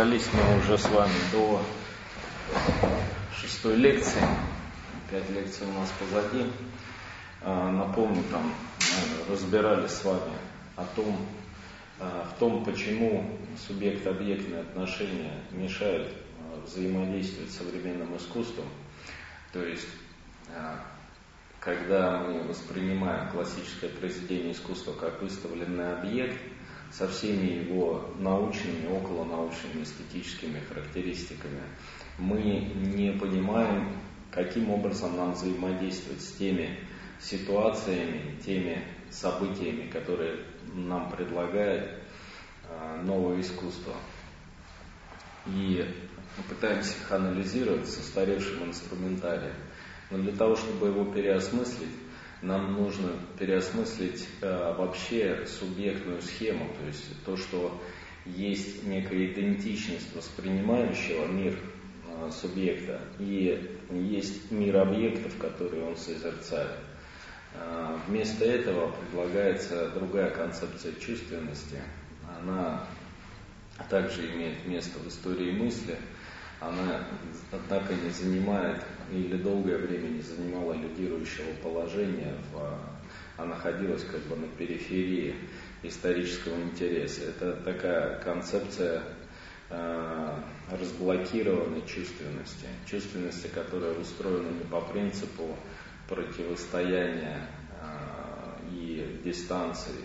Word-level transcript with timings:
добрались 0.00 0.30
мы 0.32 0.58
уже 0.60 0.78
с 0.78 0.88
вами 0.88 1.12
до 1.30 1.60
шестой 3.38 3.76
лекции. 3.76 4.22
Пять 5.10 5.28
лекций 5.28 5.66
у 5.66 5.72
нас 5.72 5.92
позади. 5.98 6.50
А, 7.42 7.70
напомню, 7.70 8.22
там 8.30 8.44
мы 8.46 9.34
разбирались 9.34 9.90
с 9.90 10.02
вами 10.02 10.32
о 10.76 10.86
том, 10.96 11.18
а, 11.98 12.26
в 12.34 12.38
том, 12.38 12.64
почему 12.64 13.38
субъект-объектные 13.66 14.62
отношения 14.62 15.34
мешают 15.50 16.10
а, 16.38 16.64
взаимодействовать 16.64 17.50
с 17.50 17.58
современным 17.58 18.16
искусством. 18.16 18.68
То 19.52 19.62
есть 19.62 19.88
когда 21.60 22.20
мы 22.20 22.42
воспринимаем 22.44 23.30
классическое 23.32 23.90
произведение 23.90 24.52
искусства 24.52 24.94
как 24.94 25.20
выставленный 25.20 25.92
объект 25.92 26.40
со 26.92 27.06
всеми 27.08 27.68
его 27.68 28.10
научными, 28.18 28.88
околонаучными, 28.88 29.82
эстетическими 29.82 30.60
характеристиками, 30.60 31.62
мы 32.18 32.40
не 32.40 33.12
понимаем, 33.12 33.96
каким 34.30 34.70
образом 34.70 35.16
нам 35.16 35.32
взаимодействовать 35.32 36.22
с 36.22 36.32
теми 36.32 36.78
ситуациями, 37.20 38.36
теми 38.44 38.84
событиями, 39.10 39.90
которые 39.90 40.44
нам 40.74 41.10
предлагает 41.10 42.02
а, 42.68 43.02
новое 43.02 43.40
искусство. 43.40 43.94
И 45.46 45.84
пытаемся 46.48 46.96
их 46.96 47.12
анализировать 47.12 47.88
с 47.88 47.98
устаревшим 47.98 48.64
инструментарием. 48.64 49.54
Но 50.10 50.18
для 50.18 50.32
того, 50.32 50.56
чтобы 50.56 50.88
его 50.88 51.04
переосмыслить, 51.12 51.94
нам 52.42 52.72
нужно 52.72 53.12
переосмыслить 53.38 54.26
э, 54.40 54.74
вообще 54.76 55.46
субъектную 55.46 56.22
схему, 56.22 56.70
то 56.78 56.86
есть 56.86 57.24
то, 57.24 57.36
что 57.36 57.80
есть 58.24 58.84
некая 58.84 59.26
идентичность 59.26 60.14
воспринимающего 60.14 61.26
мир 61.26 61.58
э, 62.06 62.30
субъекта 62.30 63.00
и 63.18 63.78
есть 63.90 64.50
мир 64.50 64.78
объектов, 64.78 65.36
которые 65.38 65.84
он 65.84 65.96
созерцает. 65.96 66.78
Э, 67.54 67.96
вместо 68.06 68.44
этого 68.44 68.92
предлагается 68.92 69.90
другая 69.90 70.30
концепция 70.30 70.92
чувственности. 70.94 71.78
Она 72.40 72.86
также 73.88 74.32
имеет 74.32 74.66
место 74.66 74.98
в 74.98 75.08
истории 75.08 75.52
мысли– 75.52 75.96
она, 76.60 77.00
однако, 77.50 77.94
не 77.94 78.10
занимает 78.10 78.84
или 79.12 79.36
долгое 79.36 79.78
время 79.78 80.08
не 80.08 80.22
занимала 80.22 80.72
лидирующего 80.72 81.52
положения, 81.62 82.34
в, 82.52 82.78
а 83.36 83.44
находилась 83.44 84.04
как 84.04 84.20
бы 84.22 84.36
на 84.36 84.46
периферии 84.48 85.34
исторического 85.82 86.60
интереса. 86.60 87.22
Это 87.24 87.52
такая 87.64 88.18
концепция 88.20 89.02
э, 89.70 90.34
разблокированной 90.70 91.82
чувственности, 91.86 92.66
чувственности, 92.86 93.48
которая 93.48 93.94
устроена 93.94 94.48
не 94.48 94.64
по 94.70 94.80
принципу 94.80 95.56
противостояния 96.08 97.46
э, 97.80 98.72
и 98.72 99.20
дистанции, 99.24 100.04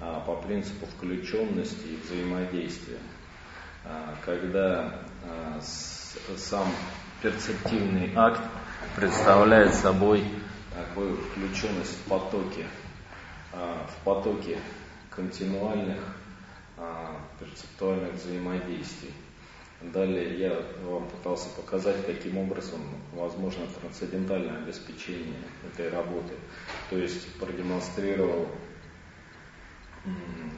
а 0.00 0.20
по 0.20 0.36
принципу 0.36 0.86
включенности 0.86 1.86
и 1.86 2.00
взаимодействия. 2.04 2.98
А, 3.86 4.14
когда 4.24 5.00
а, 5.28 5.60
сам 5.60 6.72
перцептивный 7.24 8.12
акт 8.14 8.40
представляет 8.94 9.74
собой 9.74 10.24
такую 10.72 11.16
включенность 11.16 11.98
в 11.98 12.08
потоке, 12.08 12.66
а, 13.52 13.86
в 13.88 14.04
потоке 14.04 14.60
континуальных 15.10 15.98
перцептуальных 17.38 18.14
взаимодействий. 18.14 19.14
Далее 19.80 20.38
я 20.38 20.62
вам 20.84 21.08
пытался 21.08 21.48
показать, 21.50 22.04
каким 22.04 22.38
образом 22.38 22.80
возможно 23.12 23.66
трансцендентальное 23.80 24.58
обеспечение 24.58 25.42
этой 25.64 25.88
работы. 25.88 26.34
То 26.90 26.98
есть 26.98 27.38
продемонстрировал 27.38 28.48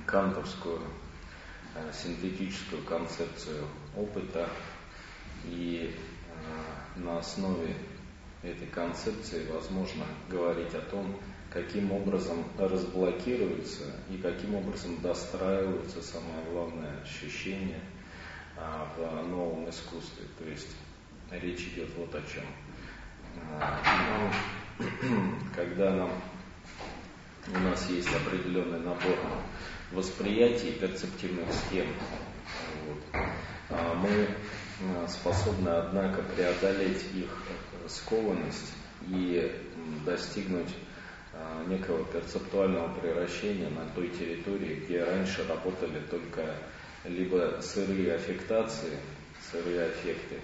кантовскую 0.06 0.80
Э, 1.76 1.92
синтетическую 1.92 2.82
концепцию 2.84 3.66
опыта 3.94 4.48
и 5.44 5.94
на 6.96 7.18
основе 7.18 7.74
этой 8.42 8.66
концепции 8.68 9.46
возможно 9.50 10.04
говорить 10.28 10.74
о 10.74 10.80
том, 10.80 11.16
каким 11.50 11.92
образом 11.92 12.44
разблокируется 12.58 13.84
и 14.10 14.18
каким 14.18 14.54
образом 14.54 15.00
достраивается 15.00 16.02
самое 16.02 16.44
главное 16.50 17.00
ощущение 17.02 17.80
а, 18.56 18.92
в 18.96 19.28
новом 19.28 19.68
искусстве. 19.68 20.26
То 20.38 20.44
есть 20.44 20.76
речь 21.30 21.60
идет 21.68 21.90
вот 21.96 22.14
о 22.14 22.22
чем. 22.22 22.44
А, 23.60 24.30
когда 25.56 25.94
нам, 25.94 26.10
у 27.48 27.58
нас 27.58 27.88
есть 27.90 28.08
определенный 28.14 28.80
набор 28.80 29.16
восприятий 29.92 30.72
перцептивных 30.72 31.46
схем. 31.52 31.86
Вот. 32.86 33.22
А 33.70 33.94
мы 33.94 34.28
а, 34.82 35.08
способны, 35.08 35.68
однако, 35.68 36.22
преодолеть 36.22 37.04
их 37.14 37.30
скованность 37.88 38.72
и 39.08 39.52
достигнуть 40.04 40.74
а, 41.32 41.64
некого 41.68 42.04
перцептуального 42.04 42.92
превращения 42.98 43.70
на 43.70 43.86
той 43.94 44.08
территории, 44.08 44.84
где 44.84 45.04
раньше 45.04 45.46
работали 45.48 46.00
только 46.10 46.54
либо 47.04 47.60
сырые 47.62 48.14
аффектации, 48.14 48.98
сырые 49.50 49.86
аффекты, 49.86 50.40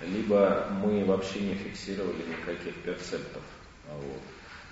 либо 0.00 0.68
мы 0.70 1.04
вообще 1.04 1.40
не 1.40 1.54
фиксировали 1.54 2.22
никаких 2.28 2.74
перцептов. 2.82 3.42
Вот. 3.88 4.22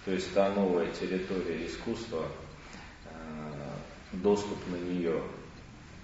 То 0.04 0.12
есть 0.12 0.32
та 0.34 0.50
новая 0.50 0.90
территория 0.92 1.66
искусства, 1.66 2.26
доступ 4.12 4.58
на 4.68 4.76
нее 4.76 5.22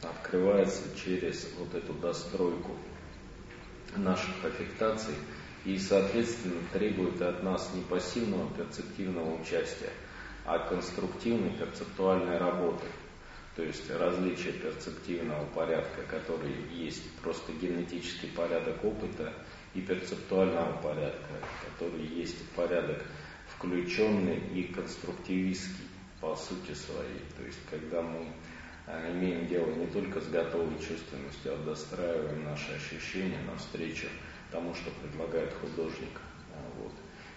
открывается 0.03 0.83
через 0.97 1.49
вот 1.59 1.75
эту 1.75 1.93
достройку 1.95 2.73
наших 3.97 4.45
аффектаций 4.45 5.15
и, 5.65 5.79
соответственно, 5.79 6.61
требует 6.73 7.21
от 7.23 7.43
нас 7.43 7.71
не 7.75 7.83
пассивного 7.83 8.51
перцептивного 8.55 9.41
участия, 9.41 9.93
а 10.45 10.59
конструктивной 10.59 11.51
перцептуальной 11.51 12.39
работы. 12.39 12.87
То 13.57 13.65
есть 13.65 13.91
различие 13.91 14.53
перцептивного 14.53 15.45
порядка, 15.47 16.03
который 16.09 16.55
есть 16.73 17.03
просто 17.23 17.53
генетический 17.53 18.29
порядок 18.29 18.85
опыта, 18.85 19.35
и 19.75 19.81
перцептуального 19.81 20.81
порядка, 20.81 21.35
который 21.65 22.07
есть 22.07 22.49
порядок 22.51 23.05
включенный 23.57 24.39
и 24.55 24.65
конструктивистский 24.65 25.85
по 26.21 26.35
сути 26.37 26.75
своей. 26.75 27.23
То 27.37 27.45
есть, 27.45 27.59
когда 27.71 28.03
мы 28.03 28.33
имеем 29.13 29.47
дело 29.47 29.71
не 29.75 29.87
только 29.87 30.21
с 30.21 30.29
готовой 30.29 30.79
чувственностью, 30.79 31.55
а 31.55 31.65
достраиваем 31.65 32.45
наши 32.45 32.73
ощущения 32.73 33.39
навстречу 33.47 34.07
тому, 34.51 34.75
что 34.75 34.91
предлагает 34.91 35.53
художник. 35.55 36.21
А, 36.55 36.59
вот. 36.81 36.93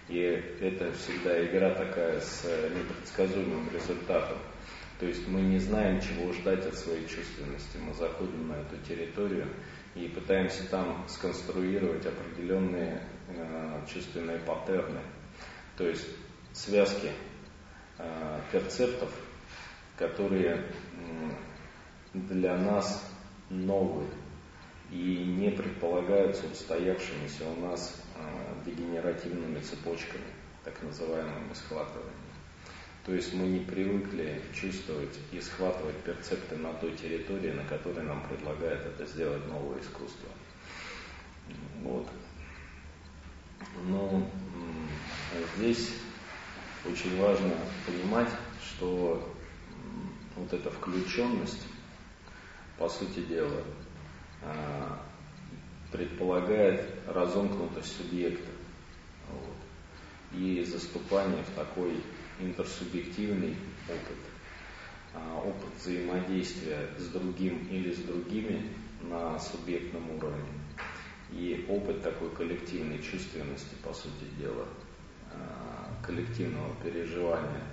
И 0.07 0.17
это 0.17 0.91
всегда 0.93 1.45
игра 1.45 1.73
такая 1.73 2.19
с 2.19 2.43
непредсказуемым 2.43 3.69
результатом. 3.73 4.37
То 4.99 5.05
есть 5.07 5.27
мы 5.27 5.41
не 5.41 5.59
знаем, 5.59 5.99
чего 5.99 6.31
ждать 6.33 6.65
от 6.65 6.75
своей 6.75 7.07
чувственности. 7.07 7.77
Мы 7.77 7.93
заходим 7.93 8.47
на 8.47 8.53
эту 8.53 8.77
территорию 8.87 9.47
и 9.95 10.07
пытаемся 10.07 10.69
там 10.69 11.05
сконструировать 11.07 12.05
определенные 12.05 13.01
э, 13.27 13.81
чувственные 13.91 14.39
паттерны. 14.39 15.01
То 15.75 15.87
есть 15.87 16.07
связки 16.53 17.09
Э, 18.03 18.39
перцептов, 18.51 19.09
которые 19.95 20.65
для 22.13 22.57
нас 22.57 23.09
новые 23.49 24.09
и 24.91 25.23
не 25.25 25.49
предполагаются 25.51 26.45
устоявшимися 26.51 27.45
у 27.47 27.61
нас 27.61 28.01
э, 28.15 28.65
дегенеративными 28.65 29.59
цепочками, 29.59 30.25
так 30.65 30.81
называемыми 30.83 31.53
схватываниями. 31.53 32.31
То 33.05 33.13
есть 33.13 33.33
мы 33.33 33.47
не 33.47 33.59
привыкли 33.59 34.41
чувствовать 34.53 35.17
и 35.31 35.39
схватывать 35.39 35.95
перцепты 36.03 36.55
на 36.57 36.73
той 36.73 36.95
территории, 36.95 37.51
на 37.51 37.63
которой 37.63 38.03
нам 38.03 38.21
предлагает 38.27 38.85
это 38.85 39.05
сделать 39.07 39.47
новое 39.47 39.79
искусство. 39.79 40.29
Вот. 41.81 42.07
Но 43.87 44.29
здесь 45.57 45.93
очень 46.85 47.19
важно 47.19 47.53
понимать, 47.87 48.29
что 48.63 49.33
вот 50.35 50.53
эта 50.53 50.69
включенность, 50.69 51.67
по 52.77 52.89
сути 52.89 53.19
дела, 53.21 53.63
а, 54.41 54.99
предполагает 55.91 56.89
разомкнутость 57.07 57.97
субъекта 57.97 58.49
вот, 59.29 60.39
и 60.39 60.63
заступание 60.63 61.43
в 61.43 61.55
такой 61.55 62.01
интерсубъективный 62.39 63.55
опыт. 63.87 64.17
а, 65.13 65.39
опыт 65.39 65.69
взаимодействия 65.77 66.87
с 66.97 67.07
другим 67.07 67.67
или 67.69 67.93
с 67.93 67.99
другими 67.99 68.71
на 69.01 69.37
субъектном 69.39 70.09
уровне 70.15 70.61
и 71.31 71.65
опыт 71.69 72.01
такой 72.01 72.29
коллективной 72.31 72.99
чувственности, 73.01 73.75
по 73.83 73.93
сути 73.93 74.25
дела, 74.37 74.65
а, 75.33 76.05
коллективного 76.05 76.73
переживания. 76.83 77.63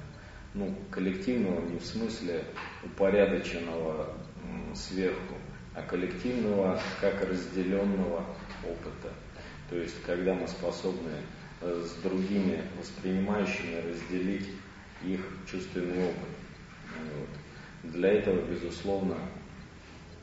Ну, 0.58 0.74
коллективного 0.90 1.60
не 1.60 1.78
в 1.78 1.84
смысле 1.84 2.42
упорядоченного 2.82 4.12
сверху, 4.74 5.36
а 5.72 5.82
коллективного 5.82 6.80
как 7.00 7.24
разделенного 7.24 8.24
опыта. 8.64 9.12
То 9.70 9.76
есть, 9.76 10.02
когда 10.02 10.34
мы 10.34 10.48
способны 10.48 11.12
э, 11.60 11.84
с 11.86 12.02
другими 12.02 12.60
воспринимающими 12.76 13.76
разделить 13.88 14.48
их 15.04 15.20
чувственный 15.48 16.08
опыт. 16.08 16.28
Вот. 17.14 17.92
Для 17.92 18.14
этого, 18.14 18.42
безусловно, 18.44 19.16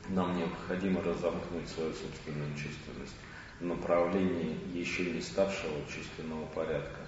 нам 0.10 0.38
необходимо 0.38 1.02
разомкнуть 1.02 1.70
свою 1.70 1.94
собственную 1.94 2.54
чувственность 2.56 3.16
в 3.62 3.66
направлении 3.66 4.58
еще 4.74 5.06
не 5.12 5.22
ставшего 5.22 5.80
чувственного 5.88 6.46
порядка. 6.48 7.00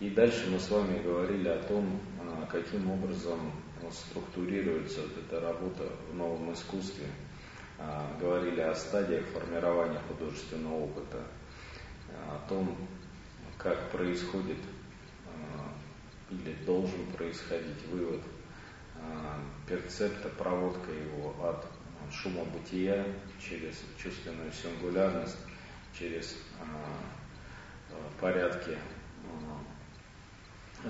И 0.00 0.08
дальше 0.08 0.48
мы 0.48 0.58
с 0.58 0.70
вами 0.70 1.02
говорили 1.02 1.48
о 1.48 1.62
том, 1.62 2.00
а, 2.20 2.46
каким 2.46 2.90
образом 2.90 3.52
структурируется 3.92 5.02
вот 5.02 5.12
эта 5.18 5.40
работа 5.40 5.82
в 6.10 6.14
новом 6.16 6.54
искусстве. 6.54 7.06
А, 7.78 8.10
говорили 8.18 8.62
о 8.62 8.74
стадиях 8.74 9.26
формирования 9.26 10.00
художественного 10.08 10.84
опыта, 10.84 11.22
о 12.28 12.48
том, 12.48 12.78
как 13.58 13.90
происходит 13.90 14.56
а, 15.26 15.68
или 16.30 16.54
должен 16.64 17.04
происходить 17.12 17.86
вывод 17.90 18.22
перцепта, 19.66 20.30
проводка 20.30 20.92
его 20.92 21.34
от 21.46 21.66
шума 22.12 22.44
бытия 22.44 23.04
через 23.38 23.82
чувственную 24.02 24.52
сингулярность, 24.52 25.38
через 25.98 26.36
порядки 28.20 28.76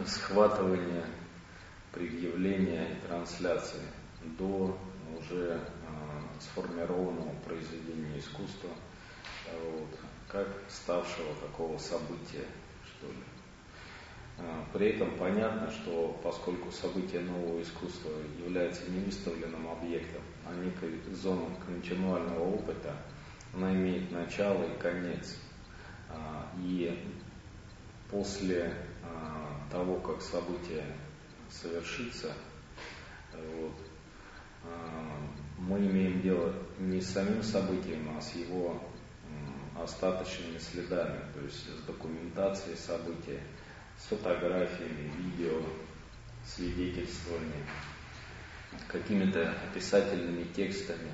схватывания, 0.06 1.04
предъявления 1.92 2.92
и 2.92 3.06
трансляции 3.06 3.82
до 4.38 4.78
уже 5.18 5.60
сформированного 6.40 7.34
произведения 7.44 8.18
искусства, 8.18 8.70
вот, 9.62 9.88
как 10.28 10.48
ставшего 10.68 11.34
такого 11.34 11.76
события, 11.78 12.46
что 12.84 13.06
ли. 13.06 13.24
А, 14.38 14.64
при 14.72 14.90
этом 14.90 15.16
понятно, 15.18 15.70
что 15.70 16.18
поскольку 16.22 16.72
событие 16.72 17.20
нового 17.20 17.60
искусства 17.62 18.10
является 18.38 18.90
не 18.90 19.00
выставленным 19.00 19.68
объектом, 19.68 20.22
а 20.46 20.54
некой 20.54 20.98
зоной 21.14 21.50
континуального 21.66 22.54
опыта, 22.54 22.96
она 23.54 23.72
имеет 23.72 24.10
начало 24.10 24.64
и 24.64 24.78
конец. 24.78 25.36
А, 26.08 26.50
и 26.58 26.98
после 28.10 28.64
а, 28.64 28.89
того, 29.70 29.96
как 29.96 30.20
событие 30.20 30.84
совершится, 31.50 32.32
вот, 33.32 33.76
мы 35.58 35.78
имеем 35.78 36.20
дело 36.20 36.52
не 36.78 37.00
с 37.00 37.12
самим 37.12 37.42
событием, 37.42 38.08
а 38.16 38.20
с 38.20 38.34
его 38.34 38.80
остаточными 39.82 40.58
следами, 40.58 41.20
то 41.34 41.40
есть 41.40 41.66
с 41.68 41.82
документацией 41.86 42.76
события, 42.76 43.40
с 43.98 44.04
фотографиями, 44.04 45.12
видео, 45.18 45.62
свидетельствами, 46.44 47.64
какими-то 48.88 49.54
описательными 49.70 50.44
текстами 50.44 51.10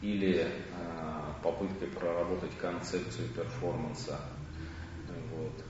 или 0.00 0.46
э, 0.46 1.32
попыткой 1.42 1.88
проработать 1.88 2.56
концепцию 2.58 3.28
перформанса. 3.28 4.20
Вот. 5.32 5.64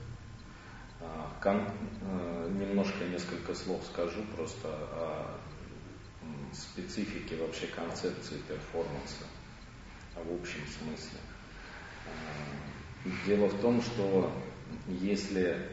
А, 1.01 1.31
э, 1.43 2.51
немножко 2.59 3.05
несколько 3.05 3.53
слов 3.55 3.81
скажу 3.85 4.21
просто 4.35 4.67
о 4.67 5.39
специфике 6.53 7.37
вообще 7.37 7.67
концепции 7.67 8.37
перформанса 8.47 9.25
в 10.15 10.41
общем 10.41 10.61
смысле. 10.67 11.19
А, 12.05 13.27
дело 13.27 13.47
в 13.47 13.61
том, 13.61 13.81
что 13.81 14.31
если 14.87 15.69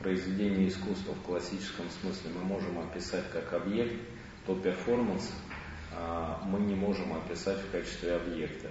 произведение 0.00 0.68
искусства 0.68 1.12
в 1.14 1.22
классическом 1.22 1.86
смысле 2.00 2.30
мы 2.34 2.44
можем 2.44 2.78
описать 2.78 3.24
как 3.32 3.52
объект, 3.52 3.94
то 4.46 4.54
перформанс 4.54 5.32
а, 5.92 6.40
мы 6.44 6.60
не 6.60 6.74
можем 6.74 7.12
описать 7.14 7.58
в 7.58 7.70
качестве 7.70 8.14
объекта, 8.14 8.70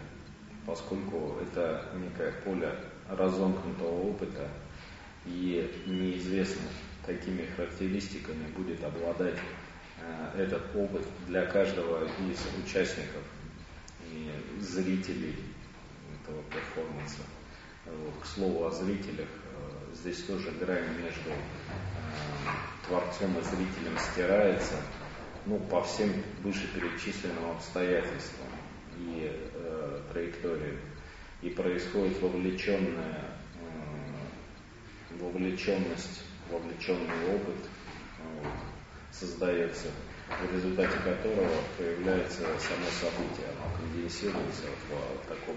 поскольку 0.66 1.38
это 1.42 1.92
некое 1.96 2.32
поле 2.44 2.74
разомкнутого 3.10 4.10
опыта, 4.10 4.50
и 5.28 5.70
неизвестно, 5.86 6.68
какими 7.06 7.46
характеристиками 7.56 8.48
будет 8.56 8.84
обладать 8.84 9.38
а, 10.02 10.38
этот 10.38 10.76
опыт 10.76 11.04
для 11.28 11.46
каждого 11.46 12.06
из 12.06 12.66
участников 12.66 13.22
и 14.12 14.32
зрителей 14.60 15.36
этого 16.22 16.42
перформанса. 16.44 17.22
К 18.22 18.26
слову 18.26 18.66
о 18.66 18.72
зрителях, 18.72 19.30
здесь 19.94 20.24
тоже 20.24 20.52
грань 20.52 20.90
между 21.02 21.30
э, 21.30 21.36
творцом 22.88 23.38
и 23.38 23.44
зрителем 23.44 23.98
стирается, 24.12 24.76
ну, 25.46 25.60
по 25.60 25.84
всем 25.84 26.12
вышеперечисленным 26.44 27.52
обстоятельствам 27.52 28.48
и 29.00 29.32
э, 29.54 30.02
траекториям. 30.12 30.78
И 31.42 31.50
происходит 31.50 32.20
вовлеченная, 32.22 33.22
э, 33.22 33.37
вовлеченность, 35.20 36.24
вовлеченный 36.52 37.36
опыт 37.36 37.56
вот, 38.20 38.52
создается, 39.12 39.88
в 40.30 40.54
результате 40.54 40.98
которого 41.00 41.50
появляется 41.78 42.42
само 42.42 42.88
событие, 43.00 43.48
оно 43.48 43.78
конденсируется 43.78 44.64
в, 44.64 45.24
в 45.24 45.28
таком 45.28 45.56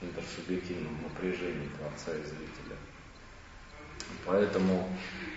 интерсубъективном 0.00 1.02
напряжении 1.02 1.68
творца 1.78 2.12
и 2.12 2.22
зрителя. 2.24 2.76
Поэтому, 4.26 4.88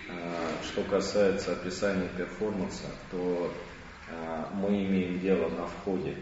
э, 0.08 0.52
что 0.62 0.82
касается 0.84 1.52
описания 1.52 2.08
перформанса, 2.16 2.86
то 3.10 3.52
э, 4.08 4.44
мы 4.54 4.84
имеем 4.84 5.20
дело 5.20 5.48
на 5.48 5.66
входе 5.66 6.16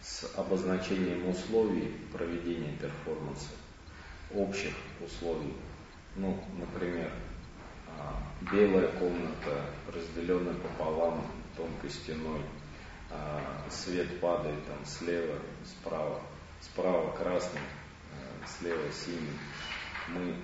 с 0.00 0.30
обозначением 0.36 1.28
условий 1.28 1.94
проведения 2.12 2.76
перформанса, 2.76 3.50
общих 4.34 4.72
условий. 5.00 5.54
Ну, 6.16 6.38
например, 6.58 7.10
э, 7.86 8.52
белая 8.52 8.88
комната, 8.98 9.64
разделенная 9.94 10.54
пополам 10.54 11.26
тонкой 11.56 11.90
стеной, 11.90 12.40
свет 13.70 14.20
падает 14.20 14.64
там 14.66 14.86
слева, 14.86 15.38
справа, 15.64 16.20
справа 16.60 17.14
красный, 17.14 17.60
слева 18.46 18.90
синий. 18.90 19.38
Мы 20.08 20.34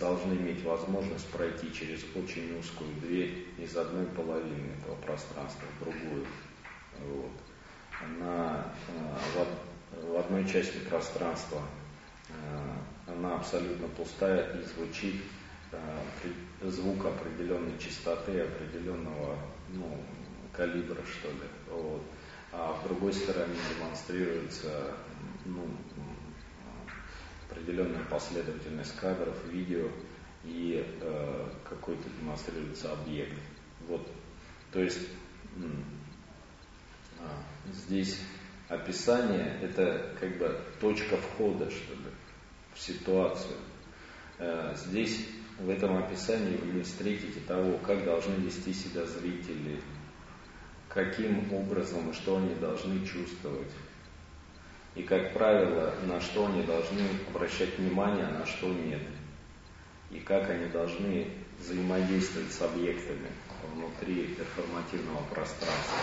должны 0.00 0.34
иметь 0.34 0.62
возможность 0.64 1.28
пройти 1.30 1.72
через 1.72 2.04
очень 2.14 2.58
узкую 2.58 2.92
дверь 3.00 3.46
из 3.58 3.76
одной 3.76 4.06
половины 4.06 4.72
этого 4.80 4.96
пространства 4.96 5.64
в 5.76 5.84
другую. 5.84 6.26
Вот. 7.00 7.32
На, 8.18 8.72
в, 9.34 10.12
в 10.12 10.16
одной 10.18 10.46
части 10.48 10.78
пространства 10.78 11.62
она 13.06 13.36
абсолютно 13.36 13.88
пустая 13.88 14.58
и 14.58 14.64
звучит 14.64 15.22
э, 15.72 16.68
звук 16.68 17.04
определенной 17.04 17.78
частоты, 17.78 18.40
определенного 18.40 19.38
ну, 19.68 19.98
калибра, 20.52 21.02
что 21.04 21.28
ли. 21.28 21.48
Вот. 21.70 22.02
А 22.52 22.72
в 22.74 22.86
другой 22.86 23.12
стороне 23.12 23.56
демонстрируется 23.74 24.94
ну, 25.44 25.66
определенная 27.50 28.04
последовательность 28.04 28.96
кадров, 28.96 29.36
видео 29.48 29.88
и 30.44 30.84
э, 31.00 31.48
какой-то 31.68 32.08
демонстрируется 32.20 32.92
объект. 32.92 33.38
Вот. 33.88 34.06
То 34.72 34.80
есть 34.80 35.08
э, 35.56 35.62
здесь 37.72 38.18
описание 38.68 39.58
это 39.62 40.14
как 40.18 40.38
бы 40.38 40.60
точка 40.80 41.16
входа, 41.16 41.70
что 41.70 41.94
ли, 41.94 42.11
ситуацию. 42.76 43.56
Э, 44.38 44.74
здесь 44.76 45.26
в 45.58 45.68
этом 45.68 45.98
описании 45.98 46.56
вы 46.56 46.72
не 46.72 46.82
встретите 46.82 47.40
того, 47.40 47.78
как 47.78 48.04
должны 48.04 48.34
вести 48.34 48.72
себя 48.72 49.04
зрители, 49.06 49.80
каким 50.88 51.52
образом 51.52 52.10
и 52.10 52.14
что 52.14 52.36
они 52.36 52.54
должны 52.54 53.04
чувствовать 53.06 53.70
и, 54.94 55.02
как 55.02 55.32
правило, 55.32 55.94
на 56.06 56.20
что 56.20 56.46
они 56.46 56.62
должны 56.64 57.00
обращать 57.28 57.78
внимание, 57.78 58.26
а 58.26 58.40
на 58.40 58.46
что 58.46 58.68
нет. 58.68 59.00
и 60.10 60.20
как 60.20 60.50
они 60.50 60.66
должны 60.66 61.26
взаимодействовать 61.58 62.52
с 62.52 62.60
объектами 62.60 63.30
внутри 63.74 64.34
перформативного 64.34 65.22
пространства. 65.30 65.98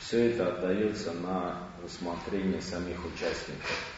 Все 0.00 0.30
это 0.30 0.48
отдается 0.48 1.12
на 1.12 1.68
усмотрение 1.84 2.60
самих 2.60 2.98
участников. 3.04 3.91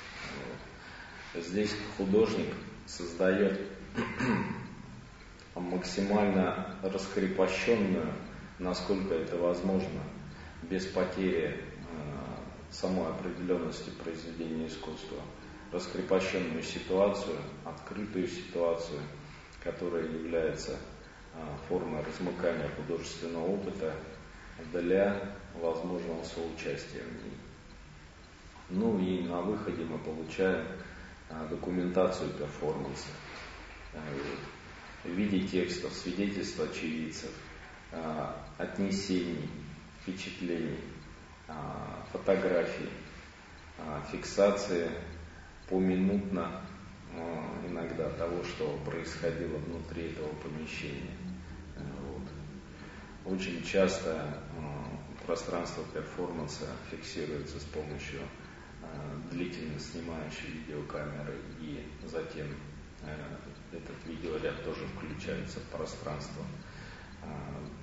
Здесь 1.34 1.74
художник 1.96 2.54
создает 2.86 3.60
максимально 5.56 6.76
раскрепощенную, 6.82 8.12
насколько 8.60 9.14
это 9.14 9.36
возможно, 9.36 10.00
без 10.62 10.86
потери 10.86 11.56
э, 11.56 11.60
самой 12.70 13.08
определенности 13.08 13.90
произведения 14.02 14.68
искусства, 14.68 15.18
раскрепощенную 15.72 16.62
ситуацию, 16.62 17.36
открытую 17.64 18.28
ситуацию, 18.28 19.00
которая 19.62 20.04
является 20.04 20.72
э, 20.72 20.76
формой 21.68 22.04
размыкания 22.04 22.68
художественного 22.76 23.46
опыта 23.46 23.92
для 24.72 25.34
возможного 25.60 26.22
соучастия 26.22 27.02
в 27.02 27.12
ней. 27.24 27.38
Ну 28.70 28.98
и 29.00 29.22
на 29.22 29.40
выходе 29.40 29.84
мы 29.84 29.98
получаем 29.98 30.64
документацию 31.50 32.30
перформанса 32.30 33.08
в 35.04 35.08
виде 35.08 35.46
текстов, 35.46 35.92
свидетельств 35.92 36.58
очевидцев, 36.60 37.30
отнесений, 38.58 39.48
впечатлений, 40.02 40.78
а, 41.48 42.04
фотографий, 42.12 42.90
а, 43.78 44.02
фиксации 44.10 44.90
поминутно 45.68 46.60
а, 47.14 47.66
иногда 47.66 48.08
того, 48.10 48.42
что 48.44 48.78
происходило 48.84 49.58
внутри 49.58 50.10
этого 50.10 50.28
помещения. 50.36 51.16
Вот. 51.76 53.34
Очень 53.34 53.62
часто 53.62 54.38
пространство 55.26 55.84
перформанса 55.92 56.66
фиксируется 56.90 57.58
с 57.58 57.64
помощью 57.64 58.20
длительно 59.30 59.78
снимающей 59.78 60.48
видеокамеры 60.48 61.38
и 61.60 61.84
затем 62.06 62.46
этот 63.72 63.96
видеоряд 64.06 64.62
тоже 64.64 64.86
включается 64.88 65.60
в 65.60 65.64
пространство 65.64 66.44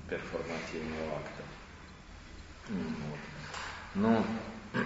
перформативного 0.10 1.15
акта. 1.15 1.44
Вот. 2.70 3.20
Но, 3.96 4.25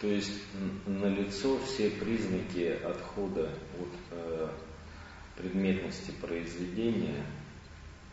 то 0.00 0.06
есть 0.06 0.42
налицо 0.86 1.58
все 1.60 1.90
признаки 1.90 2.78
отхода 2.84 3.50
от 3.78 3.88
э, 4.10 4.48
предметности 5.36 6.10
произведения 6.20 7.24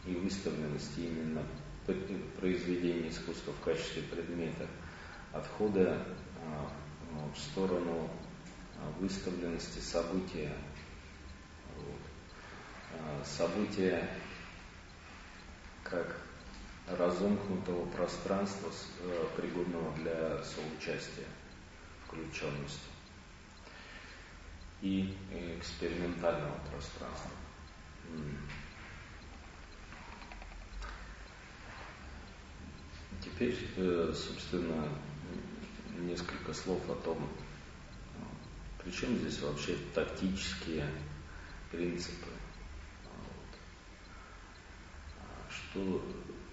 и 0.05 0.13
выставленности 0.13 1.01
именно 1.01 1.43
произведения 2.39 3.09
искусства 3.09 3.53
в 3.53 3.63
качестве 3.63 4.03
предмета, 4.03 4.67
отхода 5.33 6.05
э, 6.05 6.26
в 7.33 7.37
сторону 7.37 8.09
э, 8.75 8.89
выставленности 8.99 9.79
события. 9.79 10.53
Э, 12.93 13.23
события 13.23 14.09
как 15.83 16.21
разомкнутого 16.87 17.85
пространства, 17.89 18.71
э, 19.01 19.25
пригодного 19.35 19.93
для 19.97 20.43
соучастия, 20.43 21.27
включенности 22.05 22.79
и 24.81 25.15
экспериментального 25.59 26.57
пространства. 26.71 27.31
Теперь, 33.21 33.57
э, 33.75 34.13
собственно, 34.15 34.87
несколько 35.99 36.53
слов 36.53 36.81
о 36.89 36.95
том, 36.95 37.29
при 38.83 38.91
чем 38.91 39.17
здесь 39.17 39.39
вообще 39.41 39.77
тактические 39.93 40.89
принципы. 41.71 42.27
Что 45.49 46.01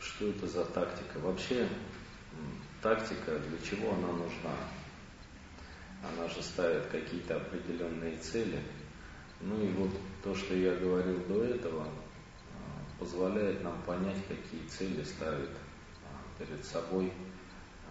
что 0.05 0.29
это 0.29 0.47
за 0.47 0.65
тактика? 0.67 1.19
Вообще, 1.19 1.67
тактика, 2.83 3.39
для 3.39 3.59
чего 3.59 3.93
она 3.93 4.09
нужна? 4.09 4.55
Она 6.03 6.29
же 6.29 6.43
ставит 6.43 6.87
какие-то 6.87 7.37
определенные 7.37 8.19
цели. 8.19 8.61
Ну 9.41 9.63
и 9.65 9.69
вот 9.73 9.91
то, 10.23 10.35
что 10.35 10.55
я 10.55 10.75
говорил 10.77 11.19
до 11.27 11.45
этого, 11.45 11.85
а, 11.85 12.99
позволяет 12.99 13.65
нам 13.65 13.81
понять, 13.83 14.19
какие 14.29 14.67
цели 14.69 15.03
ставит 15.03 15.51
а, 15.51 16.39
перед 16.39 16.63
собой 16.65 17.11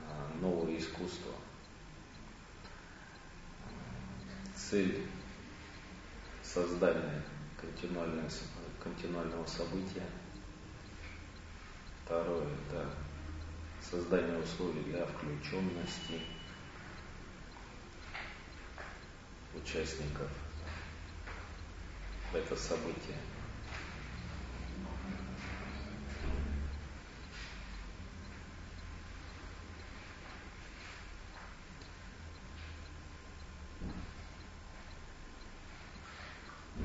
а, 0.07 0.31
новое 0.39 0.77
искусство. 0.77 1.31
Цель 4.73 5.05
создания 6.41 7.21
континуального 8.81 9.45
события– 9.45 10.01
Второе– 12.05 12.47
это 12.69 12.89
создание 13.81 14.39
условий 14.39 14.81
для 14.81 15.05
включенности 15.05 16.19
участников 19.55 20.27
в 22.31 22.35
это 22.35 22.55
событие. 22.55 23.17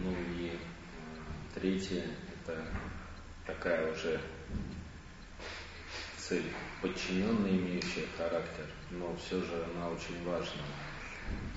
Ну 0.01 0.13
и 0.13 0.51
э, 0.51 0.59
третье– 1.61 2.05
это 2.47 2.65
такая 3.47 3.93
уже 3.93 4.21
цель, 6.17 6.53
подчиненная, 6.81 7.51
имеющая 7.51 8.07
характер, 8.17 8.67
но 8.91 9.17
все 9.17 9.43
же 9.43 9.65
она 9.65 9.89
очень 9.89 10.25
важна. 10.25 10.63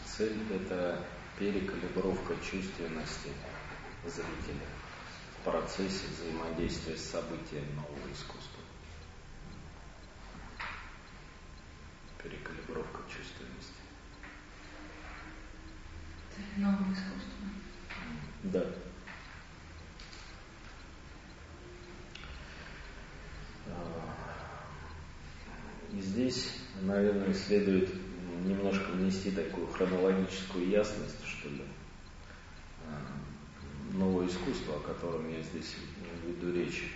Цель– 0.06 0.38
это 0.52 1.04
перекалибровка 1.38 2.36
чувственности 2.38 3.30
зрителя 4.06 4.68
в 5.40 5.44
процессе 5.44 6.08
взаимодействия 6.08 6.98
с 6.98 7.12
событием 7.12 7.66
нового 7.76 8.12
искусства. 8.12 8.62
Перекалибровка 12.24 13.02
чувственности. 13.10 13.74
Нового 16.58 16.92
искусства. 16.92 17.48
Да. 18.44 18.91
Здесь, 26.00 26.52
наверное, 26.82 27.34
следует 27.34 27.90
немножко 28.46 28.92
внести 28.92 29.32
такую 29.32 29.68
хронологическую 29.68 30.68
ясность, 30.70 31.26
что 31.26 31.50
ли. 31.50 31.64
А, 32.88 33.98
новое 33.98 34.28
искусство, 34.28 34.78
о 34.78 34.80
котором 34.80 35.30
я 35.30 35.42
здесь 35.42 35.76
веду 36.26 36.54
речь, 36.54 36.92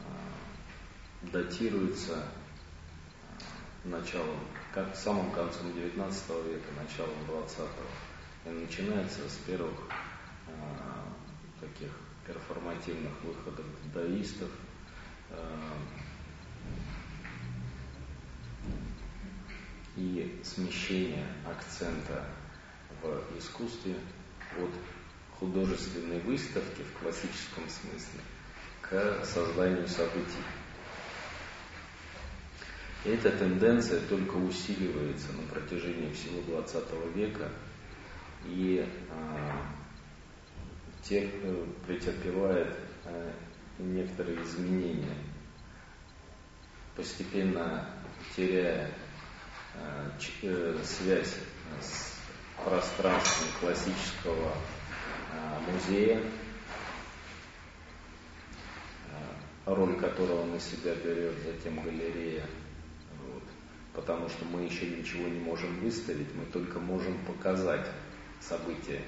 а, 0.00 1.28
датируется 1.30 2.24
а, 2.24 3.88
началом, 3.88 4.40
как 4.72 4.96
самым 4.96 5.30
концом 5.32 5.68
XIX 5.68 6.48
века, 6.48 6.68
началом 6.82 7.16
XX. 7.28 7.68
И 8.46 8.48
начинается 8.50 9.28
с 9.28 9.36
первых 9.46 9.72
таких 11.58 11.88
перформативных 12.26 13.12
выходов 13.22 13.64
даистов, 13.94 14.50
и 19.96 20.40
смещение 20.42 21.26
акцента 21.46 22.26
в 23.02 23.38
искусстве 23.38 23.94
от 24.58 24.70
художественной 25.38 26.20
выставки 26.20 26.82
в 26.82 26.98
классическом 26.98 27.64
смысле 27.68 28.20
к 28.80 29.24
созданию 29.24 29.86
событий. 29.88 30.44
Эта 33.04 33.30
тенденция 33.30 34.00
только 34.08 34.36
усиливается 34.36 35.32
на 35.32 35.42
протяжении 35.42 36.10
всего 36.12 36.40
XX 36.40 37.12
века 37.12 37.50
и 38.46 38.86
э, 38.86 39.52
те, 41.02 41.30
э, 41.30 41.66
претерпевает 41.86 42.74
э, 43.04 43.32
некоторые 43.78 44.42
изменения, 44.42 45.16
постепенно 46.96 47.90
теряя 48.34 48.90
связь 50.84 51.36
с 51.80 52.14
пространством 52.64 53.48
классического 53.60 54.52
музея, 55.70 56.20
роль 59.66 59.96
которого 59.96 60.44
на 60.44 60.60
себя 60.60 60.94
берет 60.94 61.34
затем 61.44 61.82
галерея. 61.82 62.46
Вот. 63.26 63.42
Потому 63.94 64.28
что 64.28 64.44
мы 64.44 64.62
еще 64.62 64.86
ничего 64.86 65.26
не 65.28 65.40
можем 65.40 65.80
выставить, 65.80 66.34
мы 66.34 66.44
только 66.46 66.78
можем 66.78 67.18
показать 67.26 67.88
события. 68.40 69.02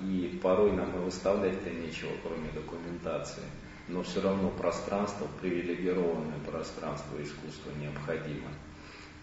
И 0.00 0.38
порой 0.40 0.72
нам 0.72 0.94
и 0.94 1.04
выставлять-то 1.04 1.70
нечего, 1.70 2.12
кроме 2.22 2.50
документации. 2.52 3.42
Но 3.88 4.02
все 4.02 4.20
равно 4.20 4.50
пространство, 4.50 5.26
привилегированное 5.40 6.38
пространство 6.46 7.20
искусства 7.20 7.72
необходимо. 7.80 8.48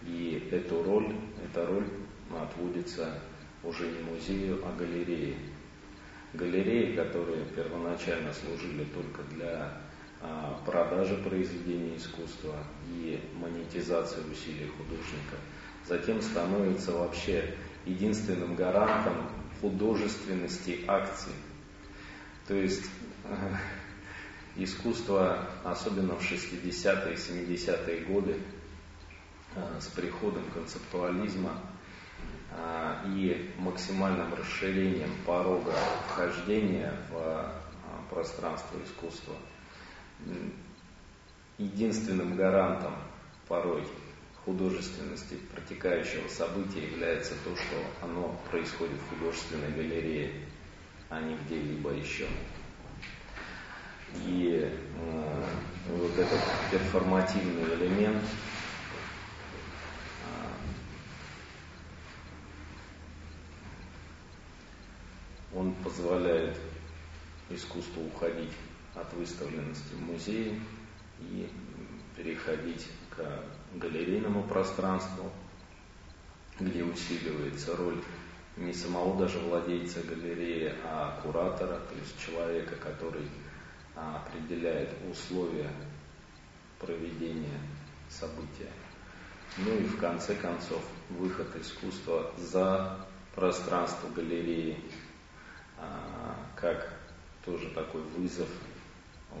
И 0.04 0.48
эту 0.50 0.82
роль, 0.82 1.14
эта 1.44 1.66
роль 1.66 1.86
отводится 2.30 3.20
уже 3.62 3.86
не 3.86 4.00
музею, 4.00 4.62
а 4.64 4.76
галерее. 4.78 5.36
Галереи, 6.34 6.94
которые 6.94 7.44
первоначально 7.46 8.32
служили 8.32 8.84
только 8.84 9.22
для 9.34 9.80
а, 10.20 10.60
продажи 10.66 11.16
произведений 11.16 11.96
искусства 11.96 12.54
и 12.88 13.20
монетизации 13.34 14.20
усилий 14.30 14.70
художника, 14.76 15.36
затем 15.86 16.20
становятся 16.20 16.92
вообще 16.92 17.54
единственным 17.84 18.54
гарантом 18.54 19.14
художественности 19.60 20.80
акций. 20.86 21.32
То 22.46 22.54
есть 22.54 22.84
э, 23.24 23.56
искусство, 24.56 25.48
особенно 25.64 26.14
в 26.14 26.22
60-е, 26.22 27.14
70-е 27.14 28.00
годы, 28.04 28.36
с 29.80 29.86
приходом 29.88 30.44
концептуализма 30.52 31.58
э, 32.50 32.94
и 33.08 33.54
максимальным 33.58 34.34
расширением 34.34 35.10
порога 35.24 35.74
вхождения 36.08 36.94
в 37.10 37.52
пространство 38.10 38.78
искусства, 38.84 39.34
единственным 41.58 42.36
гарантом 42.36 42.94
порой 43.48 43.86
художественности 44.44 45.34
протекающего 45.52 46.28
события 46.28 46.86
является 46.86 47.34
то, 47.44 47.54
что 47.56 47.76
оно 48.00 48.40
происходит 48.50 48.96
в 48.96 49.18
художественной 49.18 49.72
галерее, 49.72 50.32
а 51.08 51.20
не 51.20 51.36
где-либо 51.36 51.90
еще. 51.92 52.28
И 54.24 54.70
э, 54.70 55.44
вот 55.88 56.12
этот 56.16 56.40
перформативный 56.70 57.74
элемент 57.74 58.22
он 65.56 65.72
позволяет 65.82 66.58
искусству 67.48 68.04
уходить 68.04 68.52
от 68.94 69.12
выставленности 69.14 69.94
в 69.94 70.02
музее 70.02 70.60
и 71.20 71.48
переходить 72.14 72.86
к 73.10 73.44
галерейному 73.74 74.42
пространству, 74.44 75.30
где 76.60 76.82
усиливается 76.82 77.76
роль 77.76 78.00
не 78.56 78.72
самого 78.72 79.18
даже 79.18 79.38
владельца 79.38 80.02
галереи, 80.02 80.74
а 80.84 81.20
куратора, 81.22 81.80
то 81.88 81.94
есть 81.94 82.18
человека, 82.18 82.76
который 82.76 83.28
а, 83.94 84.22
определяет 84.22 84.90
условия 85.10 85.70
проведения 86.78 87.60
события. 88.08 88.70
Ну 89.58 89.74
и 89.74 89.84
в 89.84 89.98
конце 89.98 90.34
концов 90.34 90.82
выход 91.10 91.48
искусства 91.56 92.32
за 92.38 93.06
пространство 93.34 94.08
галереи, 94.08 94.78
как 96.56 96.92
тоже 97.44 97.68
такой 97.70 98.02
вызов 98.02 98.48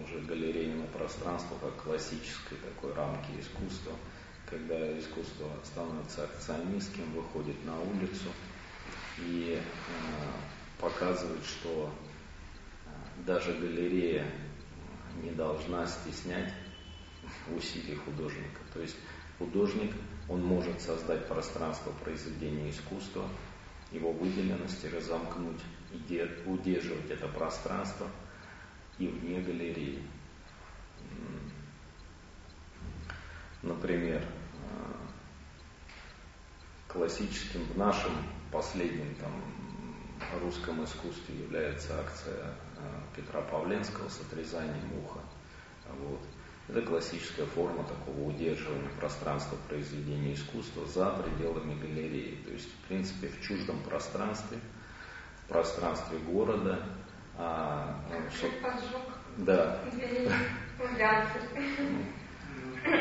уже 0.04 0.20
галерейному 0.20 0.86
пространству, 0.88 1.56
как 1.60 1.82
классической 1.82 2.58
такой 2.58 2.92
рамки 2.94 3.30
искусства, 3.40 3.92
когда 4.48 4.98
искусство 4.98 5.48
становится 5.64 6.24
акционистским, 6.24 7.10
выходит 7.12 7.64
на 7.64 7.80
улицу 7.80 8.28
и 9.18 9.58
э, 9.58 9.60
показывает, 10.78 11.44
что 11.44 11.90
э, 12.84 12.88
даже 13.26 13.54
галерея 13.54 14.26
не 15.22 15.30
должна 15.30 15.86
стеснять 15.86 16.52
усилий 17.56 17.96
художника. 17.96 18.60
То 18.74 18.80
есть 18.80 18.96
художник, 19.38 19.94
он 20.28 20.42
может 20.42 20.80
создать 20.80 21.26
пространство 21.26 21.92
произведения 22.04 22.70
искусства, 22.70 23.28
его 23.92 24.12
выделенности 24.12 24.86
разомкнуть, 24.86 25.60
удерживать 26.46 27.10
это 27.10 27.28
пространство 27.28 28.08
и 28.98 29.06
вне 29.06 29.40
галереи. 29.40 30.02
Например, 33.62 34.22
э, 34.22 34.92
классическим 36.88 37.64
в 37.64 37.76
нашем 37.76 38.12
последнем 38.52 39.14
там, 39.16 39.32
русском 40.40 40.84
искусстве 40.84 41.34
является 41.36 41.98
акция 42.00 42.54
э, 42.76 43.00
Петра 43.16 43.42
Павленского 43.42 44.08
с 44.08 44.20
отрезанием 44.20 44.98
уха. 45.04 45.20
Вот. 46.00 46.20
Это 46.68 46.82
классическая 46.82 47.46
форма 47.46 47.84
такого 47.84 48.28
удерживания 48.28 48.90
пространства 48.98 49.56
произведения 49.68 50.34
искусства 50.34 50.84
за 50.86 51.10
пределами 51.10 51.80
галереи. 51.80 52.42
То 52.44 52.52
есть, 52.52 52.68
в 52.68 52.88
принципе, 52.88 53.28
в 53.28 53.40
чуждом 53.40 53.80
пространстве, 53.84 54.58
пространстве 55.48 56.18
города. 56.18 56.80
А, 57.38 58.00
что... 58.34 58.48
Да. 59.38 59.78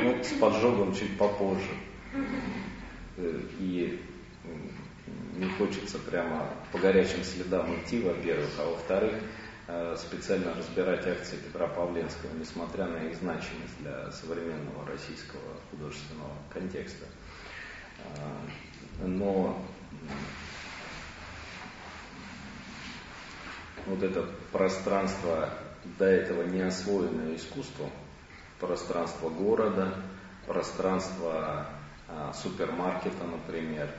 Ну, 0.01 0.21
с 0.23 0.33
поджогом 0.33 0.93
чуть 0.93 1.17
попозже. 1.17 1.69
Э, 3.17 3.39
и 3.59 4.01
не 5.37 5.49
хочется 5.51 5.99
прямо 5.99 6.49
по 6.71 6.77
горячим 6.77 7.23
следам 7.23 7.73
идти, 7.79 8.01
во-первых, 8.01 8.49
а 8.59 8.69
во-вторых, 8.69 9.15
э, 9.67 9.95
специально 9.97 10.53
разбирать 10.53 11.05
акции 11.07 11.37
Петра 11.37 11.67
Павленского, 11.67 12.31
несмотря 12.37 12.85
на 12.85 12.97
их 12.97 13.15
значимость 13.17 13.77
для 13.79 14.11
современного 14.11 14.85
российского 14.87 15.41
художественного 15.71 16.33
контекста. 16.51 17.05
Э, 17.99 19.05
но 19.05 19.61
вот 23.85 24.03
это 24.03 24.27
пространство, 24.51 25.49
до 25.99 26.05
этого 26.05 26.43
не 26.43 26.61
освоенное 26.61 27.35
искусством, 27.35 27.91
пространство 28.59 29.29
города, 29.29 29.93
пространство 30.47 31.67
а, 32.07 32.33
супермаркета, 32.33 33.23
например, 33.23 33.89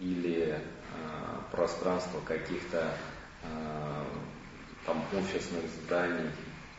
или 0.00 0.60
а, 0.94 1.40
пространство 1.52 2.20
каких-то 2.20 2.94
а, 3.44 4.04
там 4.86 5.04
офисных 5.12 5.64
зданий, 5.84 6.30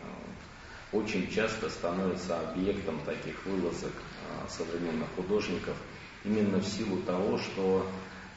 а, 0.01 0.95
очень 0.97 1.29
часто 1.29 1.69
становится 1.69 2.39
объектом 2.39 2.99
таких 3.05 3.45
вылазок 3.45 3.93
а, 3.93 4.49
современных 4.49 5.07
художников 5.15 5.75
именно 6.25 6.57
в 6.57 6.65
силу 6.65 7.01
того, 7.03 7.37
что 7.37 7.89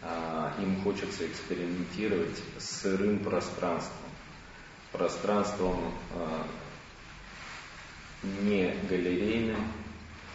а, 0.02 0.52
им 0.60 0.82
хочется 0.82 1.26
экспериментировать 1.26 2.42
с 2.58 2.82
сырым 2.82 3.20
пространством, 3.20 4.01
пространством 4.92 5.92
а, 6.14 6.46
не 8.22 8.74
галерейным, 8.88 9.72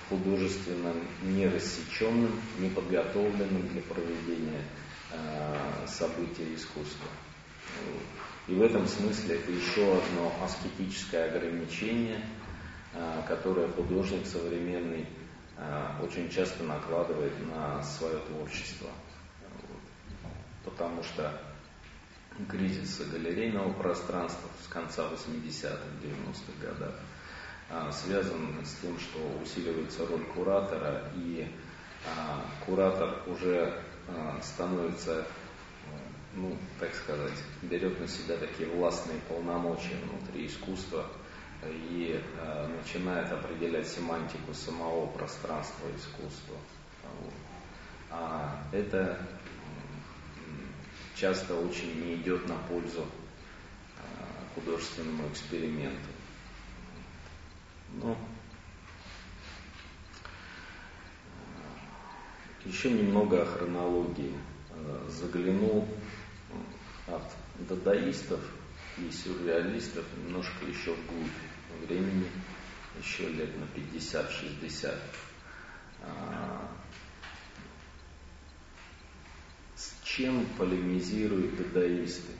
художественным, 0.10 1.08
не 1.22 1.48
рассеченным, 1.48 2.32
не 2.60 2.70
подготовленным 2.70 3.67
для 3.70 3.82
проведения 3.82 4.63
э, 5.12 5.88
события 5.88 6.54
искусства. 6.54 7.08
И 8.48 8.54
в 8.54 8.62
этом 8.62 8.88
смысле 8.88 9.36
это 9.36 9.52
еще 9.52 9.98
одно 9.98 10.34
аскетическое 10.43 11.30
ограничение, 11.30 12.26
э, 12.93 13.22
которое 13.28 13.67
художник 13.70 14.26
современный 14.26 15.06
очень 16.04 16.30
часто 16.30 16.63
накладывает 16.63 17.34
на 17.48 17.82
свое 17.82 18.20
творчество. 18.20 18.89
Потому 20.63 21.02
что 21.02 21.34
кризис 22.50 23.02
галерейного 23.12 23.73
пространства 23.73 24.50
с 24.63 24.67
конца 24.67 25.04
80-х, 25.10 25.80
90-х 26.04 26.67
годах– 26.67 26.93
а, 27.69 27.91
связан 27.91 28.56
с 28.63 28.76
тем, 28.82 28.97
что 28.97 29.19
усиливается 29.43 30.06
роль 30.08 30.23
куратора, 30.34 31.04
и 31.15 31.52
а, 32.06 32.45
куратор 32.65 33.23
уже 33.28 33.82
а, 34.08 34.39
становится, 34.41 35.28
ну, 36.34 36.56
так 36.80 36.95
сказать, 36.95 37.34
берет 37.63 38.00
на 38.00 38.08
себя 38.08 38.38
такие 38.38 38.69
властные 38.69 39.19
полномочия 39.28 39.97
внутри 40.06 40.47
искусства 40.47 41.06
и 41.63 42.23
начинает 42.80 43.32
определять 43.32 43.88
семантику 43.88 44.54
самого 44.54 45.08
пространства 45.08 45.88
искусства. 45.95 46.56
А 48.12 48.63
это 48.71 49.19
часто 51.20 51.56
очень 51.56 52.06
не 52.06 52.16
идет 52.16 52.48
на 52.48 52.58
пользу 52.70 53.06
художественному 54.56 55.30
эксперименту. 55.30 56.10
Ну, 57.94 58.18
еще 62.66 62.92
немного 62.92 63.42
о 63.42 63.46
хронологии. 63.46 64.38
Заглянул 65.08 65.88
от 67.08 67.24
дадаистов 67.68 68.40
и 68.98 69.10
сюрреалистов 69.12 70.06
немножко 70.18 70.66
еще 70.66 70.94
вглубь 70.94 71.28
времени, 71.88 72.30
еще 73.02 73.28
лет 73.30 73.50
на 73.58 73.64
50-60. 73.80 75.00
С 79.76 79.94
чем 80.18 80.46
полемизируют 80.58 81.56
дадаисты? 81.58 82.34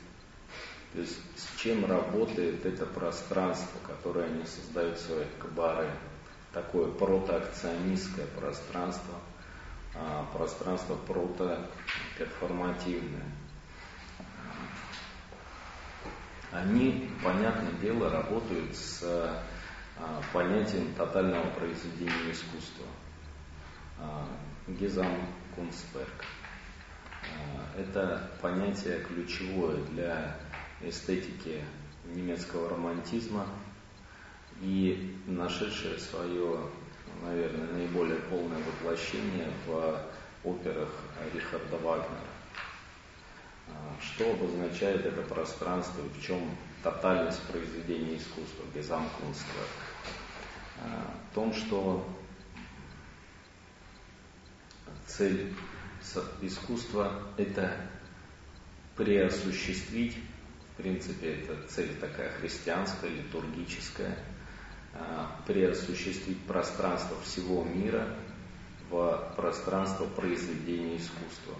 То 0.92 1.00
есть 1.00 1.18
с 1.36 1.56
чем 1.60 1.84
работает 1.84 2.64
это 2.66 2.86
пространство, 2.86 3.78
которое 3.86 4.24
они 4.26 4.44
создают 4.44 4.98
в 4.98 5.02
своих 5.02 5.28
кабаре? 5.38 5.92
Такое 6.52 6.90
протоакционистское 6.90 8.26
пространство, 8.26 9.14
а, 9.94 10.24
пространство 10.32 10.96
протоперформативное. 10.96 13.30
Они, 16.50 17.10
понятное 17.22 17.74
дело, 17.80 18.10
работают 18.10 18.74
с 18.74 19.04
а, 19.04 19.44
понятием 20.32 20.92
тотального 20.94 21.48
произведения 21.50 22.32
искусства. 22.32 22.86
А, 23.98 24.26
Гезам 24.66 25.14
Кунстберг. 25.54 26.24
Это 27.76 28.30
понятие 28.42 29.00
ключевое 29.00 29.76
для 29.92 30.36
эстетики 30.80 31.62
немецкого 32.14 32.70
романтизма 32.70 33.46
и 34.60 35.16
нашедшее 35.26 35.98
свое, 35.98 36.60
наверное, 37.22 37.72
наиболее 37.72 38.18
полное 38.22 38.58
воплощение 38.58 39.48
в 39.66 40.00
операх 40.44 40.90
Рихарда 41.32 41.76
Вагнера. 41.76 42.28
А, 43.68 43.96
что 44.00 44.30
обозначает 44.32 45.04
это 45.04 45.22
пространство 45.22 46.02
и 46.02 46.08
в 46.08 46.22
чем 46.22 46.40
тотальность 46.82 47.42
произведения 47.42 48.16
искусства, 48.16 48.64
Гезамкунства? 48.74 49.62
А, 50.80 51.14
в 51.30 51.34
том, 51.34 51.52
что 51.52 52.06
цель 55.06 55.54
искусства– 56.42 57.22
это 57.36 57.76
преосуществить 58.96 60.16
в 60.78 60.80
принципе, 60.80 61.32
это 61.32 61.56
цель 61.66 61.92
такая 61.96 62.30
христианская, 62.34 63.10
литургическая, 63.10 64.16
а, 64.94 65.42
преосуществить 65.44 66.40
пространство 66.44 67.20
всего 67.22 67.64
мира 67.64 68.14
в 68.88 69.34
пространство 69.34 70.04
произведения 70.04 70.98
искусства. 70.98 71.56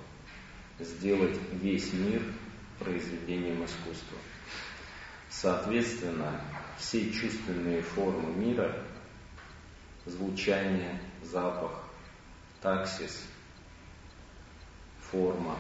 Сделать 0.79 1.37
весь 1.51 1.93
мир 1.93 2.23
произведением 2.79 3.65
искусства. 3.65 4.19
Соответственно, 5.31 6.41
все 6.79 7.11
чувственные 7.11 7.83
формы 7.83 8.33
мира, 8.37 8.85
звучание, 10.07 11.03
запах, 11.25 11.73
таксис, 12.63 13.25
форма, 15.11 15.57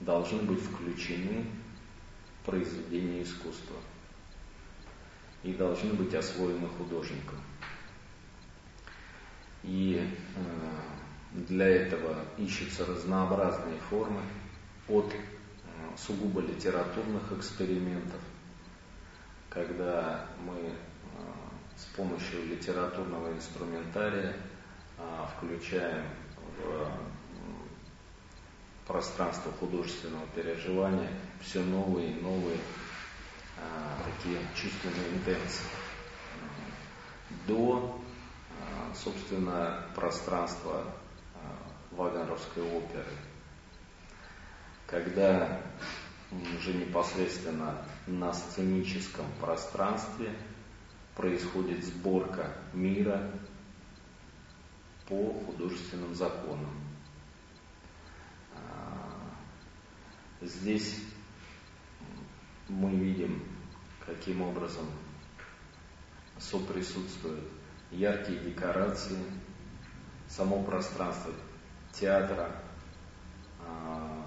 должны 0.00 0.42
быть 0.42 0.60
включены 0.60 1.46
в 2.40 2.46
произведение 2.46 3.22
искусства 3.22 3.76
и 5.42 5.52
должны 5.52 5.92
быть 5.94 6.14
освоены 6.14 6.68
художником. 6.68 7.38
И 9.62 10.00
э, 10.34 11.40
для 11.40 11.66
этого 11.66 12.24
ищутся 12.36 12.84
разнообразные 12.84 13.78
формы 13.90 14.22
от 14.88 15.12
э, 15.12 15.16
сугубо 15.96 16.40
литературных 16.40 17.32
экспериментов, 17.32 18.20
когда 19.48 20.26
мы 20.44 20.72
с 21.82 21.96
помощью 21.96 22.46
литературного 22.46 23.32
инструментария 23.32 24.36
включаем 25.36 26.04
в 26.58 26.88
пространство 28.86 29.50
художественного 29.52 30.26
переживания 30.34 31.10
все 31.40 31.60
новые 31.60 32.12
и 32.12 32.20
новые 32.20 32.58
а, 33.58 33.98
такие 34.04 34.38
чувственные 34.54 35.14
интенции. 35.14 35.64
До, 37.46 38.00
а, 38.60 38.94
собственно, 38.94 39.84
пространства 39.94 40.84
а, 41.34 41.96
Вагнеровской 41.96 42.62
оперы, 42.62 43.12
когда 44.86 45.60
уже 46.58 46.74
непосредственно 46.74 47.84
на 48.06 48.32
сценическом 48.32 49.26
пространстве 49.40 50.34
происходит 51.16 51.84
сборка 51.84 52.54
мира 52.72 53.30
по 55.08 55.32
художественным 55.44 56.14
законам. 56.14 56.82
Здесь 60.40 60.98
мы 62.68 62.90
видим, 62.90 63.42
каким 64.04 64.42
образом 64.42 64.86
соприсутствуют 66.38 67.44
яркие 67.92 68.40
декорации, 68.40 69.18
само 70.28 70.64
пространство 70.64 71.32
театра, 71.92 72.50
а, 73.60 74.26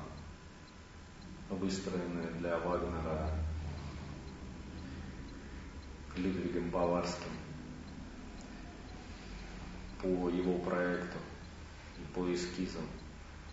выстроенное 1.49 2.31
для 2.33 2.59
Вагнера 2.59 3.44
Людвигом 6.17 6.69
Баварским 6.69 7.31
по 10.01 10.29
его 10.29 10.57
проекту 10.59 11.17
и 11.97 12.13
по 12.13 12.33
эскизам 12.33 12.87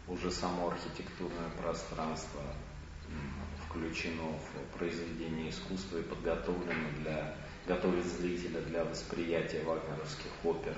уже 0.09 0.31
само 0.31 0.68
архитектурное 0.70 1.51
пространство 1.61 2.40
включено 3.72 4.22
в 4.22 4.79
произведение 4.79 5.51
искусства 5.51 5.98
и 5.98 6.03
подготовлено 6.03 6.88
для, 7.01 7.35
готовит 7.66 8.05
зрителя 8.05 8.61
для 8.61 8.85
восприятия 8.85 9.62
вагнеровских 9.62 10.31
опер. 10.44 10.77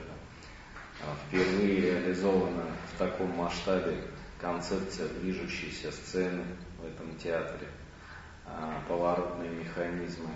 А, 1.03 1.17
впервые 1.27 1.81
реализована 1.81 2.67
в 2.95 2.99
таком 2.99 3.31
масштабе 3.31 3.97
концепция 4.41 5.09
движущейся 5.09 5.91
сцены 5.91 6.45
в 6.81 6.87
этом 6.87 7.17
театре, 7.17 7.69
а, 8.47 8.81
поворотные 8.89 9.51
механизмы, 9.51 10.31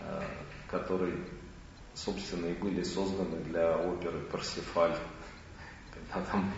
а, 0.00 0.22
которые, 0.70 1.16
собственно, 1.94 2.46
и 2.46 2.54
были 2.54 2.82
созданы 2.82 3.42
для 3.44 3.76
оперы 3.76 4.20
«Парсифаль», 4.20 4.96
когда 5.92 6.24
там 6.26 6.52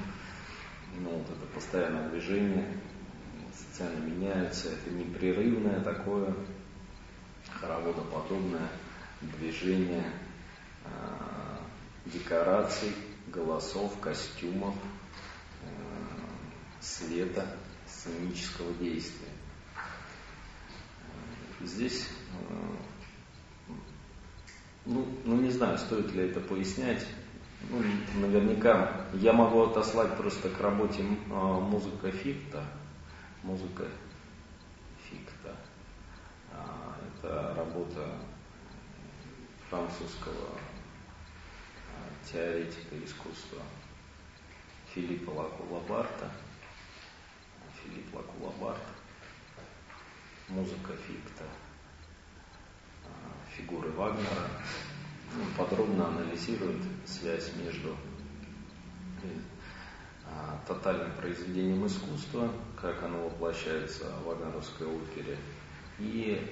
ну, 0.99 1.11
вот 1.11 1.31
это 1.31 1.46
постоянное 1.55 2.09
движение, 2.11 2.77
сцены 3.55 4.01
меняются, 4.01 4.70
это 4.70 4.90
непрерывное 4.90 5.81
такое 5.81 6.35
хороводоподобное 7.61 8.68
движение 9.20 10.12
э, 10.85 10.88
декораций, 12.07 12.94
голосов, 13.29 13.99
костюмов, 14.01 14.75
э, 15.62 15.68
света, 16.81 17.57
сценического 17.87 18.73
действия. 18.75 19.29
Здесь, 21.61 22.09
э, 22.49 22.89
ну, 24.90 25.07
ну 25.24 25.37
не 25.37 25.50
знаю, 25.50 25.79
стоит 25.79 26.12
ли 26.12 26.24
это 26.24 26.40
пояснять, 26.40 27.07
ну, 27.68 27.81
наверняка 28.16 29.07
я 29.14 29.33
могу 29.33 29.62
отослать 29.62 30.16
просто 30.16 30.48
к 30.48 30.61
работе 30.61 31.05
а, 31.31 31.61
музыка 31.61 32.11
Фикта. 32.11 32.64
Музыка 33.44 33.85
Фикта. 35.05 35.55
А, 36.53 36.96
это 37.07 37.55
работа 37.57 38.18
французского 39.68 40.59
а, 41.94 42.33
теоретика 42.33 42.96
искусства 43.05 43.62
Филиппа 44.92 45.31
Лакулабарта. 45.31 46.33
Филипп 47.83 48.12
Лакулабарт. 48.12 48.83
Музыка 50.48 50.94
Фикта. 51.07 51.44
Фигуры 53.61 53.90
Вагнера 53.90 54.49
подробно 55.57 56.09
анализирует 56.09 56.83
связь 57.05 57.53
между 57.57 57.94
тотальным 60.66 61.12
произведением 61.12 61.87
искусства, 61.87 62.51
как 62.81 63.03
оно 63.03 63.25
воплощается 63.25 64.05
в 64.23 64.29
Вагнеровской 64.29 64.87
опере, 64.87 65.37
и 65.99 66.51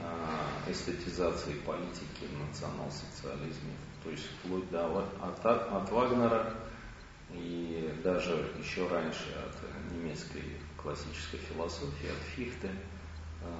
эстетизацией 0.68 1.56
политики 1.60 2.26
в 2.30 2.46
национал-социализме. 2.46 3.72
То 4.04 4.10
есть 4.10 4.26
вплоть 4.26 4.68
до 4.70 4.98
от, 5.22 5.46
от 5.46 5.90
Вагнера 5.90 6.54
и 7.32 7.98
даже 8.04 8.52
еще 8.58 8.86
раньше 8.88 9.34
от 9.46 9.92
немецкой 9.92 10.42
классической 10.76 11.38
философии, 11.38 12.08
от 12.08 12.22
Фихте 12.36 12.70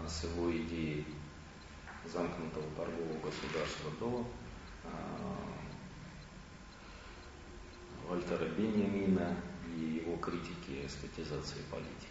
с 0.07 0.25
его 0.25 0.55
идеей 0.55 1.07
замкнутого 2.13 2.67
торгового 2.77 3.21
государства 3.21 3.91
до 4.01 4.27
Вальтера 8.09 8.47
Бенемина 8.47 9.37
и 9.77 10.03
его 10.05 10.17
критики 10.17 10.87
эстетизации 10.87 11.61
политики. 11.71 12.09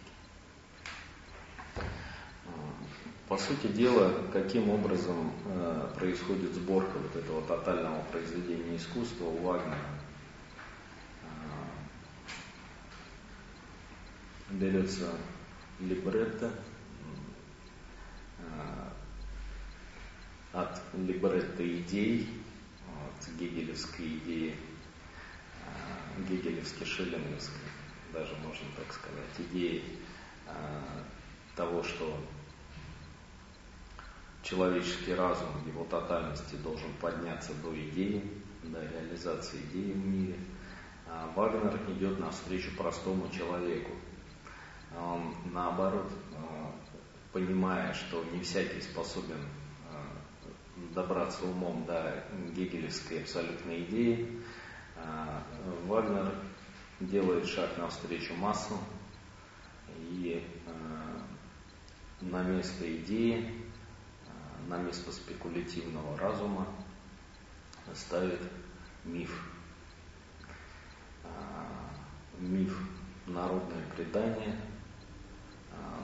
По 3.28 3.36
сути 3.36 3.66
дела, 3.66 4.14
каким 4.32 4.70
образом 4.70 5.30
э, 5.44 5.90
происходит 5.98 6.54
сборка 6.54 6.96
вот 6.96 7.14
этого 7.14 7.42
тотального 7.42 8.00
произведения 8.10 8.76
искусства 8.76 9.26
у 9.26 9.36
Вагнера? 9.42 9.76
Э, 11.24 11.26
берется 14.52 15.12
либретто, 15.80 16.50
э, 18.38 18.87
от 20.52 20.80
либретто 20.94 21.66
идей, 21.66 22.28
от 22.86 23.28
гегелевской 23.38 24.06
идеи 24.06 24.54
гегелевски 26.28 26.84
шиллинговской 26.84 27.60
даже 28.12 28.34
можно 28.36 28.66
так 28.76 28.92
сказать, 28.92 29.50
идеи 29.50 29.84
э, 30.46 30.52
того, 31.54 31.82
что 31.82 32.18
человеческий 34.42 35.14
разум 35.14 35.48
в 35.62 35.66
его 35.66 35.84
тотальности 35.84 36.54
должен 36.56 36.92
подняться 37.00 37.52
до 37.62 37.78
идеи, 37.78 38.24
до 38.62 38.80
реализации 38.80 39.58
идеи 39.70 39.92
в 39.92 40.06
мире. 40.06 40.38
А 41.06 41.30
Вагнер 41.34 41.78
идет 41.90 42.18
навстречу 42.18 42.74
простому 42.76 43.30
человеку. 43.30 43.92
Он, 44.98 45.34
наоборот, 45.52 46.10
э, 46.32 46.36
понимая, 47.32 47.92
что 47.94 48.24
не 48.32 48.40
всякий 48.40 48.80
способен 48.80 49.36
э, 49.36 49.57
добраться 50.94 51.44
умом 51.44 51.84
до 51.84 52.24
гегелевской 52.54 53.22
абсолютной 53.22 53.84
идеи, 53.84 54.42
а, 54.96 55.42
Вагнер 55.86 56.34
делает 57.00 57.46
шаг 57.46 57.76
навстречу 57.78 58.34
массам 58.34 58.78
и 59.96 60.44
а, 60.66 61.22
на 62.20 62.42
место 62.42 62.96
идеи, 62.96 63.52
а, 64.26 64.68
на 64.68 64.78
место 64.78 65.12
спекулятивного 65.12 66.18
разума 66.18 66.66
ставит 67.94 68.40
миф. 69.04 69.30
Миф 72.38 72.78
народное 73.26 73.84
предание, 73.96 74.60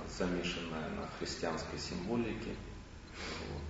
замешанное 0.09 0.89
на 0.91 1.09
христианской 1.19 1.79
символике. 1.79 2.57
Вот, 3.53 3.64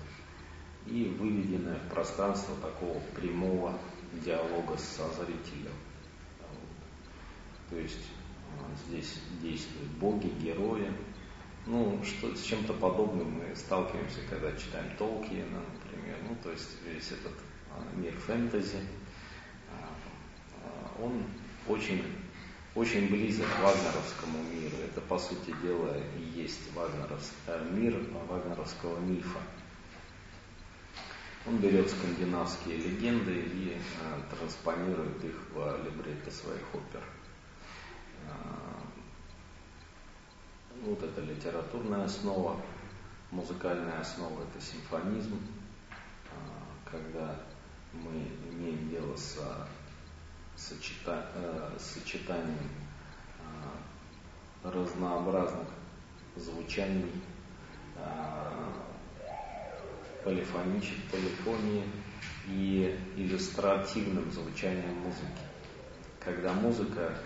и 0.87 1.05
выведенное 1.19 1.79
в 1.79 1.89
пространство 1.93 2.55
такого 2.57 2.99
прямого 3.15 3.79
диалога 4.25 4.77
с 4.77 4.97
зрителем. 5.17 5.73
То 7.71 7.77
есть 7.77 8.07
а, 8.61 8.71
здесь 8.87 9.19
действуют 9.43 9.91
боги, 9.93 10.29
герои. 10.41 10.93
Ну, 11.67 12.03
что, 12.05 12.35
с 12.37 12.43
чем-то 12.43 12.75
подобным 12.75 13.39
мы 13.39 13.57
сталкиваемся, 13.57 14.21
когда 14.29 14.53
читаем 14.53 14.95
Толкиена, 14.99 15.61
например. 15.73 16.19
Ну, 16.29 16.37
то 16.43 16.51
есть 16.51 16.77
весь 16.85 17.11
этот 17.11 17.33
а, 17.73 17.83
мир 17.97 18.13
фэнтези, 18.13 18.81
а, 19.71 21.03
он 21.03 21.25
очень, 21.67 22.05
очень 22.75 23.09
близок 23.09 23.47
к 23.47 23.63
вагнеровскому 23.63 24.43
миру. 24.53 24.77
Это, 24.85 25.01
по 25.01 25.19
сути 25.19 25.55
дела, 25.63 25.97
и 26.19 26.39
есть 26.39 26.61
вагнеровский, 26.75 27.35
э, 27.47 27.69
мир 27.73 27.97
вагнеровского 28.29 29.01
мифа. 29.01 29.41
Он 31.47 31.59
берет 31.59 31.91
скандинавские 31.91 32.79
легенды 32.79 33.33
и 33.33 33.77
э, 33.77 33.79
транспонирует 34.35 35.23
их 35.23 35.35
в 35.53 35.77
либретто 35.85 36.31
своих 36.31 36.63
опер. 36.75 37.03
Э, 38.23 38.29
вот 40.87 41.03
это 41.03 41.21
литературная 41.21 42.07
основа, 42.07 42.57
музыкальная 43.31 44.01
основа 44.01 44.43
это 44.43 44.59
симфонизм, 44.65 45.35
э, 45.35 45.39
когда 46.91 47.37
мы 47.93 48.27
имеем 48.51 48.89
дело 48.89 49.15
с 49.15 49.37
э, 49.39 49.67
сочетанием 50.57 52.71
разнообразных 54.63 55.69
звучаний, 56.37 57.13
полифоничек, 60.25 60.97
полифонии 61.11 61.85
и 62.49 62.99
иллюстративным 63.17 64.31
звучанием 64.33 64.95
музыки. 64.97 65.45
Когда 66.19 66.53
музыка 66.55 67.17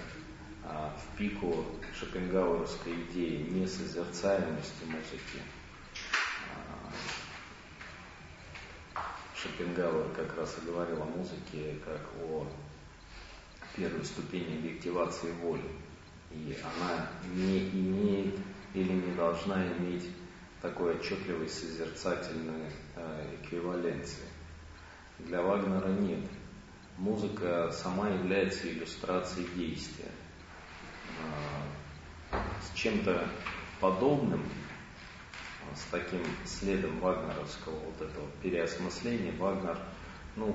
а, 0.65 0.93
в 0.97 1.17
пику 1.17 1.65
шопенгауэровской 1.99 2.95
идеи 3.05 3.49
несозерцаемости 3.51 4.85
музыки, 4.85 5.41
а, 6.55 6.93
Шопенгауэр 9.35 10.09
как 10.17 10.37
раз 10.37 10.57
и 10.61 10.67
говорил 10.67 11.01
о 11.01 11.07
музыке 11.07 11.79
как 11.85 12.01
о 12.25 12.47
первой 13.77 14.05
ступени 14.05 14.59
объективации 14.59 15.31
воли. 15.43 15.71
И 16.33 16.57
она 16.63 17.09
не 17.35 17.69
имеет 17.71 18.35
или 18.75 18.93
не 18.93 19.15
должна 19.15 19.65
иметь 19.65 20.05
такой 20.63 20.97
отчетливой 20.97 21.49
созерцательной 21.49 22.73
э, 22.97 23.37
эквиваленции. 23.41 24.25
Для 25.19 25.43
Вагнера 25.43 25.89
нет. 25.89 26.25
Музыка 26.97 27.71
сама 27.73 28.09
является 28.09 28.69
иллюстрацией 28.69 29.49
действия. 29.55 30.11
Э, 32.33 32.37
с 32.63 32.77
чем-то 32.77 33.29
подобным, 33.81 34.43
с 35.75 35.91
таким 35.91 36.23
следом 36.45 36.99
вагнеровского 37.01 37.79
вот 37.79 38.01
этого 38.01 38.27
переосмысления, 38.43 39.33
Вагнер, 39.39 39.79
ну, 40.37 40.55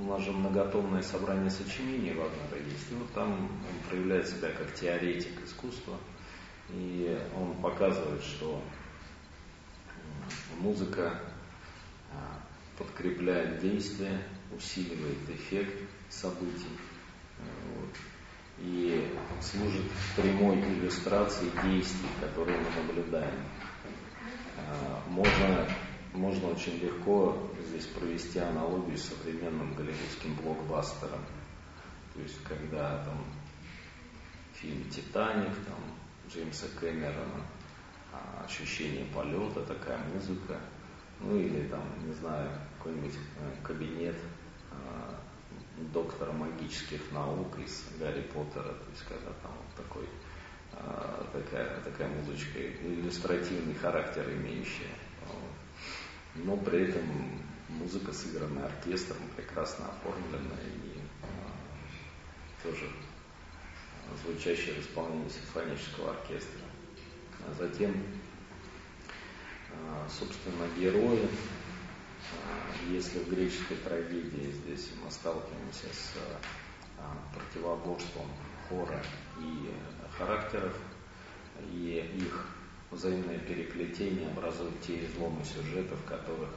у 0.00 0.04
нас 0.04 0.22
же 0.22 0.32
многотомное 0.32 1.02
собрание 1.02 1.50
сочинений 1.50 2.12
Вагнера 2.12 2.62
есть, 2.64 2.90
и 2.90 2.94
вот 2.94 3.12
там 3.12 3.32
он 3.32 3.88
проявляет 3.88 4.28
себя 4.28 4.50
как 4.50 4.74
теоретик 4.74 5.44
искусства, 5.44 5.96
показывает, 7.74 8.22
что 8.22 8.62
Музыка 10.58 11.20
а, 12.12 12.40
подкрепляет 12.78 13.60
действие, 13.60 14.22
усиливает 14.56 15.28
эффект 15.28 15.82
событий 16.08 16.78
вот, 17.38 17.90
и 18.58 19.12
служит 19.42 19.82
прямой 20.16 20.60
иллюстрацией 20.60 21.50
действий, 21.64 22.08
которые 22.20 22.58
мы 22.58 22.70
наблюдаем. 22.82 23.44
Можно, 25.08 25.68
можно 26.12 26.48
очень 26.50 26.78
легко 26.78 27.36
здесь 27.68 27.86
провести 27.86 28.38
аналогию 28.38 28.96
с 28.96 29.08
современным 29.08 29.74
голливудским 29.74 30.36
блокбастером. 30.36 31.20
То 32.14 32.20
есть, 32.20 32.42
когда 32.44 33.04
там 33.04 33.24
фильм 34.54 34.88
«Титаник», 34.88 35.52
там 35.66 35.78
Джеймса 36.30 36.66
Кэмерона, 36.80 37.44
ощущение 38.44 39.06
полета, 39.06 39.62
такая 39.62 39.98
музыка, 40.12 40.60
ну 41.20 41.36
или 41.38 41.66
там, 41.68 41.82
не 42.06 42.12
знаю, 42.14 42.50
какой-нибудь 42.78 43.14
э, 43.14 43.62
кабинет 43.62 44.16
а, 44.70 45.18
доктора 45.92 46.32
магических 46.32 47.00
наук 47.12 47.58
из 47.58 47.84
Гарри 47.98 48.22
Поттера, 48.22 48.74
то 48.74 48.90
есть 48.90 49.04
когда 49.08 49.32
там 49.42 49.52
вот 49.52 49.86
такой, 49.86 50.08
а, 50.72 51.26
такая, 51.32 51.80
такая 51.80 52.08
музычка, 52.08 52.60
иллюстративный 52.60 53.74
характер 53.74 54.28
имеющая. 54.30 54.94
Но 56.36 56.56
при 56.56 56.88
этом 56.88 57.02
музыка 57.68 58.12
сыгранная 58.12 58.66
оркестром, 58.66 59.18
прекрасно 59.36 59.86
оформленная 59.86 60.66
и 60.84 61.00
тоже 62.62 62.90
звучащая 64.24 64.74
в 64.74 64.80
исполнении 64.80 65.28
симфонического 65.28 66.10
оркестра. 66.10 66.63
А 67.46 67.52
затем, 67.58 67.94
а, 69.70 70.08
собственно, 70.08 70.66
герои, 70.78 71.28
а, 72.32 72.90
если 72.90 73.18
в 73.18 73.28
греческой 73.28 73.76
трагедии 73.78 74.50
здесь 74.52 74.90
мы 75.04 75.10
сталкиваемся 75.10 75.86
с 75.92 76.14
а, 76.98 77.16
противоборством 77.34 78.26
хора 78.68 79.02
и 79.40 79.70
характеров, 80.16 80.74
и 81.70 82.10
их 82.16 82.46
взаимное 82.90 83.38
переплетение 83.38 84.28
образует 84.30 84.80
те 84.80 85.04
изломы 85.04 85.44
сюжетов, 85.44 86.00
в 86.00 86.04
которых, 86.04 86.48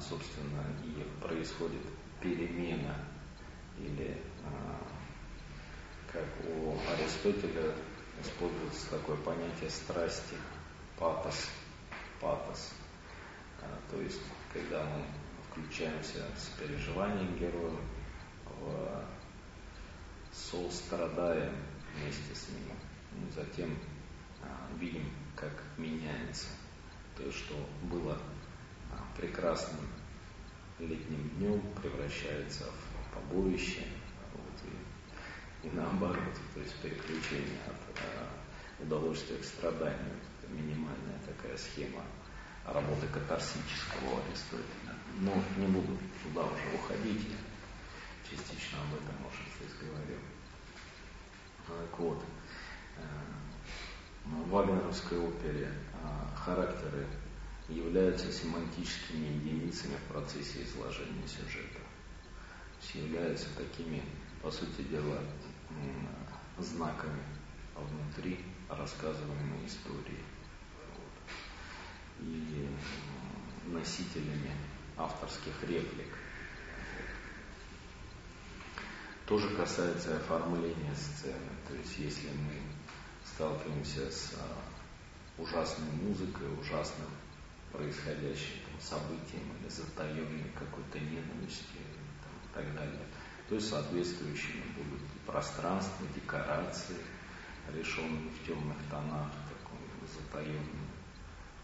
собственно, 0.00 0.62
и 0.84 1.22
происходит 1.22 1.82
перемена 2.20 2.96
или, 3.78 4.16
как 6.12 6.24
у 6.48 6.76
Аристотеля 6.92 7.74
используется 8.22 8.90
такое 8.90 9.16
понятие 9.18 9.70
страсти, 9.70 10.36
патос, 10.98 11.48
патос. 12.20 12.72
То 13.90 14.00
есть, 14.00 14.20
когда 14.52 14.84
мы 14.84 15.04
включаемся 15.50 16.24
с 16.36 16.48
переживанием 16.58 17.36
героя 17.38 17.76
в 18.60 19.04
сострадаем 20.32 21.54
вместе 21.94 22.34
с 22.34 22.48
ним. 22.48 22.76
И 23.16 23.32
затем 23.32 23.78
а, 24.42 24.68
видим, 24.78 25.08
как 25.36 25.52
меняется 25.78 26.48
то, 27.16 27.30
что 27.30 27.54
было 27.82 28.18
а, 28.90 29.16
прекрасным 29.16 29.86
летним 30.80 31.28
днем, 31.36 31.62
превращается 31.80 32.64
в 32.64 33.14
побоище, 33.14 33.86
вот, 34.32 34.72
и, 35.62 35.68
и 35.68 35.70
наоборот, 35.70 36.34
то 36.52 36.60
есть 36.60 36.74
переключение 36.80 37.60
от 37.66 37.83
а, 38.00 38.82
удовольствия 38.82 39.36
к 39.36 39.44
страданию. 39.44 40.14
Минимальная 40.48 41.18
такая 41.26 41.56
схема 41.56 42.04
работы 42.66 43.06
катарсического 43.08 44.20
Аристотеля. 44.26 44.96
Но 45.20 45.32
не 45.56 45.66
буду 45.66 45.98
туда 46.22 46.42
уже 46.42 46.74
уходить, 46.74 47.26
я 47.28 47.36
частично 48.28 48.78
об 48.80 48.94
этом, 48.94 49.14
может, 49.22 49.40
здесь 49.56 49.76
говорил. 49.80 50.18
Так 51.66 51.98
вот, 51.98 52.22
э, 52.96 53.02
в 54.24 54.50
Вагнеровской 54.50 55.18
опере 55.18 55.70
э, 55.70 56.36
характеры 56.36 57.06
являются 57.68 58.30
семантическими 58.32 59.26
единицами 59.26 59.96
в 59.96 60.12
процессе 60.12 60.62
изложения 60.62 61.26
сюжета. 61.26 61.78
То 61.78 62.82
есть 62.82 62.94
являются 62.94 63.46
такими, 63.56 64.02
по 64.42 64.50
сути 64.50 64.82
дела, 64.82 65.18
знаками 66.58 67.22
внутри 67.74 68.40
рассказываемой 68.68 69.66
истории 69.66 70.22
и 72.20 72.68
носителями 73.66 74.52
авторских 74.96 75.52
реплик. 75.62 76.12
Тоже 79.26 79.48
касается 79.56 80.16
оформления 80.16 80.94
сцены. 80.94 81.50
То 81.66 81.74
есть 81.74 81.98
если 81.98 82.28
мы 82.28 82.60
сталкиваемся 83.24 84.10
с 84.10 84.34
а, 84.38 85.42
ужасной 85.42 85.90
музыкой, 85.92 86.46
ужасным 86.60 87.08
происходящим 87.72 88.60
там, 88.66 88.80
событием 88.80 89.42
или 89.60 89.68
затаенной 89.68 90.50
какой-то 90.58 91.00
ненавистью 91.00 91.80
там, 92.22 92.32
и 92.44 92.54
так 92.54 92.74
далее, 92.76 93.06
то 93.48 93.54
есть 93.56 93.68
соответствующими 93.68 94.62
будут 94.76 95.02
пространства, 95.26 96.06
декорации, 96.14 96.96
решенные 97.72 98.30
в 98.30 98.46
темных 98.46 98.76
тонах, 98.90 99.30
такой 99.48 99.78
затаенным 100.08 100.88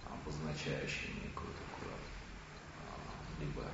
обозначающие 0.06 1.14
некую 1.14 1.48
такую 1.54 1.92
а, 2.78 3.40
либо 3.40 3.64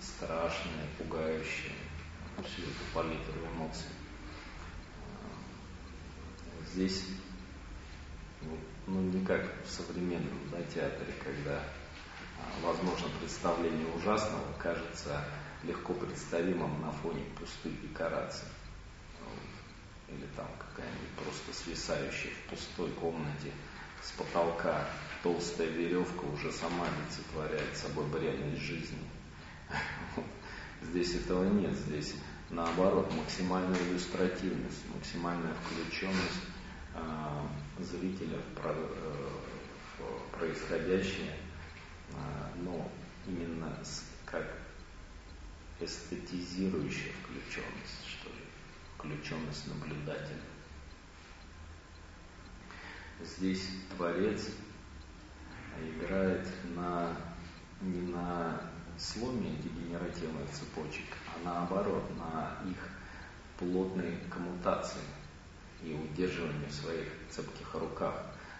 страшное, 0.00 0.86
пугающее, 0.98 1.74
всю 2.44 2.62
эту 2.62 2.84
палитру 2.94 3.34
эмоций. 3.54 3.88
А, 5.04 6.66
здесь 6.72 7.04
ну, 8.42 8.56
ну, 8.86 9.00
не 9.02 9.24
как 9.24 9.44
в 9.64 9.68
современном 9.68 10.38
да, 10.50 10.62
театре, 10.62 11.12
когда 11.22 11.62
а, 12.38 12.66
возможно 12.66 13.08
представление 13.20 13.86
ужасного 13.94 14.52
кажется 14.58 15.24
легко 15.62 15.92
представимым 15.92 16.80
на 16.80 16.90
фоне 16.90 17.22
пустых 17.38 17.80
декораций. 17.82 18.48
Или 20.10 20.26
там 20.36 20.48
какая-нибудь 20.58 21.24
просто 21.24 21.52
свисающая 21.52 22.30
в 22.30 22.50
пустой 22.50 22.90
комнате 22.92 23.52
с 24.02 24.10
потолка 24.12 24.88
толстая 25.22 25.68
веревка 25.68 26.24
уже 26.24 26.52
сама 26.52 26.86
олицетворяет 26.86 27.76
собой 27.76 28.06
реальность 28.20 28.62
жизни. 28.62 28.98
Здесь 30.82 31.14
этого 31.14 31.44
нет, 31.44 31.74
здесь 31.74 32.14
наоборот 32.48 33.12
максимальная 33.14 33.78
иллюстративность, 33.82 34.82
максимальная 34.94 35.54
включенность 35.54 36.40
э, 36.94 37.82
зрителя 37.82 38.38
в, 38.38 38.60
про, 38.60 38.72
э, 38.72 39.28
в 39.98 40.38
происходящее, 40.38 41.36
э, 42.10 42.14
но 42.62 42.90
именно 43.26 43.78
с, 43.84 44.04
как 44.24 44.46
эстетизирующая 45.80 47.12
включенность, 47.22 48.06
что 48.06 48.30
ли, 48.30 48.39
включенность 49.00 49.66
наблюдателя. 49.68 50.40
Здесь 53.22 53.66
Творец 53.96 54.48
играет 55.80 56.46
на, 56.74 57.16
не 57.80 58.00
на 58.12 58.60
сломе 58.98 59.56
дегенеративных 59.56 60.50
цепочек, 60.50 61.06
а 61.26 61.44
наоборот, 61.44 62.04
на 62.18 62.58
их 62.70 62.76
плотной 63.58 64.18
коммутации 64.30 65.00
и 65.82 65.94
удерживании 65.94 66.66
в 66.66 66.72
своих 66.72 67.08
цепких 67.30 67.74
руках 67.74 68.14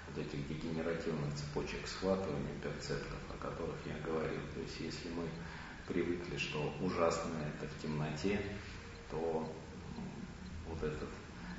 вот 0.08 0.24
этих 0.24 0.46
дегенеративных 0.48 1.34
цепочек 1.34 1.86
схватывания 1.86 2.54
перцептов, 2.62 3.18
о 3.28 3.42
которых 3.42 3.76
я 3.86 3.96
говорил. 4.04 4.40
То 4.54 4.60
есть 4.60 4.80
если 4.80 5.08
мы 5.10 5.24
привыкли, 5.86 6.36
что 6.36 6.74
ужасное 6.80 7.48
это 7.48 7.66
в 7.66 7.82
темноте, 7.82 8.40
то 9.10 9.50
вот, 10.80 10.88
этот, 10.88 11.08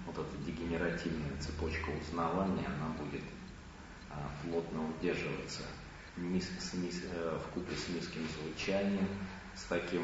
вот 0.05 0.17
эта 0.17 0.37
дегенеративная 0.45 1.37
цепочка 1.39 1.89
узнавания, 1.89 2.65
она 2.65 2.89
будет 2.97 3.23
а, 4.09 4.29
плотно 4.43 4.89
удерживаться 4.89 5.63
низ, 6.17 6.47
с 6.59 6.73
низ, 6.73 7.01
э, 7.11 7.39
в 7.55 7.75
с 7.75 7.89
низким 7.89 8.27
звучанием, 8.27 9.07
с 9.55 9.63
таким 9.63 10.03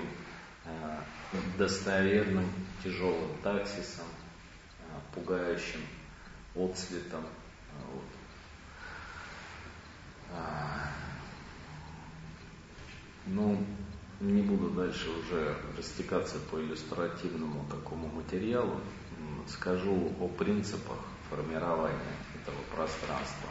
э, 0.65 0.99
достоверным 1.58 2.49
тяжелым 2.84 3.30
таксисом, 3.43 4.06
э, 4.80 4.84
пугающим 5.13 5.82
отцветом. 6.56 7.25
Вот. 7.91 8.03
А, 10.32 10.91
ну, 13.25 13.58
не 14.19 14.41
буду 14.41 14.69
дальше 14.71 15.10
уже 15.10 15.56
растекаться 15.77 16.39
по 16.51 16.60
иллюстративному 16.60 17.65
такому 17.69 18.08
материалу. 18.08 18.80
Скажу 19.47 20.13
о 20.19 20.27
принципах 20.27 20.97
формирования 21.29 22.15
этого 22.36 22.62
пространства. 22.75 23.49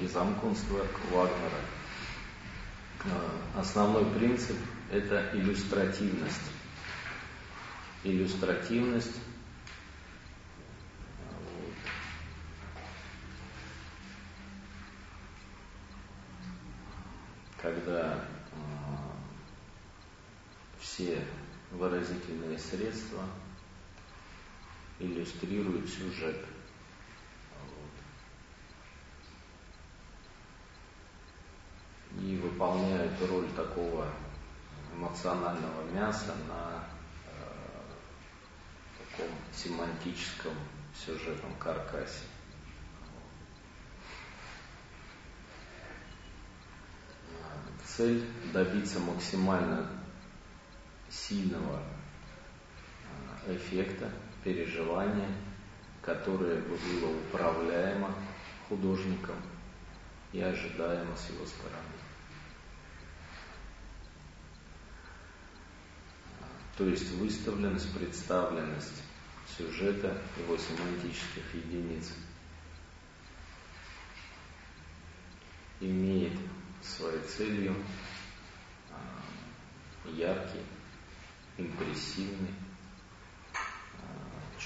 Безамкунства 0.00 0.86
Вагнера. 1.10 1.60
Э, 3.04 3.60
основной 3.60 4.04
принцип– 4.06 4.56
это 4.92 5.30
иллюстративность. 5.34 6.50
Иллюстративность 8.02 9.16
когда 17.62 18.14
э, 18.14 18.58
все 20.80 21.24
выразительные 21.70 22.58
средства 22.58 23.20
иллюстрируют 25.02 25.88
сюжет– 25.88 26.36
и 32.20 32.36
выполняют 32.36 33.12
роль 33.28 33.48
такого 33.52 34.06
эмоционального 34.94 35.90
мяса 35.92 36.34
на 36.48 36.84
э, 37.26 37.40
таком 39.10 39.30
семантическом 39.52 40.52
сюжетном 40.94 41.54
каркасе. 41.58 42.24
Цель 47.84 48.24
добиться 48.52 49.00
максимально 49.00 49.86
сильного 51.10 51.82
э, 53.46 53.56
эффекта, 53.56 54.10
переживания, 54.44 55.28
которое 56.00 56.60
бы 56.60 56.76
было 56.76 57.16
управляемо 57.28 58.14
художником 58.68 59.36
и 60.32 60.40
ожидаемо 60.40 61.14
с 61.16 61.30
его 61.30 61.46
стороны. 61.46 62.02
то 66.76 66.88
есть 66.88 67.10
выставленность, 67.12 67.92
представленность 67.94 69.02
сюжета, 69.56 70.18
его 70.38 70.56
семантических 70.56 71.54
единиц, 71.54 72.12
имеет 75.80 76.32
своей 76.82 77.20
целью 77.22 77.76
а, 78.90 80.08
яркий, 80.10 80.62
импрессивный 81.58 82.54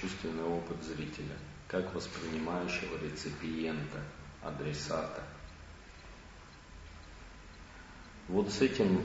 чувственный 0.07 0.45
опыт 0.45 0.83
зрителя, 0.85 1.37
как 1.67 1.93
воспринимающего 1.93 2.97
реципиента, 3.03 4.01
адресата. 4.41 5.25
Вот 8.29 8.53
с 8.53 8.61
этим 8.61 9.03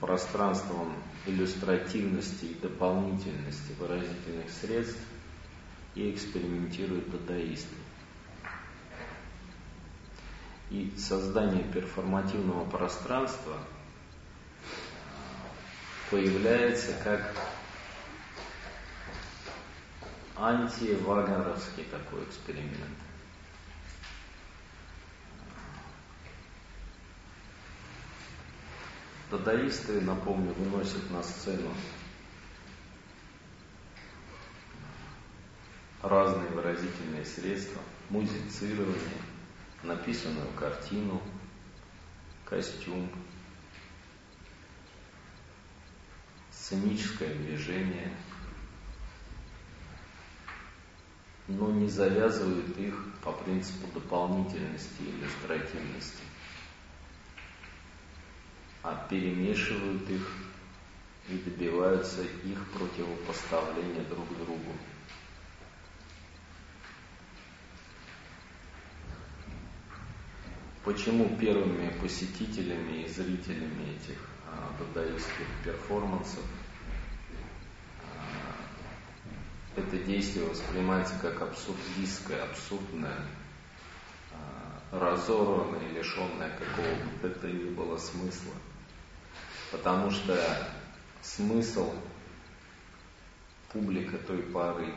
пространством 0.00 0.94
иллюстративности 1.26 2.46
и 2.46 2.54
дополнительности 2.54 3.72
выразительных 3.78 4.50
средств 4.50 5.00
и 5.94 6.10
экспериментируют 6.10 7.10
дадаисты. 7.10 7.74
И 10.70 10.92
создание 10.96 11.64
перформативного 11.64 12.68
пространства 12.68 13.58
появляется 16.10 16.92
как 17.04 17.34
антивагнеровский 20.38 21.84
такой 21.84 22.24
эксперимент. 22.24 22.98
Дадаисты, 29.30 30.00
напомню, 30.02 30.52
выносят 30.54 31.10
на 31.10 31.22
сцену 31.22 31.72
разные 36.02 36.48
выразительные 36.50 37.24
средства, 37.24 37.82
музицирование, 38.10 39.20
написанную 39.82 40.48
картину, 40.52 41.20
костюм, 42.44 43.10
сценическое 46.52 47.34
движение, 47.34 48.12
но 51.48 51.70
не 51.70 51.88
завязывают 51.88 52.76
их 52.78 52.94
по 53.22 53.32
принципу 53.32 53.86
дополнительности 53.94 55.00
и 55.00 55.10
иллюстративности 55.10 56.22
а 58.86 59.04
перемешивают 59.10 60.08
их 60.08 60.30
и 61.28 61.38
добиваются 61.38 62.22
их 62.22 62.70
противопоставления 62.70 64.04
друг 64.04 64.28
другу. 64.38 64.72
Почему 70.84 71.36
первыми 71.36 71.90
посетителями 72.00 73.02
и 73.02 73.08
зрителями 73.08 73.96
этих 73.96 74.20
а, 74.46 74.72
дадаистских 74.78 75.46
перформансов 75.64 76.44
а, 78.04 78.54
это 79.76 79.98
действие 79.98 80.46
воспринимается 80.46 81.14
как 81.20 81.42
абсурдистское, 81.42 82.42
абсурдное, 82.42 83.20
а, 84.32 84.80
разорванное, 84.90 85.88
лишенное 85.90 86.50
какого 86.58 86.94
бы 87.22 87.28
то 87.28 87.46
ни 87.48 87.70
было 87.70 87.96
смысла 87.98 88.52
потому 89.70 90.10
что 90.10 90.38
смысл 91.22 91.92
публика 93.72 94.16
той 94.18 94.42
поры 94.44 94.94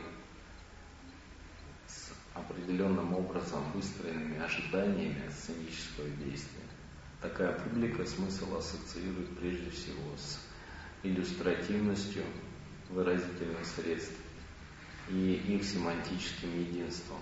с 1.88 2.12
определенным 2.34 3.14
образом 3.14 3.72
выстроенными 3.74 4.40
ожиданиями 4.40 5.30
сценического 5.32 6.08
действия. 6.10 6.62
Такая 7.22 7.52
публика 7.60 8.06
смысл 8.06 8.58
ассоциирует 8.58 9.38
прежде 9.38 9.70
всего 9.72 10.16
с 10.16 10.40
иллюстративностью 11.04 12.24
выразительных 12.90 13.66
средств 13.66 14.16
и 15.10 15.34
их 15.48 15.64
семантическим 15.64 16.60
единством. 16.60 17.18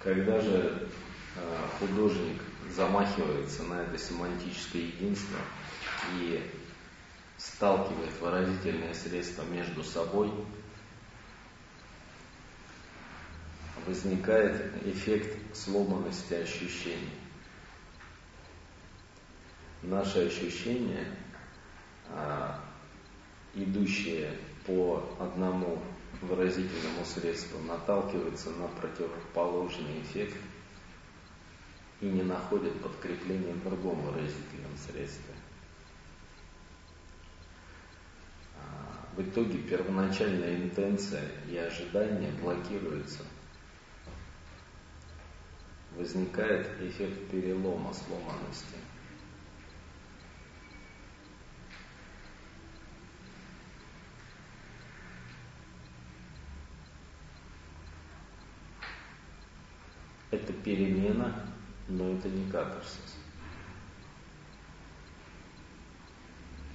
Когда 0.00 0.40
же 0.40 0.88
э, 1.36 1.66
художник 1.78 2.40
замахивается 2.74 3.62
на 3.64 3.82
это 3.82 3.98
семантическое 3.98 4.82
единство 4.82 5.38
и 6.14 6.42
сталкивает 7.36 8.20
выразительные 8.20 8.94
средства 8.94 9.42
между 9.44 9.84
собой, 9.84 10.32
возникает 13.86 14.72
эффект 14.84 15.56
сломанности 15.56 16.34
ощущений. 16.34 17.14
Наши 19.82 20.26
ощущения, 20.26 21.06
а, 22.10 22.60
идущие 23.54 24.36
по 24.68 25.02
одному 25.18 25.82
выразительному 26.22 27.04
средству, 27.04 27.58
наталкиваются 27.58 28.50
на 28.50 28.68
противоположный 28.68 30.00
эффект– 30.02 30.36
и 32.00 32.06
не 32.06 32.22
находят 32.22 32.80
подкрепления 32.80 33.52
в 33.54 33.64
другом 33.64 34.00
выразительном 34.02 34.76
средстве. 34.76 35.34
А, 38.56 39.06
в 39.16 39.22
итоге 39.22 39.58
первоначальная 39.58 40.56
интенция 40.56 41.24
и 41.48 41.56
ожидание 41.56 42.30
блокируются. 42.40 43.24
Возникает 45.96 46.80
эффект 46.80 47.30
перелома, 47.30 47.92
сломанности. 47.92 48.76
Это 60.30 60.52
перемена 60.68 61.48
но 61.88 62.10
это 62.10 62.28
не 62.28 62.50
катарсис. 62.50 63.16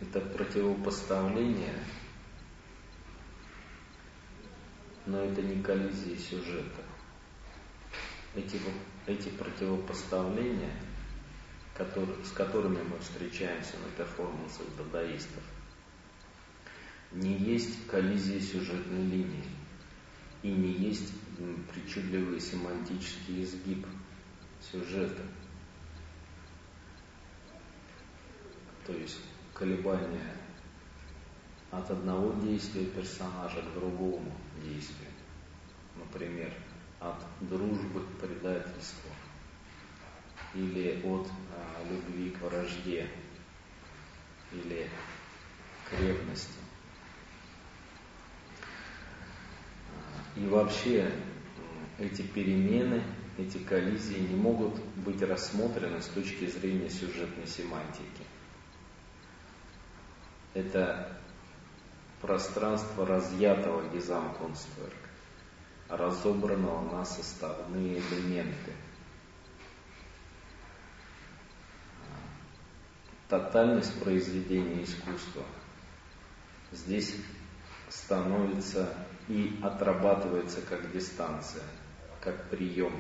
Это 0.02 0.20
противопоставление, 0.20 1.76
но 5.06 5.20
это 5.20 5.44
не 5.44 5.62
коллизия 5.62 6.18
сюжета. 6.18 6.82
Эти, 8.36 8.60
эти 9.06 9.30
противопоставления, 9.30 10.74
которые, 11.76 12.26
с 12.26 12.32
которыми 12.32 12.82
мы 12.82 12.98
встречаемся 12.98 13.78
на 13.78 13.90
перформансах 13.96 14.66
дадаистов, 14.76 15.44
не 17.12 17.38
есть 17.38 17.86
коллизия 17.86 18.40
сюжетной 18.40 19.06
линии 19.06 19.46
и 20.42 20.50
не 20.50 20.72
есть 20.72 21.14
причудливый 21.72 22.40
семантический 22.40 23.44
изгиб 23.44 23.86
сюжета. 24.62 25.24
То 28.86 28.94
есть 28.94 29.20
колебания 29.54 30.36
от 31.72 31.90
одного 31.90 32.34
действия 32.42 32.86
персонажа 32.86 33.62
к 33.62 33.74
другому 33.74 34.32
действию. 34.64 35.10
Например, 35.96 36.54
от 37.00 37.16
дружбы 37.42 38.02
к 38.02 38.20
предательству 38.20 39.10
или 40.54 41.02
от 41.04 41.28
а, 41.56 41.84
любви 41.90 42.30
к 42.32 42.42
вражде 42.42 43.10
или 44.52 44.90
к 45.90 46.00
ревности. 46.00 46.63
И 50.36 50.46
вообще 50.48 51.12
эти 52.00 52.22
перемены 52.24 53.04
эти 53.38 53.58
коллизии 53.58 54.20
не 54.20 54.36
могут 54.36 54.80
быть 54.98 55.22
рассмотрены 55.22 56.02
с 56.02 56.08
точки 56.08 56.46
зрения 56.46 56.90
сюжетной 56.90 57.48
семантики. 57.48 58.24
Это 60.54 61.18
пространство 62.22 63.08
разъятого 63.08 63.90
Гизамкунстверк, 63.90 64.94
разобранного 65.90 66.96
на 66.96 67.06
составные 67.06 68.00
элементы. 68.00 68.74
Тотальность 73.30 74.00
произведения 74.00 74.84
искусства 74.84 75.44
здесь 76.72 77.16
становится 77.90 78.96
и 79.28 79.60
отрабатывается 79.62 80.62
как 80.62 80.92
дистанция, 80.92 81.64
как 82.22 82.50
прием 82.50 82.94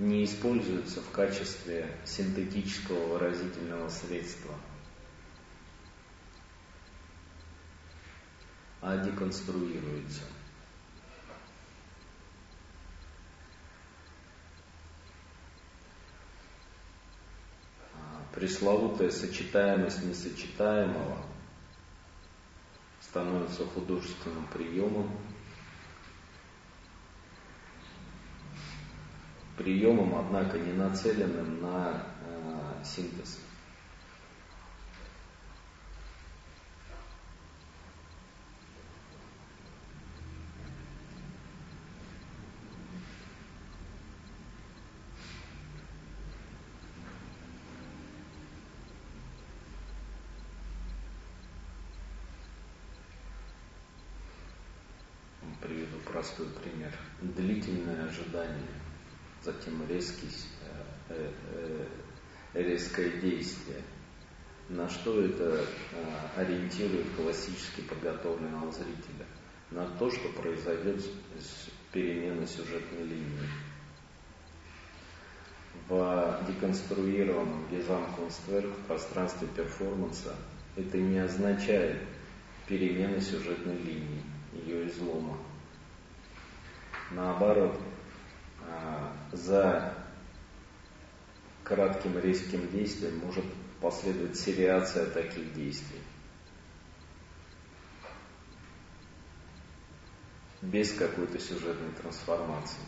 не 0.00 0.24
используется 0.24 1.02
в 1.02 1.10
качестве 1.10 1.94
синтетического 2.06 3.12
выразительного 3.12 3.90
средства, 3.90 4.54
а 8.80 8.96
деконструируется. 8.96 10.22
А, 17.92 18.24
пресловутая 18.34 19.10
сочетаемость 19.10 20.02
несочетаемого 20.02 21.29
становится 23.10 23.66
художественным 23.66 24.46
приемом, 24.52 25.10
приемом, 29.58 30.14
однако 30.14 30.56
не 30.58 30.72
нацеленным 30.72 31.60
на 31.60 32.06
э, 32.24 32.84
синтез. 32.84 33.40
Приведу 55.60 55.98
простой 56.30 56.46
пример. 56.62 56.92
Длительное 57.20 58.08
ожидание– 58.08 58.68
затем 59.42 59.86
резкий, 59.88 60.28
э, 61.08 61.30
э, 61.54 61.86
э, 62.54 62.62
резкое 62.62 63.10
действие. 63.20 63.82
На 64.68 64.88
что 64.88 65.20
это 65.20 65.66
ориентирует 66.36 67.06
классически 67.16 67.80
подготовленного 67.82 68.70
зрителя? 68.70 69.26
На 69.70 69.86
то, 69.98 70.10
что 70.10 70.28
произойдет 70.28 71.04
перемена 71.92 72.46
сюжетной 72.46 73.04
линии. 73.04 73.48
В 75.88 76.44
деконструированном 76.46 77.68
Гезамкунстверк 77.70 78.68
в 78.68 78.86
пространстве 78.86 79.48
перформанса 79.56 80.36
это 80.76 80.98
не 80.98 81.18
означает 81.18 81.98
перемены 82.68 83.20
сюжетной 83.20 83.76
линии, 83.78 84.22
ее 84.52 84.88
излома. 84.88 85.36
Наоборот, 87.10 87.76
а, 88.62 89.12
за 89.32 89.94
кратким 91.64 92.18
резким 92.18 92.68
действием 92.70 93.18
может 93.18 93.44
последовать 93.80 94.38
сериация 94.38 95.06
таких 95.06 95.52
действий. 95.54 96.00
Без 100.62 100.92
какой-то 100.92 101.38
сюжетной 101.38 101.90
трансформации. 101.92 102.82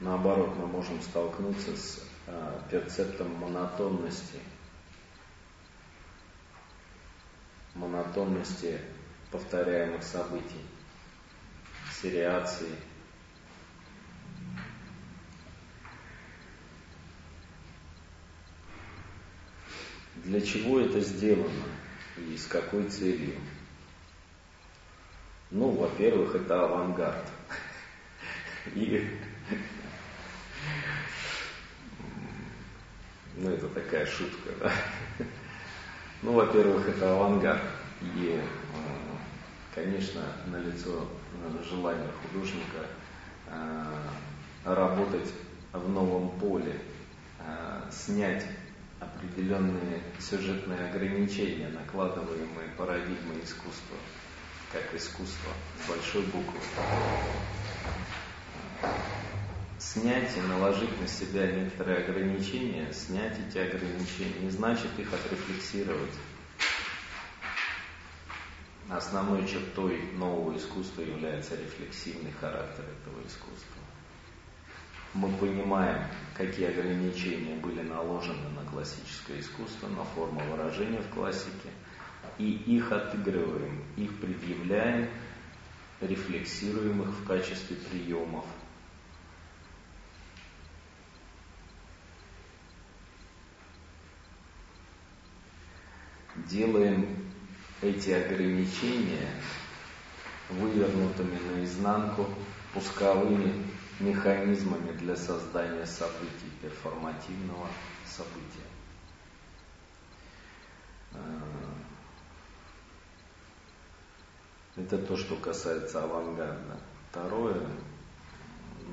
Наоборот, 0.00 0.54
мы 0.56 0.66
можем 0.66 1.00
столкнуться 1.00 1.74
с 1.74 2.06
э, 2.26 2.60
перцептом 2.70 3.34
монотонности, 3.36 4.40
монотонности 7.74 8.78
повторяемых 9.30 10.02
событий, 10.02 10.60
сериации– 11.92 12.70
Для 20.26 20.40
чего 20.40 20.80
это 20.80 20.98
сделано 21.00 21.66
и 22.16 22.36
с 22.36 22.46
какой 22.46 22.88
целью? 22.88 23.36
Ну, 25.52 25.70
во-первых, 25.70 26.34
это 26.34 26.64
авангард. 26.64 27.30
И 28.74 29.08
ну, 33.36 33.50
это 33.50 33.68
такая 33.68 34.04
шутка, 34.06 34.50
да. 34.58 34.72
Ну, 36.22 36.32
во-первых, 36.32 36.88
это 36.88 37.12
авангард. 37.12 37.62
И, 38.02 38.42
конечно, 39.72 40.22
налицо 40.46 41.08
желание 41.68 42.10
художника 42.22 42.86
э, 43.46 44.08
работать 44.64 45.32
в 45.72 45.88
новом 45.88 46.30
поле, 46.38 46.80
э, 47.40 47.82
снять 47.90 48.44
определенные 49.00 50.02
сюжетные 50.18 50.88
ограничения, 50.88 51.68
накладываемые 51.68 52.70
парадигмой 52.76 53.42
искусства, 53.42 53.96
как 54.72 54.94
искусство 54.94 55.52
с 55.84 55.88
большой 55.88 56.22
буквы. 56.22 56.58
Снять 59.78 60.36
и 60.36 60.40
наложить 60.40 61.00
на 61.00 61.06
себя 61.06 61.46
некоторые 61.50 61.98
ограничения, 61.98 62.92
снять 62.92 63.36
эти 63.38 63.58
ограничения, 63.58 64.40
не 64.40 64.50
значит 64.50 64.90
их 64.98 65.12
отрефлексировать. 65.12 66.12
Основной 68.88 69.46
чертой 69.48 70.00
нового 70.12 70.56
искусства 70.56 71.02
является 71.02 71.56
рефлексивный 71.56 72.32
характер 72.40 72.84
этого 72.84 73.26
искусства 73.26 73.82
мы 75.16 75.30
понимаем, 75.38 76.06
какие 76.34 76.68
ограничения 76.68 77.56
были 77.56 77.82
наложены 77.82 78.48
на 78.50 78.68
классическое 78.70 79.40
искусство, 79.40 79.88
на 79.88 80.04
форму 80.04 80.40
выражения 80.50 81.00
в 81.00 81.08
классике, 81.14 81.70
и 82.38 82.52
их 82.52 82.92
отыгрываем, 82.92 83.82
их 83.96 84.20
предъявляем, 84.20 85.08
рефлексируем 86.00 87.02
их 87.02 87.08
в 87.08 87.26
качестве 87.26 87.76
приемов. 87.76 88.44
Делаем 96.50 97.25
эти 97.82 98.10
ограничения 98.10 99.28
вывернутыми 100.48 101.38
наизнанку, 101.52 102.26
пусковыми 102.72 103.66
механизмами 104.00 104.92
для 104.92 105.16
создания 105.16 105.86
событий, 105.86 106.50
перформативного 106.62 107.68
события. 108.06 108.66
Э, 111.12 111.18
это 114.76 114.98
то, 114.98 115.16
что 115.16 115.36
касается 115.36 116.04
авангарда. 116.04 116.78
Второе, 117.10 117.66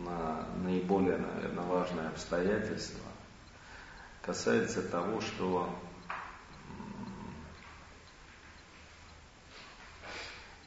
на 0.05 0.47
наиболее, 0.63 1.17
наверное, 1.17 1.65
важное 1.65 2.07
обстоятельство, 2.07 3.03
касается 4.21 4.81
того, 4.81 5.19
что 5.19 5.77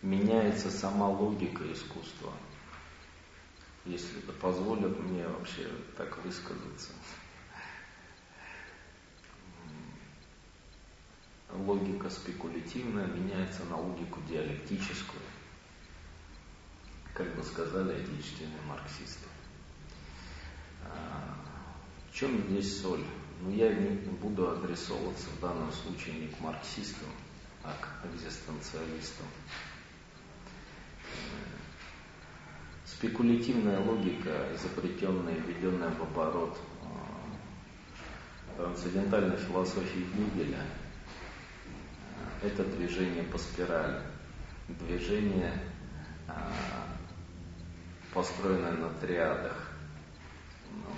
меняется 0.07 0.71
сама 0.71 1.09
логика 1.09 1.71
искусства– 1.73 2.33
если 3.87 4.19
это 4.19 4.33
позволят 4.33 4.99
мне 4.99 5.27
вообще 5.27 5.69
так 5.97 6.17
высказаться. 6.25 6.91
Логика 11.53 12.11
спекулятивная 12.11 13.07
меняется 13.07 13.65
на 13.65 13.77
логику 13.77 14.21
диалектическую, 14.29 15.23
как 17.15 17.35
бы 17.35 17.43
сказали 17.45 17.93
отечественные 17.93 18.61
марксисты. 18.69 19.29
А, 20.85 21.39
в 22.11 22.15
чем 22.15 22.43
здесь 22.49 22.83
соль? 22.83 23.05
Ну, 23.41 23.51
я 23.51 23.73
не 23.73 23.91
буду 23.91 24.51
адресовываться 24.51 25.29
в 25.31 25.41
данном 25.41 25.73
случае 25.73 26.17
не 26.21 26.29
к 26.29 26.41
марксистам, 26.41 27.09
а 27.63 27.73
к 27.81 28.07
экзистенциалистам. 28.07 29.27
Спекулятивная 32.85 33.81
логика, 33.81 34.31
изобретенная 34.55 35.35
и 35.35 35.41
введенная 35.41 35.91
в 35.91 36.03
оборот 36.03 36.59
э, 36.83 38.57
трансцендентальной 38.57 39.37
философии 39.37 40.07
Гегеля, 40.15 40.63
э, 42.43 42.47
это 42.47 42.65
движение 42.65 43.25
по 43.25 43.39
спирали. 43.39 44.01
Движение, 44.69 45.53
э, 46.29 46.33
построенное 48.15 48.73
на 48.73 48.89
триадах. 48.95 49.71
Ну, 50.73 50.91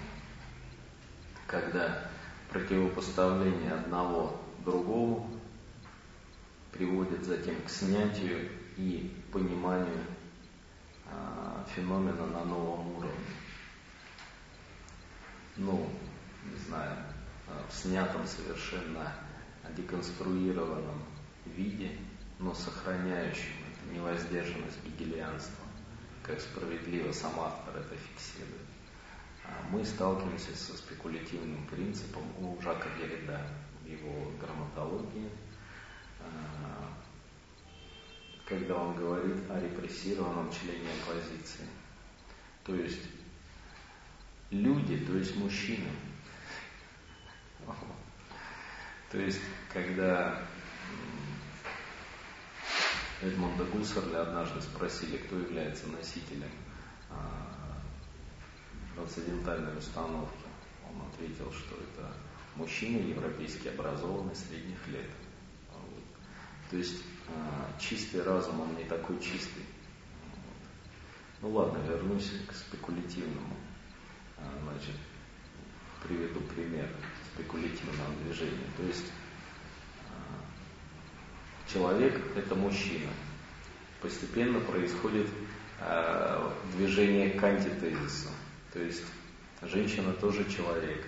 когда 1.46 2.09
противопоставление 2.50 3.72
одного 3.72 4.40
другому 4.64 5.30
приводит 6.72 7.24
затем 7.24 7.61
к 7.62 7.68
снятию 7.68 8.48
и 8.76 9.12
пониманию 9.33 10.05
феномена 11.74 12.26
на 12.26 12.45
новом 12.45 12.97
уровне. 12.97 13.26
ну, 15.57 15.91
не 16.45 16.57
знаю, 16.66 16.97
в 17.68 17.72
снятом 17.72 18.26
совершенно 18.26 19.12
деконструированном 19.76 21.03
виде, 21.47 21.99
но 22.39 22.55
сохраняющем 22.55 23.53
эту 23.72 23.95
невоздержанность 23.95 24.79
гегелианства, 24.85 25.64
как 26.22 26.41
справедливо 26.41 27.12
сам 27.12 27.39
автор 27.41 27.76
это 27.76 27.97
фиксирует. 27.97 28.66
А 29.45 29.66
мы 29.70 29.85
сталкиваемся 29.85 30.55
со 30.55 30.76
спекулятивным 30.76 31.66
принципом 31.66 32.22
у 32.39 32.61
Жака 32.61 32.89
Деррида 32.99 33.47
в 33.83 33.87
его 33.87 34.31
грамматологии, 34.41 35.31
а, 36.20 36.88
когда 38.49 38.76
он 38.76 38.96
говорит 38.96 39.38
о 39.51 39.61
репрессированном 39.61 40.51
члене 40.51 40.88
оппозиции. 41.03 41.66
То 42.64 42.74
есть 42.74 43.03
люди, 44.51 44.96
то 45.05 45.16
есть 45.16 45.36
мужчины. 45.36 45.90
То 49.11 49.18
есть, 49.18 49.40
когда 49.72 50.42
Эдмонда 53.20 53.64
Гуссерля 53.64 54.22
однажды 54.22 54.61
спросили, 54.62 55.18
кто 55.18 55.38
является 55.38 55.86
носителем 55.88 56.51
а, 57.11 57.80
трансцендентальной 58.94 59.76
установки, 59.78 60.46
он 60.84 61.07
ответил, 61.09 61.51
что 61.53 61.74
это 61.76 62.12
мужчина 62.55 62.99
европейски 62.99 63.68
образованный 63.68 64.36
средних 64.36 64.86
лет. 64.88 65.11
То 66.70 66.76
есть 66.76 67.03
чистый 67.79 68.22
разум, 68.22 68.61
он 68.61 68.76
не 68.76 68.85
такой 68.85 69.20
чистый. 69.20 69.64
Ну 71.41 71.51
ладно, 71.51 71.79
вернусь 71.79 72.33
к 72.49 72.53
спекулятивному. 72.53 73.57
А, 74.39 74.43
значит, 74.64 74.97
приведу 76.03 76.41
пример 76.41 76.89
спекулятивного 77.35 78.14
движения. 78.24 78.66
То 78.76 78.83
есть 78.83 79.07
человек– 81.72 82.20
это 82.37 82.55
мужчина. 82.55 83.11
Постепенно 84.01 84.61
происходит 84.61 85.29
движение 86.76 87.31
к 87.31 87.45
антитезису. 87.45 88.31
То 88.72 88.81
есть 88.81 89.05
женщина 89.62 90.12
тоже 90.14 90.45
человек. 90.51 91.07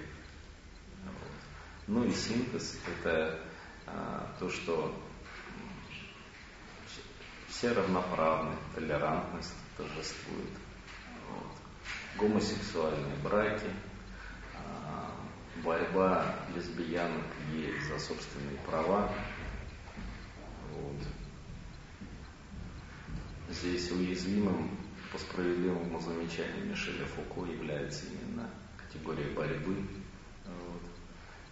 Ну 1.89 2.05
и 2.05 2.13
синтез– 2.13 2.79
это 2.87 3.41
то, 4.39 4.49
что 4.49 4.97
все 7.61 7.75
равноправны, 7.75 8.57
толерантность 8.75 9.53
торжествует. 9.77 10.49
Вот. 11.29 11.53
Гомосексуальные 12.17 13.17
браки, 13.23 13.67
э, 13.67 15.63
борьба 15.63 16.37
лесбиянок 16.57 17.27
геев 17.53 17.83
за 17.83 17.99
собственные 17.99 18.57
права, 18.67 19.13
вот. 20.73 21.03
Здесь 23.51 23.91
уязвимым 23.91 24.79
по 25.13 25.19
справедливому 25.19 26.01
замечанию 26.01 26.65
Мишеля 26.65 27.05
Фуко 27.05 27.45
является 27.45 28.07
именно 28.07 28.49
категория 28.79 29.35
борьбы, 29.35 29.87
вот, 30.47 30.83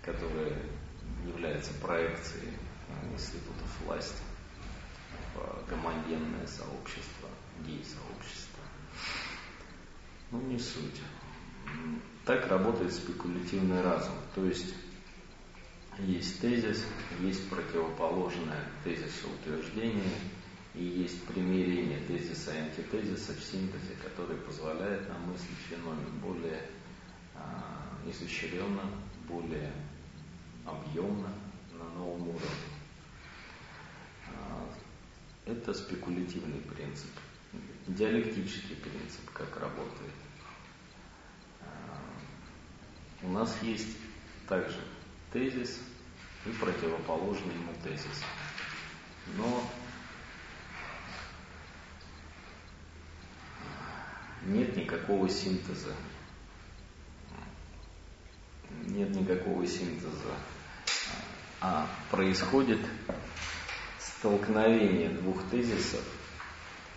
которая 0.00 0.56
является 1.26 1.74
проекцией 1.74 2.54
э, 2.88 3.12
институтов 3.12 3.68
власти 3.84 4.22
гомогенное 5.68 6.47
сообщество, 6.47 7.28
гей-сообщество. 7.66 8.62
Ну, 10.30 10.41
не 10.43 10.59
суть. 10.59 11.01
Так 12.24 12.47
работает 12.49 12.93
спекулятивный 12.93 13.82
разум. 13.82 14.14
То 14.34 14.45
есть 14.45 14.74
есть 16.01 16.41
тезис, 16.41 16.84
есть 17.20 17.49
противоположное 17.49 18.64
тезису 18.84 19.28
утверждение 19.41 20.12
и 20.74 20.84
есть 20.84 21.24
примирение 21.24 22.01
тезиса 22.07 22.55
и 22.55 22.59
антитезиса 22.59 23.32
в 23.34 23.43
синтезе, 23.43 23.95
который 24.03 24.36
позволяет 24.36 25.09
нам 25.09 25.22
мыслить 25.22 25.59
феномен 25.68 26.20
более 26.22 26.62
а, 27.34 27.99
изощренно, 28.07 28.82
более 29.26 29.72
объемно, 30.64 31.32
на 31.72 31.84
новом 31.99 32.28
уровне. 32.28 32.78
А, 35.49 35.53
это 35.53 35.72
спекулятивный 35.72 36.61
принцип, 36.61 37.11
диалектический 37.86 38.76
принцип, 38.76 39.30
как 39.32 39.57
работает. 39.59 40.12
А, 41.62 41.66
у 43.22 43.30
нас 43.30 43.57
есть 43.62 43.96
также 44.49 44.78
тезис 45.32 45.80
и 46.46 46.51
противоположный 46.51 47.55
ему 47.55 47.72
тезис. 47.82 48.22
Но 49.36 49.62
нет 54.46 54.76
никакого 54.76 55.28
синтеза. 55.28 55.94
Нет 58.86 59.14
никакого 59.14 59.66
синтеза. 59.66 60.36
А 61.61 61.88
происходит 62.11 62.80
столкновение 64.19 65.11
двух 65.11 65.43
тезисов 65.51 66.03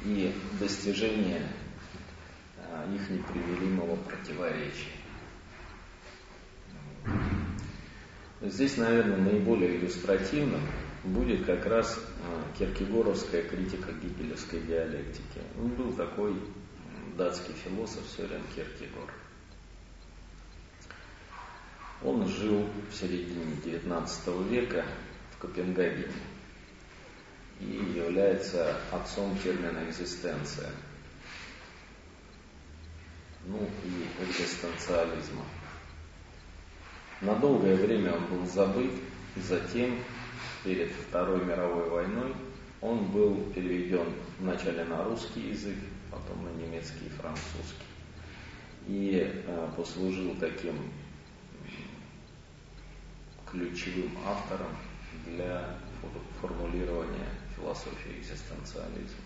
и 0.04 0.34
достижение 0.60 1.48
а, 2.58 2.92
их 2.94 3.10
непримиримого 3.10 3.96
противоречия. 3.98 4.92
Здесь, 8.42 8.78
наверное, 8.78 9.18
наиболее 9.18 9.78
иллюстративным 9.78 10.62
будет 11.04 11.46
как 11.46 11.66
раз 11.68 12.00
а, 12.24 12.58
киркегоровская 12.58 13.44
критика 13.44 13.92
гигелевской 13.92 14.62
диалектики. 14.62 15.42
Он 15.60 15.70
был 15.70 15.94
такой 15.94 16.36
датский 17.18 17.54
философ 17.54 18.04
Сёрен 18.18 18.42
Киркегор. 18.56 19.12
Он 22.04 22.28
жил 22.28 22.68
в 22.90 22.96
середине 22.96 23.54
XIX 23.64 24.50
века 24.50 24.86
в 25.36 25.38
Копенгагене 25.38 26.12
и 27.62 27.94
является 27.96 28.76
отцом 28.92 29.38
термина 29.38 29.88
«экзистенция», 29.88 30.72
ну 33.46 33.70
и 33.84 34.24
экзистенциализма. 34.24 35.44
На 37.22 37.36
долгое 37.36 37.76
время 37.76 38.14
он 38.14 38.26
был 38.26 38.46
забыт, 38.48 38.92
и 39.36 39.40
затем, 39.40 40.00
перед 40.64 40.92
Второй 40.92 41.44
мировой 41.46 41.90
войной, 41.90 42.34
он 42.82 43.06
был 43.12 43.52
переведен 43.54 44.14
вначале 44.40 44.84
на 44.86 45.04
русский 45.04 45.50
язык, 45.50 45.78
потом 46.10 46.44
на 46.44 46.50
немецкий 46.62 47.06
и 47.06 47.10
французский. 47.10 47.86
И 48.88 49.44
э, 49.46 49.70
послужил 49.78 50.36
таким 50.40 50.76
ключевым 53.52 54.18
автором 54.26 54.76
для 55.28 55.78
формулирования 56.42 57.30
философии 57.62 58.20
экзистенциализма. 58.20 59.22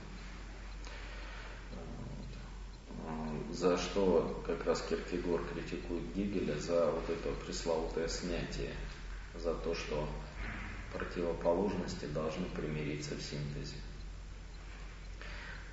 за 3.52 3.78
что 3.78 4.44
как 4.46 4.66
раз 4.66 4.82
Киркегор 4.82 5.42
критикует 5.46 6.14
Гегеля 6.14 6.60
за 6.60 6.92
вот 6.92 7.10
это 7.10 7.30
пресловутое 7.46 8.08
снятие, 8.08 8.74
за 9.36 9.54
то, 9.54 9.74
что 9.74 10.08
противоположности 10.92 12.06
должны 12.06 12.46
примириться 12.48 13.16
в 13.16 13.22
синтезе. 13.22 13.76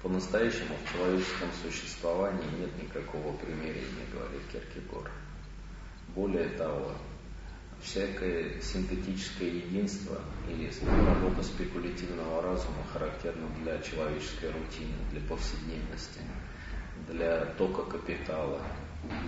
По-настоящему 0.02 0.76
в 0.76 0.92
человеческом 0.92 1.48
существовании 1.62 2.60
нет 2.60 2.82
никакого 2.82 3.36
примирения, 3.36 4.06
говорит 4.12 4.42
Киркегор. 4.52 5.10
Более 6.14 6.50
того, 6.50 6.92
всякое 7.82 8.60
синтетическое 8.60 9.48
единство 9.48 10.20
или 10.48 10.70
работа 11.06 11.42
спекулятивного 11.42 12.42
разума 12.42 12.84
характерна 12.92 13.48
для 13.62 13.80
человеческой 13.82 14.52
рутины, 14.52 14.94
для 15.10 15.20
повседневности 15.22 16.20
для 17.08 17.46
тока 17.46 17.82
капитала 17.84 18.62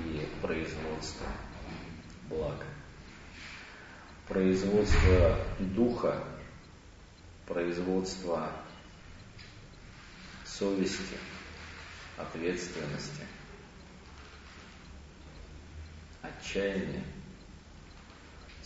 и 0.07 0.29
производства 0.41 1.27
блага. 2.29 2.65
Производство 4.29 5.39
духа, 5.59 6.25
производство 7.47 8.51
совести, 10.47 11.19
ответственности, 12.17 13.27
отчаяния 16.23 17.05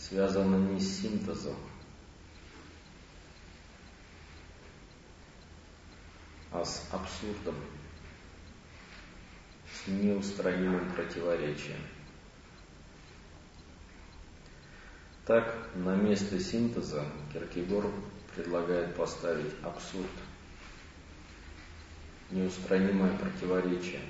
связано 0.09 0.55
не 0.71 0.79
с 0.79 1.01
синтезом, 1.01 1.55
а 6.51 6.65
с 6.65 6.87
абсурдом 6.91 7.55
неустранимым 9.85 10.91
противоречием. 10.93 11.79
Так, 15.27 15.69
на 15.75 15.95
место 15.95 16.39
синтеза 16.39 17.05
Киркегор 17.31 17.85
предлагает 18.35 18.95
поставить 18.95 19.53
абсурд, 19.63 20.09
неустранимое 22.31 23.15
противоречие. 23.15 24.01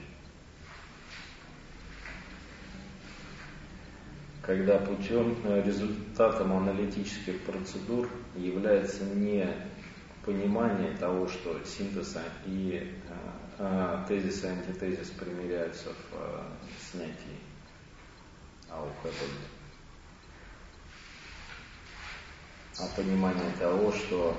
Когда 4.50 4.80
путем 4.80 5.38
э, 5.43 5.62
результатом 5.64 6.54
аналитических 6.54 7.39
процедур 7.43 8.10
является 8.36 9.04
не 9.04 9.47
понимание 10.26 10.97
того, 10.97 11.28
что 11.28 11.64
синтез 11.64 12.18
и 12.47 12.82
э, 12.82 13.14
э, 13.60 14.06
тезис 14.08 14.43
и 14.43 14.47
антитезис 14.47 15.12
примиряются 15.12 15.89
в 15.89 16.14
э, 16.14 16.41
снятии 16.89 17.38
АУХ 18.72 19.14
а 22.80 22.88
понимание 22.95 23.52
того, 23.60 23.91
что 23.91 24.36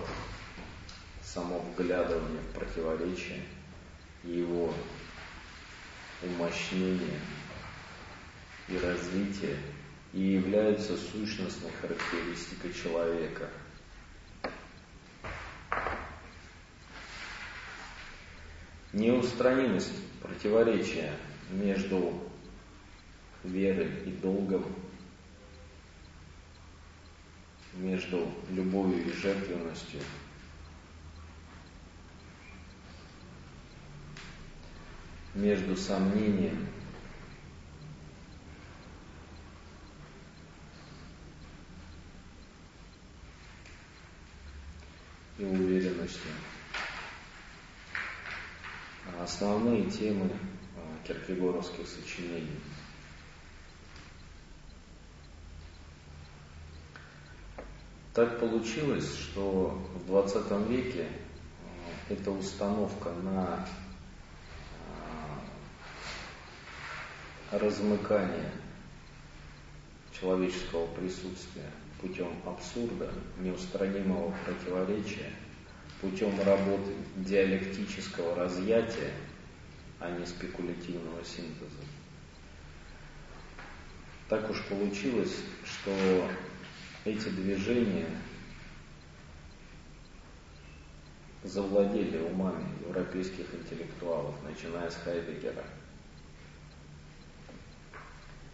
само 1.23 1.61
вглядывание 1.61 2.41
в 2.41 2.59
противоречие 2.59 3.45
его 4.25 4.75
умощнение 6.25 7.21
и 8.67 8.77
развитие 8.77 9.57
и 10.13 10.21
являются 10.21 10.97
сущностной 10.97 11.71
характеристикой 11.81 12.73
человека. 12.73 13.49
Неустранимость 18.93 19.93
противоречия 20.21 21.15
между 21.51 22.21
верой 23.45 23.91
и 24.05 24.11
долгом 24.11 24.65
между 27.75 28.29
любовью 28.51 29.07
и 29.07 29.13
жертвенностью. 29.13 30.01
Между 35.35 35.77
сомнением 35.77 36.67
и 45.41 45.45
уверенностью. 45.45 46.31
Основные 49.21 49.91
темы 49.91 50.31
а, 50.77 51.07
киркегоровских 51.07 51.87
сочинений– 51.89 52.61
Так 58.13 58.41
получилось, 58.41 59.17
что 59.17 59.79
в 59.95 60.07
20 60.07 60.69
веке 60.69 61.07
э, 61.07 62.15
эта 62.15 62.33
установка 62.33 63.11
на 63.23 63.65
э, 67.53 67.59
размыкание 67.59 68.51
человеческого 70.13 70.87
присутствия 70.89 71.71
путем 72.01 72.33
абсурда, 72.47 73.13
неустранимого 73.39 74.35
противоречия, 74.45 75.31
путем 76.01 76.39
работы 76.43 76.93
диалектического 77.17 78.35
разъятия, 78.35 79.13
а 79.99 80.11
не 80.11 80.25
спекулятивного 80.25 81.25
синтеза. 81.25 81.85
Так 84.29 84.49
уж 84.49 84.63
получилось, 84.65 85.37
что 85.65 86.29
эти 87.05 87.29
движения 87.29 88.07
завладели 91.43 92.19
умами 92.19 92.65
европейских 92.87 93.47
интеллектуалов, 93.55 94.35
начиная 94.45 94.91
с 94.91 94.97
Хайдегера 94.97 95.65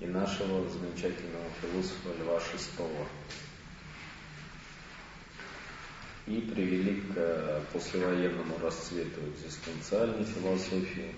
и 0.01 0.07
нашего 0.07 0.69
замечательного 0.69 1.47
философа 1.61 2.09
Льва 2.21 2.39
VI. 2.39 3.07
И 6.27 6.41
привели 6.41 7.01
к 7.03 7.13
э, 7.17 7.63
послевоенному 7.73 8.59
расцвету 8.59 9.21
экзистенциальной 9.31 10.25
философии, 10.25 11.15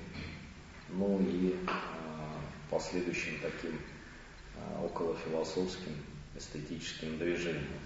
ну 0.91 1.19
и 1.21 1.57
э, 1.67 1.71
последующим 2.71 3.41
таким 3.41 3.81
э, 4.57 4.85
околофилософским 4.85 5.97
эстетическим 6.37 7.19
движением. 7.19 7.81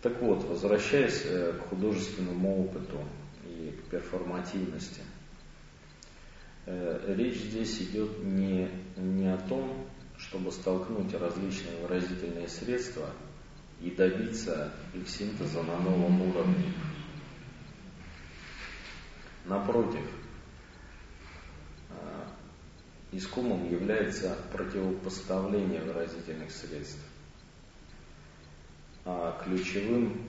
Так 0.00 0.20
вот, 0.22 0.42
возвращаясь 0.44 1.22
к 1.22 1.68
художественному 1.68 2.64
опыту 2.64 3.04
и 3.44 3.72
к 3.72 3.90
перформативности, 3.90 5.02
речь 7.06 7.38
здесь 7.38 7.80
идет 7.82 8.22
не, 8.24 8.68
не 8.96 9.32
о 9.32 9.38
том, 9.38 9.86
чтобы 10.16 10.50
столкнуть 10.52 11.14
различные 11.14 11.76
выразительные 11.82 12.48
средства 12.48 13.10
и 13.80 13.90
добиться 13.90 14.72
их 14.94 15.08
синтеза 15.08 15.62
на 15.62 15.78
новом 15.78 16.22
уровне. 16.22 16.72
Напротив, 19.44 20.02
Искомым 23.10 23.70
является 23.70 24.36
противопоставление 24.52 25.80
выразительных 25.80 26.50
средств. 26.50 27.00
А 29.06 29.42
ключевым 29.42 30.20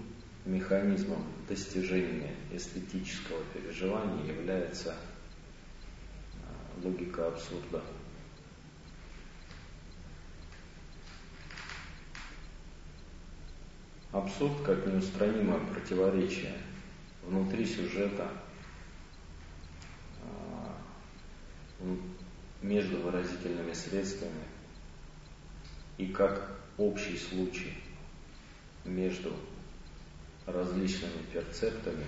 механизмом 0.45 1.25
достижения 1.49 2.33
эстетического 2.53 3.43
переживания 3.53 4.33
является 4.33 4.95
логика 6.83 7.27
абсурда. 7.27 7.81
Абсурд 14.11 14.61
как 14.65 14.87
неустранимое 14.87 15.59
противоречие 15.59 16.57
внутри 17.23 17.65
сюжета 17.65 18.27
а, 20.23 20.75
между 22.61 22.97
выразительными 22.97 23.73
средствами 23.73 24.43
и 25.97 26.07
как 26.07 26.57
общий 26.77 27.17
случай 27.17 27.73
между 28.83 29.35
различными 30.47 31.21
перцептами 31.31 32.05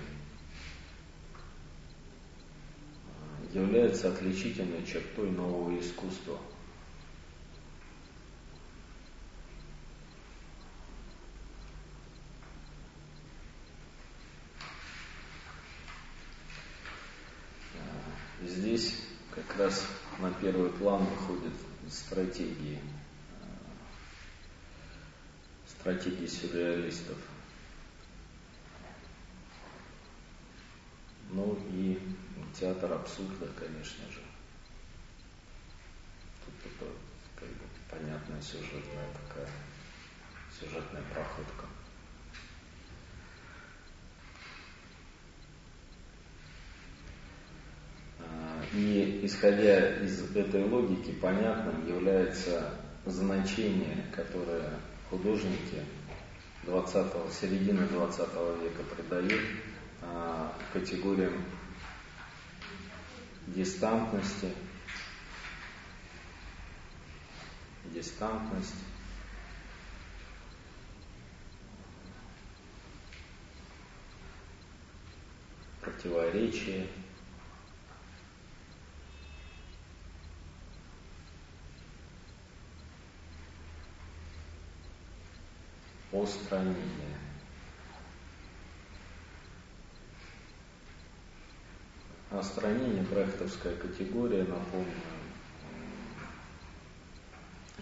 является 3.52 4.12
отличительной 4.12 4.84
чертой 4.86 5.30
нового 5.30 5.78
искусства. 5.78 6.38
Здесь 18.42 19.00
как 19.34 19.56
раз 19.56 19.86
на 20.18 20.30
первый 20.32 20.70
план 20.70 21.04
выходят 21.04 21.52
стратегии, 21.88 22.78
э, 22.78 23.44
стратегии 25.66 26.26
сюрреалистов. 26.26 27.16
Ну 31.30 31.58
и 31.70 31.98
театр 32.58 32.92
абсурда, 32.92 33.46
конечно 33.58 34.04
же. 34.10 34.20
Тут 36.44 36.72
это 36.72 36.90
как 37.36 37.48
бы 37.48 37.64
понятная 37.90 38.40
сюжетная 38.40 39.08
такая, 39.28 39.48
сюжетная 40.58 41.02
проходка. 41.12 41.66
И 48.74 49.20
исходя 49.24 49.98
из 50.02 50.34
этой 50.34 50.64
логики, 50.64 51.12
понятным 51.12 51.86
является 51.86 52.72
значение, 53.04 54.06
которое 54.14 54.78
художники 55.10 55.84
20 56.64 57.32
середины 57.32 57.86
20 57.88 58.18
века 58.62 58.82
придают 58.96 59.42
а, 60.00 60.56
категориям 60.72 61.44
дистантности, 63.46 64.52
дистантность. 67.86 68.74
противоречие, 75.82 76.86
устранение. 86.12 87.11
Остранение– 92.42 93.02
брехтовская 93.10 93.76
категория, 93.76 94.42
напомню, 94.42 94.96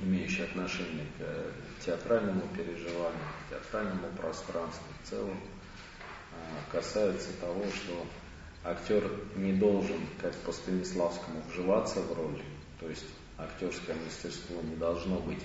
имеющая 0.02 0.44
отношение 0.44 1.06
к 1.18 1.82
театральному 1.82 2.42
переживанию, 2.54 3.24
к 3.46 3.50
театральному 3.50 4.08
пространству 4.18 4.84
в 5.02 5.08
целом, 5.08 5.40
а, 6.34 6.70
касается 6.70 7.32
того, 7.40 7.64
что 7.74 8.06
актер 8.62 9.10
не 9.34 9.54
должен, 9.54 9.98
как 10.20 10.34
по 10.34 10.52
Станиславскому, 10.52 11.42
вживаться 11.48 12.02
в 12.02 12.12
роль, 12.12 12.42
то 12.80 12.88
есть 12.90 13.06
актерское 13.38 13.96
мастерство 13.96 14.60
не 14.60 14.76
должно 14.76 15.20
быть 15.20 15.42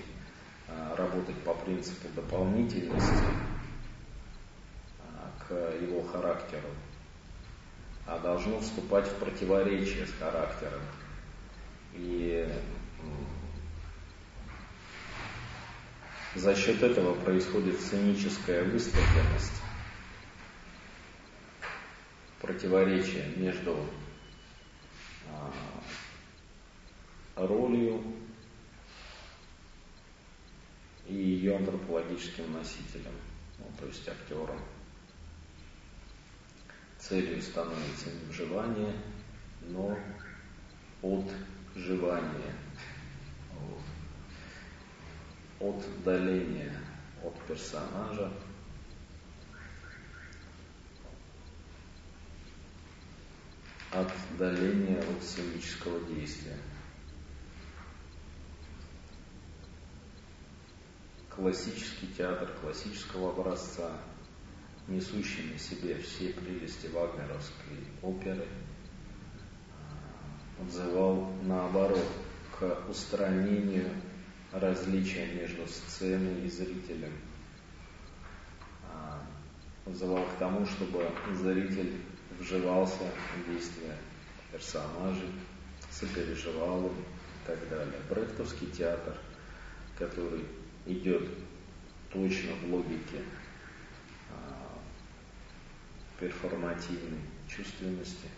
а, 0.68 0.94
работать 0.94 1.38
по 1.42 1.54
принципу 1.54 2.08
дополнительности 2.14 3.24
а, 5.00 5.32
к 5.48 5.54
его 5.80 6.02
характеру, 6.02 6.68
а 8.06 8.18
должно 8.18 8.60
вступать 8.60 9.08
в 9.08 9.16
противоречие 9.16 10.06
с 10.06 10.12
характером. 10.12 10.82
И 11.94 12.48
за 16.36 16.54
счет 16.54 16.82
этого 16.82 17.14
происходит 17.14 17.80
сценическая 17.80 18.62
выставленность, 18.64 19.62
противоречие 22.40 23.32
между 23.36 23.76
а, 25.30 25.50
ролью 27.36 28.02
и 31.06 31.14
ее 31.14 31.56
антропологическим 31.56 32.52
носителем, 32.52 33.14
ну, 33.58 33.66
то 33.80 33.86
есть 33.86 34.06
актером. 34.06 34.60
Целью 37.08 37.40
становится 37.40 38.10
не 38.10 38.28
вживание, 38.28 38.92
но 39.62 39.96
отживание, 41.02 42.52
вот. 45.60 45.84
отдаление 45.84 46.76
от 47.22 47.40
персонажа, 47.42 48.32
отдаление 53.92 54.98
от 54.98 55.22
сценического 55.22 56.00
действия. 56.12 56.58
Классический 61.30 62.08
театр 62.16 62.50
классического 62.60 63.30
образца– 63.30 63.92
несущий 64.88 65.52
на 65.52 65.58
себе 65.58 65.98
все 65.98 66.32
прелести 66.32 66.86
вагнеровской 66.88 67.78
оперы, 68.02 68.46
взывал 70.60 71.32
наоборот 71.42 72.06
к 72.58 72.88
устранению 72.88 73.90
различия 74.52 75.26
между 75.34 75.66
сценой 75.66 76.44
и 76.44 76.48
зрителем. 76.48 77.12
Взывал 79.84 80.24
к 80.24 80.38
тому, 80.38 80.66
чтобы 80.66 81.08
зритель 81.34 82.00
вживался 82.40 83.04
в 83.04 83.52
действия 83.52 83.96
персонажей, 84.50 85.30
сопереживал 85.90 86.86
им 86.86 86.92
и 86.92 87.46
так 87.46 87.68
далее. 87.68 88.00
Брехтовский 88.10 88.68
театр, 88.68 89.16
который 89.98 90.44
идет 90.86 91.28
точно 92.12 92.52
в 92.62 92.72
логике 92.72 93.22
перформативной 96.18 97.20
чувственности, 97.48 98.28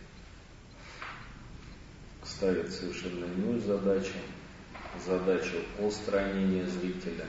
ставит 2.25 2.73
совершенно 2.73 3.25
иную 3.25 3.61
задачу, 3.61 4.15
задачу 5.07 5.57
устранения 5.79 6.67
зрителя, 6.67 7.27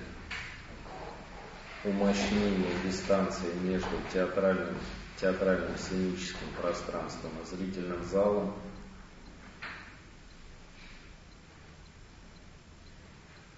умощнения 1.84 2.72
дистанции 2.84 3.54
между 3.64 3.96
театральным, 4.12 4.76
театральным 5.20 5.78
сценическим 5.78 6.48
пространством 6.60 7.32
и 7.42 7.56
зрительным 7.56 8.04
залом, 8.04 8.54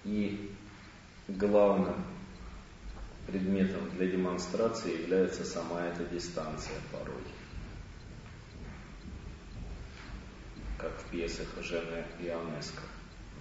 и 0.04 0.52
главным 1.28 2.11
предметом 3.26 3.90
для 3.90 4.08
демонстрации 4.08 5.02
является 5.02 5.44
сама 5.44 5.84
эта 5.86 6.04
дистанция 6.04 6.76
порой. 6.90 7.22
Как 10.78 10.92
в 10.98 11.10
пьесах 11.10 11.48
Жены 11.62 12.04
Ионеско, 12.20 12.82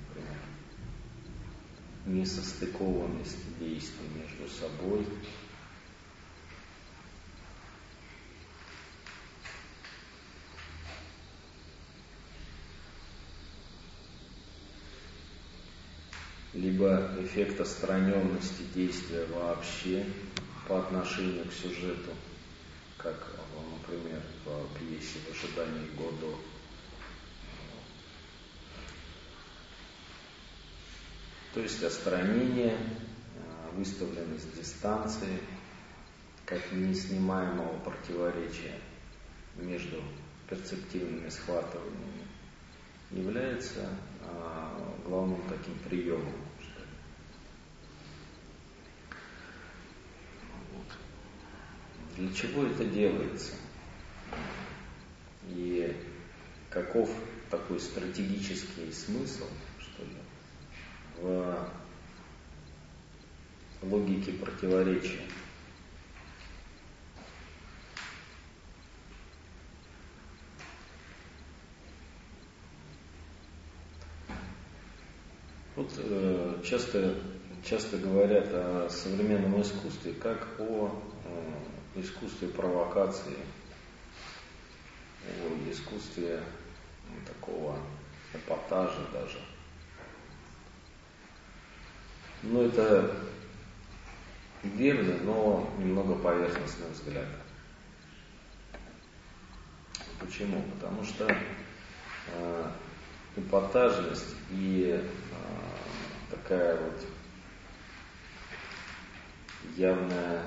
например. 0.09 0.37
Несостыкованность 2.05 3.59
действий 3.59 4.07
между 4.15 4.47
собой 4.53 5.05
либо 16.61 17.09
эффект 17.19 17.59
отстраненности 17.59 18.61
действия 18.75 19.25
вообще 19.25 20.05
по 20.67 20.77
отношению 20.79 21.45
к 21.45 21.53
сюжету, 21.53 22.11
как, 22.97 23.15
например, 23.71 24.21
в 24.45 24.77
пьесе 24.77 25.17
«В 25.27 25.31
ожидании 25.31 25.89
Годо». 25.97 26.35
То 31.55 31.61
есть 31.61 31.83
отстранение, 31.83 32.77
э, 32.77 33.75
выставленность 33.75 34.55
дистанции, 34.55 35.41
как 36.45 36.71
неснимаемого 36.71 37.79
противоречия 37.79 38.79
между 39.57 40.01
перцептивными 40.47 41.27
схватываниями, 41.27 42.27
является 43.09 43.89
э, 44.21 45.01
главным 45.05 45.41
таким 45.49 45.77
приемом 45.89 46.50
Для 52.17 52.33
чего 52.33 52.65
это 52.65 52.85
делается? 52.85 53.53
И 55.49 55.95
каков 56.69 57.09
такой 57.49 57.79
стратегический 57.79 58.91
смысл, 58.91 59.45
что 59.79 60.03
ли, 60.03 60.17
в 61.17 61.69
логике 63.83 64.33
противоречия? 64.33 65.21
Вот 75.75 75.89
э, 75.97 76.61
часто, 76.63 77.15
часто 77.63 77.97
говорят 77.97 78.49
о 78.51 78.87
современном 78.89 79.61
искусстве 79.61 80.13
как 80.13 80.47
о 80.59 80.91
э, 81.25 81.80
искусстве 81.95 82.47
провокации, 82.47 83.37
о 85.27 85.71
искусстве 85.71 86.41
такого 87.25 87.77
эпатажа 88.33 89.05
даже. 89.13 89.39
Ну, 92.43 92.63
это 92.63 93.15
верный, 94.63 95.19
но 95.21 95.69
немного 95.77 96.15
поверхностный 96.15 96.89
взгляд. 96.89 97.27
Почему? 100.19 100.63
Потому 100.73 101.03
что 101.03 101.27
э, 102.27 102.71
эпатажность 103.35 104.35
и 104.51 104.99
э, 104.99 105.05
такая 106.29 106.77
вот 106.77 107.05
явная 109.75 110.43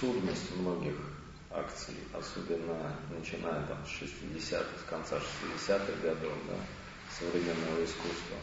абсурдность 0.00 0.56
многих 0.56 0.94
акций, 1.50 1.94
особенно 2.14 2.96
начиная 3.10 3.66
там 3.66 3.78
с 3.84 4.02
60-х, 4.02 4.64
с 4.78 4.88
конца 4.88 5.16
60-х 5.16 5.92
годов, 6.02 6.32
да, 6.48 6.54
современного 7.18 7.84
искусства, 7.84 8.36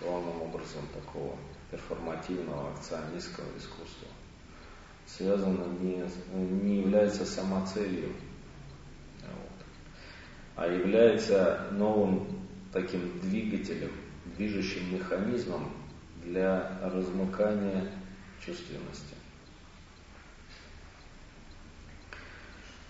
главным 0.00 0.42
образом 0.42 0.86
такого 0.94 1.36
перформативного 1.70 2.72
акционистского 2.72 3.46
искусства, 3.58 4.08
связано 5.06 5.66
не, 5.80 6.02
не 6.32 6.80
является 6.80 7.26
самоцелью, 7.26 8.12
вот, 9.22 9.66
а 10.56 10.66
является 10.66 11.68
новым 11.72 12.26
таким 12.72 13.20
двигателем 13.20 13.92
движущим 14.36 14.94
механизмом 14.94 15.72
для 16.24 16.78
размыкания 16.82 17.92
чувственности. 18.44 19.15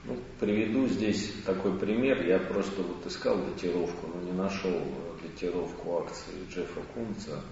Ну, 0.07 0.17
приведу 0.39 0.87
здесь 0.87 1.33
такой 1.45 1.77
пример. 1.77 2.25
Я 2.25 2.39
просто 2.39 2.81
вот 2.83 3.05
искал 3.07 3.39
датировку, 3.39 4.07
но 4.07 4.23
не 4.23 4.31
нашел 4.31 4.81
датировку 5.21 5.99
акции 5.99 6.33
Джеффа 6.49 6.81
Кунца 6.95 7.43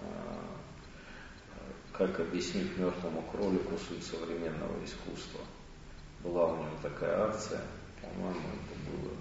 а, 0.00 0.38
«Как 1.92 2.20
объяснить 2.20 2.78
мертвому 2.78 3.22
кролику 3.32 3.76
суть 3.88 4.04
современного 4.04 4.84
искусства». 4.84 5.40
Была 6.22 6.52
у 6.52 6.56
него 6.58 6.76
такая 6.80 7.28
акция, 7.28 7.60
по-моему, 8.00 8.38
это 8.38 8.90
было 8.90 9.12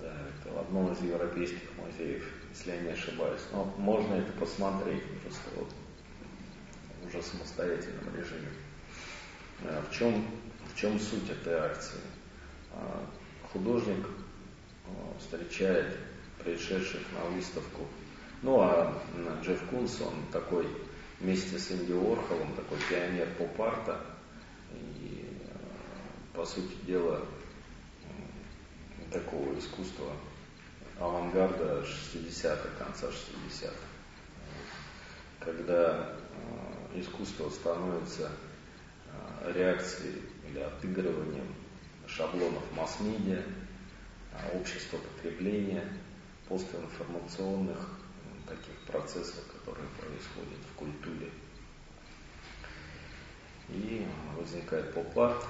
Да, 0.00 0.14
это 0.40 0.54
в 0.54 0.58
одном 0.58 0.90
из 0.92 1.02
европейских 1.02 1.68
музеев, 1.76 2.24
если 2.50 2.70
я 2.70 2.80
не 2.80 2.92
ошибаюсь. 2.92 3.42
Но 3.52 3.64
можно 3.76 4.14
это 4.14 4.32
посмотреть 4.32 5.02
просто 5.20 5.50
вот 5.56 5.68
уже 7.12 7.22
в 7.22 7.26
самостоятельном 7.26 8.14
режиме. 8.16 8.48
А 9.64 9.84
в 9.88 9.94
чем, 9.94 10.26
в 10.72 10.76
чем 10.76 10.98
суть 10.98 11.28
этой 11.30 11.54
акции? 11.54 12.00
А, 12.72 13.06
художник 13.52 14.06
а, 14.86 15.18
встречает 15.18 15.98
пришедших 16.42 17.00
на 17.12 17.24
выставку. 17.30 17.86
Ну 18.42 18.60
а 18.60 19.00
Джефф 19.42 19.68
Кунс, 19.68 20.00
он 20.00 20.14
такой 20.32 20.66
вместе 21.20 21.58
с 21.58 21.70
Инди 21.70 21.92
Орхолом, 21.92 22.54
такой 22.54 22.78
пионер 22.88 23.28
поп-арта. 23.38 24.00
И, 25.00 25.28
по 26.34 26.44
сути 26.44 26.74
дела, 26.86 27.24
такого 29.12 29.56
искусства 29.58 30.12
авангарда 30.98 31.84
60-х, 31.84 32.68
конца 32.78 33.08
60-х. 33.08 33.72
Когда 35.40 36.16
искусство 36.94 37.50
становится 37.50 38.30
реакцией 39.54 40.22
или 40.48 40.60
отыгрыванием 40.60 41.54
шаблонов 42.06 42.62
масс-медиа, 42.76 43.42
общества 44.54 44.98
потребления, 44.98 45.84
постинформационных 46.48 47.78
таких 48.46 48.76
процессов, 48.86 49.44
которые 49.52 49.88
происходят 49.98 50.60
в 50.70 50.76
культуре. 50.76 51.30
И 53.68 54.06
возникает 54.36 54.92
поп-арт, 54.92 55.44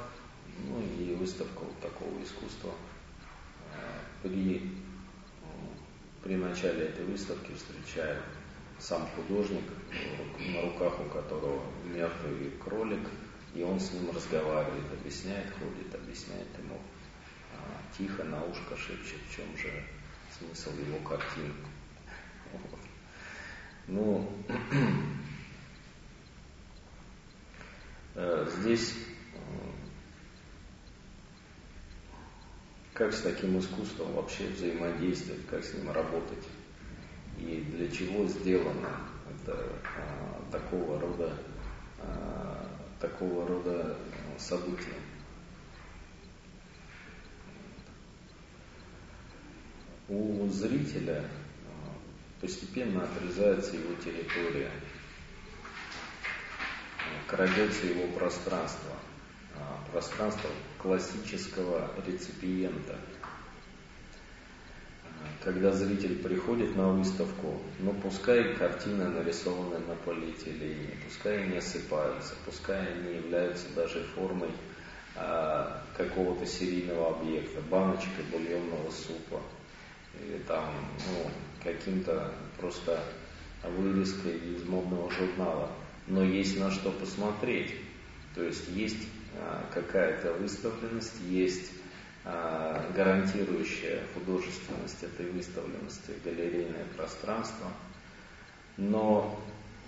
ну 0.66 0.80
и 0.98 1.14
выставка 1.14 1.60
вот 1.60 1.80
такого 1.80 2.22
искусства. 2.22 2.72
При, 4.22 4.70
при 6.22 6.36
начале 6.36 6.84
этой 6.84 7.04
выставки 7.04 7.52
встречаем 7.54 8.22
сам 8.82 9.06
художник, 9.14 9.64
на 10.38 10.62
руках 10.62 11.00
у 11.00 11.04
которого 11.04 11.62
мертвый 11.84 12.50
кролик, 12.62 13.08
и 13.54 13.62
он 13.62 13.78
с 13.78 13.92
ним 13.92 14.10
разговаривает, 14.10 14.92
объясняет, 14.92 15.46
ходит, 15.52 15.94
объясняет 15.94 16.48
ему 16.58 16.80
а, 17.54 17.96
тихо 17.96 18.24
на 18.24 18.42
ушко 18.44 18.76
шепчет, 18.76 19.20
в 19.28 19.36
чем 19.36 19.56
же 19.56 19.70
смысл 20.36 20.70
его 20.70 20.98
картин. 21.08 21.54
Вот. 22.52 22.80
Ну, 23.86 24.28
э, 28.16 28.50
здесь 28.58 28.94
как 32.94 33.12
с 33.12 33.20
таким 33.20 33.58
искусством 33.58 34.12
вообще 34.14 34.48
взаимодействовать, 34.48 35.46
как 35.46 35.64
с 35.64 35.72
ним 35.74 35.90
работать 35.92 36.44
и 37.42 37.60
для 37.60 37.90
чего 37.90 38.26
сделано 38.26 39.00
это 39.28 39.68
а, 39.96 40.42
такого 40.52 41.00
рода 41.00 41.36
а, 41.98 42.68
такого 43.00 43.46
рода 43.48 43.96
события. 44.38 44.94
У 50.08 50.46
зрителя 50.50 51.24
а, 51.66 52.40
постепенно 52.40 53.02
отрезается 53.02 53.76
его 53.76 53.94
территория, 53.96 54.70
крадется 57.26 57.86
его 57.86 58.06
пространство, 58.16 58.92
пространство 59.90 60.50
классического 60.78 61.90
реципиента– 62.06 62.96
когда 65.42 65.72
зритель 65.72 66.22
приходит 66.22 66.76
на 66.76 66.88
выставку, 66.88 67.60
ну 67.80 67.92
пускай 67.94 68.54
картины 68.54 69.08
нарисованы 69.08 69.78
на 69.80 69.94
полиэтилене, 70.04 70.96
пускай 71.06 71.44
они 71.44 71.58
осыпаются, 71.58 72.34
пускай 72.44 72.86
они 72.92 73.16
являются 73.16 73.66
даже 73.74 74.04
формой 74.14 74.50
а, 75.16 75.82
какого-то 75.96 76.46
серийного 76.46 77.16
объекта, 77.16 77.60
баночкой 77.70 78.24
бульонного 78.30 78.90
супа, 78.90 79.40
или 80.20 80.38
там, 80.46 80.64
ну, 81.08 81.30
каким-то 81.62 82.32
просто 82.58 83.02
вырезкой 83.62 84.36
из 84.38 84.64
модного 84.64 85.10
журнала. 85.10 85.70
Но 86.06 86.22
есть 86.22 86.58
на 86.58 86.70
что 86.70 86.90
посмотреть. 86.90 87.74
То 88.34 88.42
есть 88.42 88.68
есть 88.68 89.06
а, 89.38 89.66
какая-то 89.72 90.32
выставленность, 90.34 91.20
есть 91.28 91.70
гарантирующая 92.24 94.02
художественность 94.14 95.02
этой 95.02 95.26
выставленности, 95.30 96.12
галерейное 96.24 96.84
пространство. 96.96 97.66
Но 98.76 99.38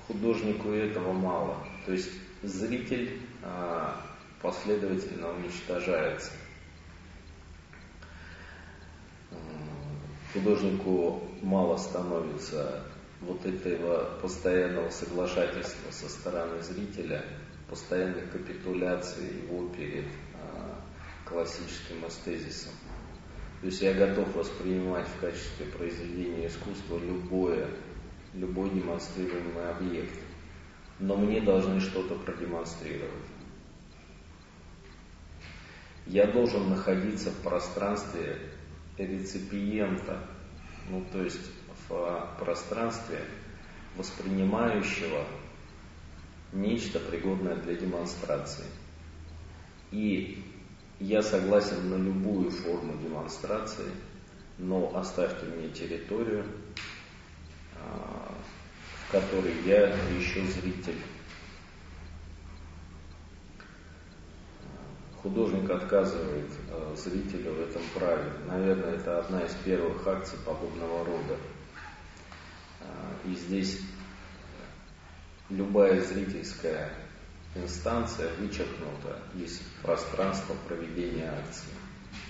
художнику 0.06 0.70
этого 0.70 1.12
мало. 1.12 1.64
То 1.86 1.92
есть 1.92 2.10
зритель 2.42 3.20
а, 3.42 4.00
последовательно 4.42 5.30
уничтожается. 5.30 6.32
Художнику 10.32 11.22
мало 11.42 11.76
становится 11.76 12.82
вот 13.20 13.46
этого 13.46 14.18
постоянного 14.20 14.90
соглашательства 14.90 15.90
со 15.92 16.08
стороны 16.08 16.60
зрителя, 16.60 17.24
постоянной 17.70 18.26
капитуляции 18.26 19.44
его 19.44 19.68
перед 19.68 20.06
классическим 21.34 22.06
эстезисом. 22.06 22.72
То 23.60 23.66
есть 23.66 23.82
я 23.82 23.92
готов 23.92 24.34
воспринимать 24.36 25.08
в 25.08 25.20
качестве 25.20 25.66
произведения 25.66 26.46
искусства 26.46 26.98
любое, 26.98 27.68
любой 28.34 28.70
демонстрируемый 28.70 29.68
объект. 29.70 30.16
Но 31.00 31.16
мне 31.16 31.40
должны 31.40 31.80
что-то 31.80 32.14
продемонстрировать. 32.14 33.10
Я 36.06 36.30
должен 36.30 36.70
находиться 36.70 37.30
в 37.30 37.42
пространстве 37.42 38.38
реципиента, 38.96 40.24
ну 40.88 41.04
то 41.10 41.22
есть 41.22 41.50
в 41.88 42.36
пространстве 42.38 43.18
воспринимающего 43.96 45.26
нечто 46.52 47.00
пригодное 47.00 47.56
для 47.56 47.74
демонстрации. 47.74 48.66
И 49.90 50.44
я 51.04 51.22
согласен 51.22 51.90
на 51.90 51.96
любую 51.96 52.50
форму 52.50 52.96
демонстрации, 52.96 53.90
но 54.56 54.96
оставьте 54.96 55.44
мне 55.44 55.68
территорию, 55.68 56.46
а, 57.76 58.32
в 59.06 59.12
которой 59.12 59.54
я 59.66 59.88
еще 60.16 60.46
зритель. 60.46 60.98
Художник 65.22 65.68
отказывает 65.68 66.50
а, 66.70 66.94
зрителю 66.96 67.52
в 67.52 67.60
этом 67.60 67.82
праве. 67.94 68.32
Наверное, 68.46 68.94
это 68.94 69.18
одна 69.18 69.42
из 69.42 69.52
первых 69.56 70.06
акций 70.06 70.38
подобного 70.38 71.04
рода. 71.04 71.36
А, 72.80 73.28
и 73.28 73.34
здесь 73.34 73.78
любая 75.50 76.00
зрительская 76.00 77.03
инстанция 77.54 78.32
вычеркнута 78.36 79.20
из 79.34 79.60
пространства 79.82 80.54
проведения 80.66 81.28
акции, 81.28 81.72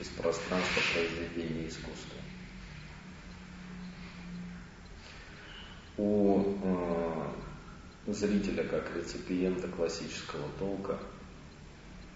из 0.00 0.08
пространства 0.08 0.82
произведения 0.92 1.68
искусства. 1.68 2.18
У 5.96 6.56
э, 6.62 8.12
зрителя 8.12 8.64
как 8.64 8.94
реципиента 8.96 9.68
классического 9.68 10.48
толка, 10.58 10.98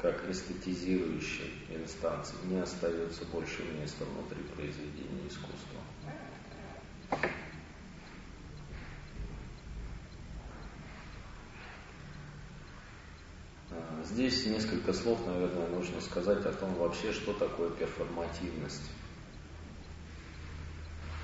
как 0.01 0.29
эстетизирующей 0.29 1.53
инстанции, 1.71 2.37
не 2.45 2.59
остается 2.59 3.25
больше 3.27 3.63
места 3.81 4.05
внутри 4.05 4.43
произведения 4.55 5.29
искусства. 5.29 5.81
Здесь 14.11 14.47
несколько 14.47 14.93
слов, 14.93 15.25
наверное, 15.27 15.69
нужно 15.69 16.01
сказать 16.01 16.45
о 16.45 16.53
том 16.53 16.75
вообще, 16.75 17.13
что 17.13 17.33
такое 17.33 17.71
перформативность. 17.71 18.91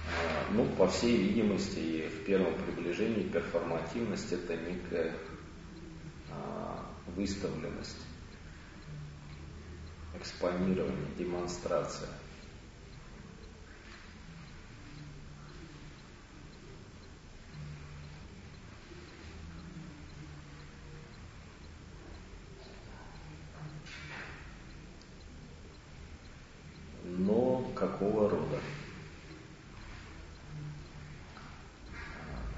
А, 0.06 0.52
ну, 0.52 0.66
по 0.76 0.86
всей 0.88 1.16
видимости, 1.16 1.78
и 1.78 2.08
в 2.08 2.24
первом 2.24 2.54
приближении 2.54 3.22
перформативность 3.22 4.32
это 4.32 4.56
некая 4.56 5.16
а, 6.30 6.84
выставленность, 7.16 8.00
экспонирование, 10.14 11.08
демонстрация. 11.18 12.08
Но 27.04 27.63
какого 27.74 28.30
рода? 28.30 28.58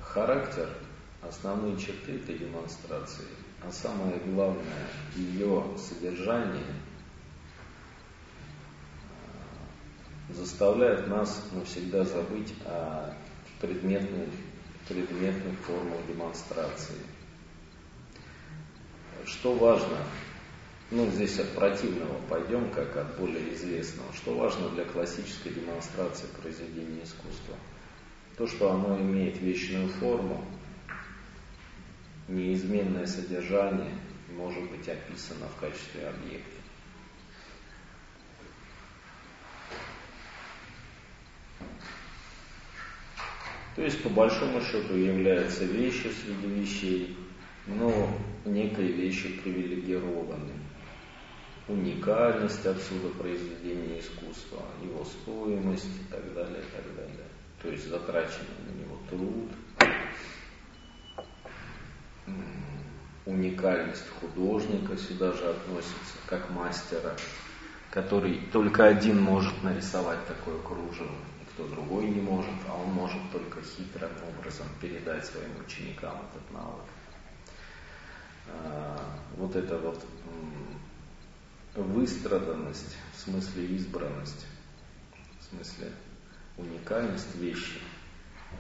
Характер, 0.03 0.69
основные 1.23 1.77
черты 1.77 2.17
этой 2.17 2.39
демонстрации, 2.39 3.27
а 3.63 3.71
самое 3.71 4.19
главное, 4.19 4.87
ее 5.15 5.65
содержание 5.77 6.65
заставляет 10.31 11.09
нас 11.09 11.43
навсегда 11.53 12.05
забыть 12.05 12.55
о 12.65 13.15
предметных, 13.61 14.29
предметных 14.89 15.59
формах 15.61 15.99
демонстрации. 16.09 16.97
Что 19.25 19.55
важно, 19.55 19.99
ну 20.91 21.11
здесь 21.11 21.39
от 21.39 21.53
противного 21.55 22.21
пойдем, 22.29 22.71
как 22.71 22.97
от 22.97 23.19
более 23.19 23.55
известного, 23.55 24.13
что 24.13 24.37
важно 24.37 24.69
для 24.71 24.85
классической 24.85 25.53
демонстрации 25.53 26.27
произведения 26.41 27.03
искусства? 27.03 27.57
То, 28.37 28.47
что 28.47 28.73
оно 28.73 28.99
имеет 28.99 29.41
вечную 29.41 29.89
форму, 29.89 30.45
неизменное 32.29 33.07
содержание 33.07 33.95
может 34.31 34.71
быть 34.71 34.89
описано 34.89 35.47
в 35.49 35.61
качестве 35.61 36.09
объекта. 36.09 36.57
То 43.75 43.83
есть, 43.83 44.03
по 44.03 44.09
большому 44.09 44.63
счету, 44.63 44.95
является 44.95 45.65
вещью 45.65 46.11
среди 46.11 46.47
вещей, 46.47 47.17
но 47.67 48.09
некой 48.47 48.91
вещью 48.93 49.39
привилегированной. 49.43 50.66
Уникальность 51.69 52.65
отсюда 52.65 53.09
произведения 53.19 54.01
искусства, 54.01 54.63
его 54.83 55.05
стоимость 55.05 55.87
и 55.87 56.13
так 56.13 56.35
далее, 56.35 56.61
и 56.61 56.77
так 56.77 56.95
далее. 56.95 57.27
То 57.61 57.69
есть 57.69 57.89
затраченный 57.89 58.47
на 58.67 58.81
него 58.81 58.99
труд, 59.11 59.51
уникальность 63.25 64.09
художника 64.21 64.97
сюда 64.97 65.33
же 65.33 65.49
относится, 65.49 66.17
как 66.29 66.49
мастера, 66.51 67.17
который 67.91 68.41
только 68.53 68.87
один 68.87 69.21
может 69.21 69.63
нарисовать 69.65 70.25
такое 70.27 70.59
кружево 70.61 71.11
кто 71.57 71.67
другой 71.69 72.05
не 72.05 72.21
может, 72.21 72.53
а 72.69 72.77
он 72.77 72.91
может 72.91 73.21
только 73.33 73.63
хитрым 73.63 74.11
образом 74.29 74.67
передать 74.79 75.25
своим 75.25 75.53
ученикам 75.65 76.21
этот 76.31 76.51
навык. 76.53 76.85
А, 78.49 79.01
вот 79.39 79.57
эта 79.57 79.79
вот 79.79 80.05
выстраданность, 81.83 82.97
в 83.15 83.21
смысле 83.21 83.67
избранность, 83.67 84.47
в 85.41 85.45
смысле 85.51 85.93
уникальность 86.57 87.35
вещи, 87.37 87.81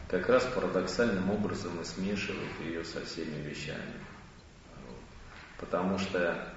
как 0.08 0.28
раз 0.28 0.44
парадоксальным 0.54 1.30
образом 1.30 1.80
и 1.80 1.84
смешивает 1.84 2.60
ее 2.60 2.84
со 2.84 3.04
всеми 3.04 3.40
вещами. 3.42 3.94
Потому 5.58 5.98
что 5.98 6.52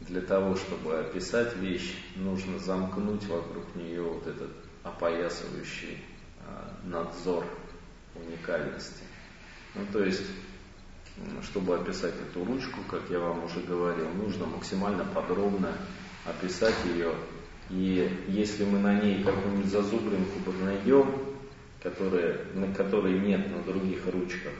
для 0.00 0.20
того, 0.20 0.54
чтобы 0.56 0.98
описать 0.98 1.56
вещь, 1.56 1.96
нужно 2.16 2.58
замкнуть 2.58 3.26
вокруг 3.26 3.74
нее 3.74 4.02
вот 4.02 4.26
этот 4.26 4.52
опоясывающий 4.82 6.02
а, 6.40 6.78
надзор 6.84 7.44
уникальности. 8.14 9.02
Ну, 9.74 9.84
то 9.92 10.02
есть, 10.02 10.24
чтобы 11.42 11.76
описать 11.76 12.14
эту 12.14 12.44
ручку, 12.44 12.80
как 12.90 13.02
я 13.10 13.18
вам 13.18 13.44
уже 13.44 13.60
говорил, 13.60 14.08
нужно 14.10 14.46
максимально 14.46 15.04
подробно 15.04 15.76
описать 16.24 16.76
ее. 16.86 17.14
И 17.70 18.24
если 18.28 18.64
мы 18.64 18.78
на 18.78 19.00
ней 19.00 19.22
какую-нибудь 19.22 19.70
зазубринку 19.70 20.50
найдем, 20.64 21.14
которая, 21.82 22.44
на 22.54 22.72
которой 22.72 23.20
нет 23.20 23.50
на 23.50 23.62
других 23.62 24.06
ручках, 24.06 24.54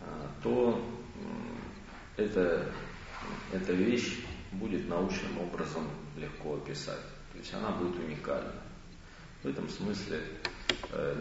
а, 0.00 0.30
то 0.42 0.84
это 2.16 2.72
эта 3.52 3.72
вещь 3.72 4.24
будет 4.52 4.88
научным 4.88 5.38
образом 5.38 5.88
легко 6.16 6.56
описать. 6.56 7.00
То 7.32 7.38
есть 7.38 7.52
она 7.54 7.70
будет 7.70 7.96
уникальна. 7.98 8.52
В 9.42 9.48
этом 9.48 9.68
смысле 9.68 10.20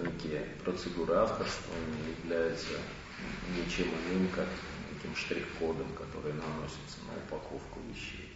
некие 0.04 0.42
процедуры 0.64 1.16
авторства 1.16 1.74
не 1.88 2.24
являются 2.24 2.74
ничем 3.58 3.88
иным, 3.88 4.28
как 4.30 4.48
неким 4.92 5.16
штрих-кодом, 5.16 5.88
который 5.94 6.34
наносится 6.34 7.00
на 7.08 7.18
упаковку 7.24 7.80
вещей. 7.90 8.34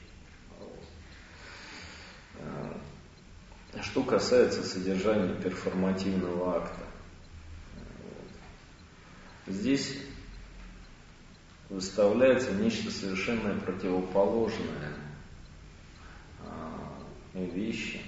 Э, 2.39 3.81
что 3.81 4.03
касается 4.03 4.63
содержания 4.63 5.33
перформативного 5.41 6.57
акта, 6.57 6.85
здесь 9.47 9.97
выставляется 11.69 12.51
нечто 12.51 12.91
совершенно 12.91 13.59
противоположное 13.59 14.95
вещи, 17.33 18.01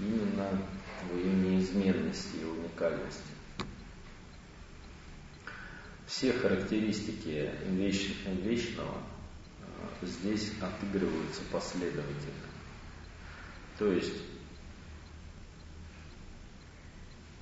именно 0.00 0.58
в 1.10 1.16
ее 1.16 1.32
неизменности 1.32 2.36
и 2.36 2.44
уникальности. 2.44 3.22
Все 6.06 6.32
характеристики 6.32 7.50
веч, 7.68 8.14
вечного 8.26 8.98
а, 9.62 10.06
здесь 10.06 10.52
отыгрываются 10.60 11.40
последовательно. 11.50 12.52
То 13.78 13.90
есть 13.90 14.22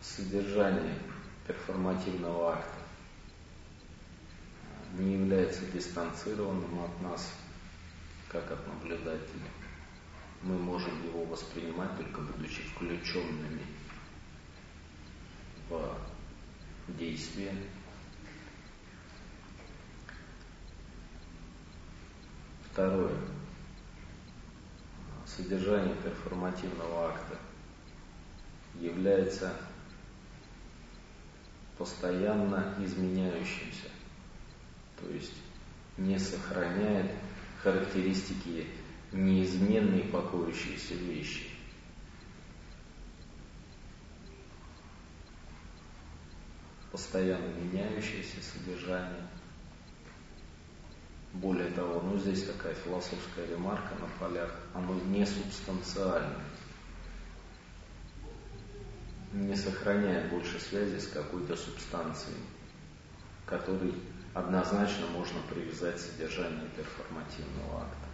содержание 0.00 0.94
перформативного 1.46 2.54
акта 2.54 2.80
не 4.94 5.14
является 5.14 5.66
дистанцированным 5.66 6.84
от 6.84 7.00
нас, 7.02 7.32
как 8.28 8.50
от 8.50 8.66
наблюдателя. 8.66 9.59
Мы 10.42 10.58
можем 10.58 11.04
его 11.06 11.24
воспринимать 11.24 11.96
только 11.96 12.20
будучи 12.20 12.62
включенными 12.62 13.62
в 15.68 15.96
действие. 16.98 17.54
Второе. 22.72 23.16
Содержание 25.26 25.94
перформативного 25.96 27.10
акта 27.10 27.38
является 28.80 29.54
постоянно 31.76 32.74
изменяющимся 32.78 33.88
то 35.00 35.10
есть 35.12 35.34
не 35.96 36.18
сохраняет 36.18 37.10
характеристики 37.62 38.66
неизменной 39.12 40.04
покоящейся 40.04 40.94
вещи. 40.94 41.50
Постоянно 46.92 47.46
меняющееся 47.54 48.42
содержание. 48.42 49.26
Более 51.32 51.70
того, 51.70 52.00
ну 52.00 52.18
здесь 52.18 52.44
такая 52.44 52.74
философская 52.74 53.46
ремарка 53.46 53.94
на 54.00 54.08
полях, 54.18 54.52
оно 54.74 54.94
не 54.94 55.24
субстанциально, 55.24 56.42
не 59.32 59.54
сохраняет 59.54 60.28
больше 60.30 60.58
связи 60.58 60.98
с 60.98 61.06
какой-то 61.06 61.54
субстанцией, 61.54 62.42
которой 63.46 63.94
однозначно 64.34 65.06
можно 65.06 65.40
привязать 65.48 66.00
содержание 66.00 66.68
перформативного 66.76 67.82
акта. 67.82 68.09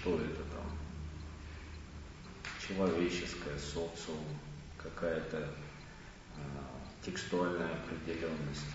Что 0.00 0.20
это 0.20 0.42
там? 0.44 0.78
Человеческое, 2.66 3.58
социум, 3.58 4.24
какая-то 4.76 5.48
текстуальная 7.02 7.72
определенность. 7.74 8.66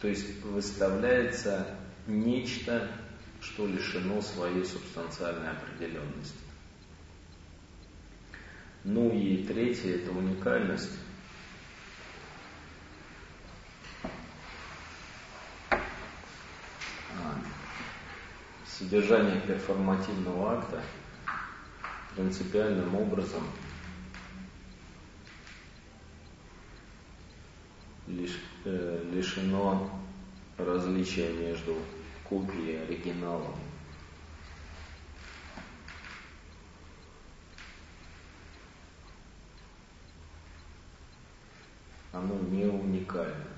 То 0.00 0.08
есть 0.08 0.42
выставляется 0.42 1.78
нечто, 2.06 2.90
что 3.40 3.66
лишено 3.66 4.20
своей 4.20 4.64
субстанциальной 4.64 5.50
определенности. 5.50 6.38
Ну 8.84 9.10
и 9.10 9.44
третье– 9.44 9.96
это 9.96 10.10
уникальность. 10.12 10.98
А, 15.70 17.40
содержание 18.88 19.38
перформативного 19.42 20.54
акта 20.54 20.82
принципиальным 22.16 22.94
образом 22.94 23.42
лиш, 28.06 28.40
э, 28.64 29.04
лишено 29.12 29.90
различия 30.56 31.30
между 31.34 31.76
копией 32.24 32.72
и 32.72 32.76
оригиналом. 32.76 33.54
Оно 42.10 42.38
не 42.38 42.64
уникально, 42.64 43.48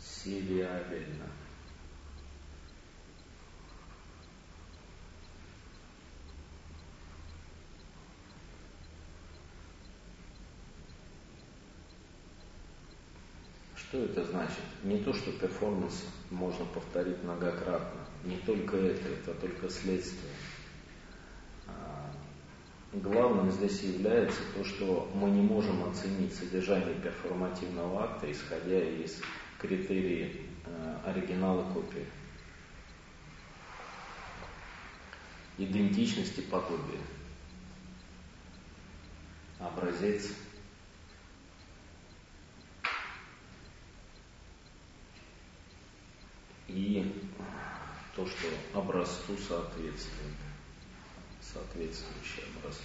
сериабельно. 0.00 1.28
Что 13.92 14.04
это 14.04 14.24
значит? 14.24 14.62
Не 14.84 15.00
то, 15.00 15.12
что 15.12 15.30
перформанс 15.32 16.06
можно 16.30 16.64
повторить 16.64 17.22
многократно. 17.22 18.00
Не 18.24 18.38
только 18.38 18.78
это, 18.78 19.06
это 19.06 19.34
только 19.34 19.68
следствие. 19.68 20.32
А, 21.66 22.10
главным 22.94 23.50
здесь 23.50 23.82
является 23.82 24.40
то, 24.56 24.64
что 24.64 25.12
мы 25.14 25.28
не 25.28 25.42
можем 25.42 25.90
оценить 25.90 26.32
содержание 26.32 26.94
перформативного 26.94 28.04
акта, 28.04 28.32
исходя 28.32 28.82
из 28.82 29.20
критерий 29.58 30.40
э, 30.64 30.96
оригинала 31.04 31.70
копии. 31.74 32.06
Идентичности 35.58 36.40
подобия. 36.40 37.02
Образец 39.58 40.32
и 46.72 47.12
то, 48.16 48.26
что 48.26 48.48
образцу 48.74 49.36
соответствует, 49.36 50.34
соответствующее 51.40 52.46
образцу. 52.56 52.82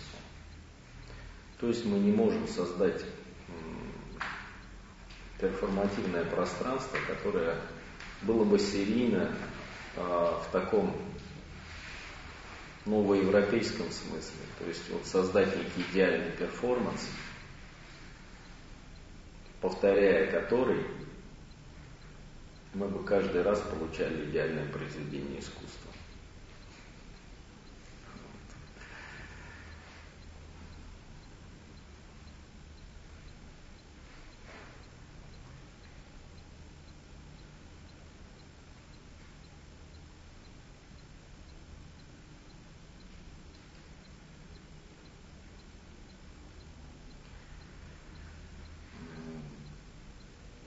То 1.59 1.68
есть 1.68 1.85
мы 1.85 1.99
не 1.99 2.11
можем 2.11 2.47
создать 2.47 3.03
перформативное 5.39 6.26
пространство, 6.26 6.97
которое 7.07 7.59
было 8.23 8.43
бы 8.43 8.57
серийно 8.57 9.31
а, 9.95 10.43
в 10.43 10.51
таком 10.51 10.95
новоевропейском 12.85 13.91
смысле. 13.91 14.41
То 14.59 14.65
есть 14.65 14.89
вот 14.89 15.05
создать 15.05 15.55
некий 15.55 15.89
идеальный 15.91 16.31
перформанс, 16.31 17.07
повторяя 19.61 20.31
который 20.31 20.85
мы 22.77 22.87
бы 22.87 23.03
каждый 23.03 23.41
раз 23.41 23.59
получали 23.61 24.29
идеальное 24.29 24.65
произведение 24.71 25.39
искусства. 25.39 25.91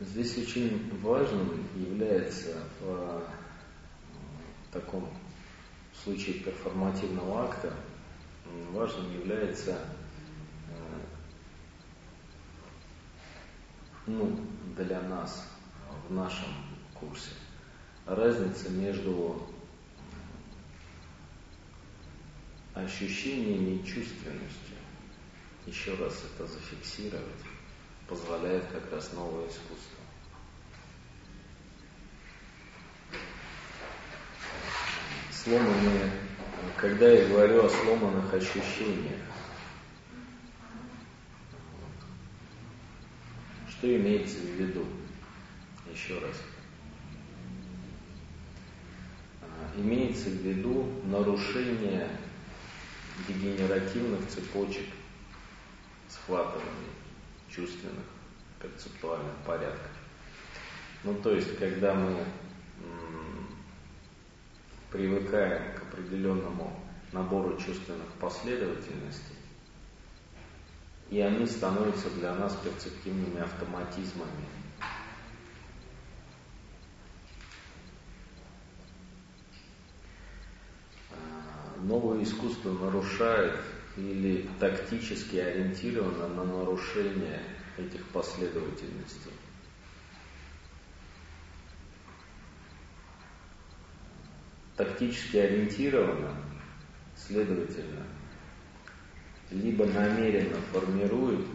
Здесь 0.01 0.39
очень 0.39 0.98
важным 1.02 1.62
является 1.77 2.56
в 2.81 3.22
таком 4.72 5.06
случае 6.02 6.36
перформативного 6.36 7.44
акта, 7.44 7.74
важным 8.72 9.12
является 9.12 9.78
ну, 14.06 14.40
для 14.74 15.02
нас 15.02 15.47
в 16.09 16.14
нашем 16.14 16.48
курсе 16.94 17.32
разница 18.06 18.70
между 18.70 19.47
ощущениями 22.72 23.77
и 23.77 23.85
чувственностью. 23.85 24.77
Еще 25.66 25.94
раз 25.97 26.24
это 26.24 26.47
зафиксировать 26.47 27.44
позволяет 28.10 28.64
как 28.72 28.92
раз 28.92 29.12
новое 29.12 29.44
искусство. 29.44 30.00
Сломанные, 35.32 36.10
когда 36.76 37.08
я 37.08 37.28
говорю 37.28 37.64
о 37.64 37.70
сломанных 37.70 38.34
ощущениях, 38.34 39.20
что 43.68 43.96
имеется 43.96 44.38
в 44.38 44.50
виду? 44.58 44.84
Еще 45.94 46.18
раз. 46.18 46.36
А, 49.40 49.80
имеется 49.80 50.28
в 50.28 50.42
виду 50.42 51.00
нарушение 51.04 52.08
дегенеративных 53.28 54.28
цепочек 54.28 54.86
схватывания 56.08 56.99
чувственных, 57.55 58.05
перцептуальных 58.60 59.35
порядков. 59.47 59.90
Ну, 61.05 61.14
то 61.14 61.35
есть, 61.35 61.59
когда 61.59 61.94
мы 61.94 62.24
привыкаем 64.90 65.74
к 65.74 65.82
определенному 65.82 66.78
набору 67.12 67.56
чувственных 67.59 68.09
последовательностей, 68.20 69.36
и 71.10 71.20
они 71.20 71.47
становятся 71.47 72.10
для 72.10 72.35
нас 72.35 72.56
перцептивными 72.56 73.40
автоматизмами. 73.40 74.47
А, 81.10 81.81
новое 81.82 82.22
искусство 82.22 82.72
нарушает 82.72 83.56
или 84.01 84.48
тактически 84.59 85.36
ориентировано 85.36 86.28
на 86.28 86.44
нарушение 86.44 87.43
этих 87.77 88.05
последовательностей. 88.09 89.32
Тактически 94.77 95.36
ориентировано, 95.36 96.35
следовательно, 97.14 98.06
либо 99.51 99.85
намеренно 99.85 100.56
формирует 100.72 101.47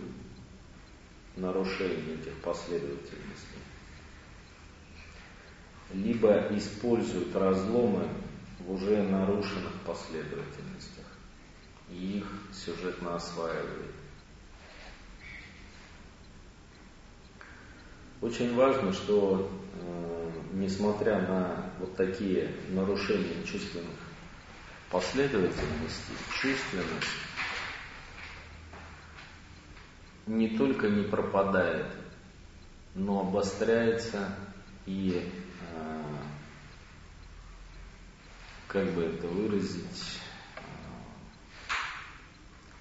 нарушение 1.36 2.16
этих 2.16 2.40
последовательностей, 2.42 3.60
либо 5.92 6.48
использует 6.56 7.36
разломы 7.36 8.08
в 8.60 8.72
уже 8.72 9.02
нарушенных 9.02 9.74
последовательностях 9.86 10.95
и 11.96 12.18
их 12.18 12.26
сюжетно 12.54 13.16
осваивает. 13.16 13.92
Очень 18.22 18.56
важно, 18.56 18.92
что 18.92 19.50
э, 19.82 20.32
несмотря 20.54 21.22
на 21.22 21.72
вот 21.80 21.96
такие 21.96 22.56
нарушения 22.70 23.44
чувственных 23.44 24.00
последовательностей, 24.90 26.16
чувственность 26.42 27.08
не 30.26 30.58
только 30.58 30.90
не 30.90 31.04
пропадает, 31.04 31.88
но 32.96 33.22
обостряется 33.22 34.36
и, 34.86 35.32
э, 35.76 36.04
как 38.68 38.92
бы 38.94 39.04
это 39.04 39.28
выразить, 39.28 40.20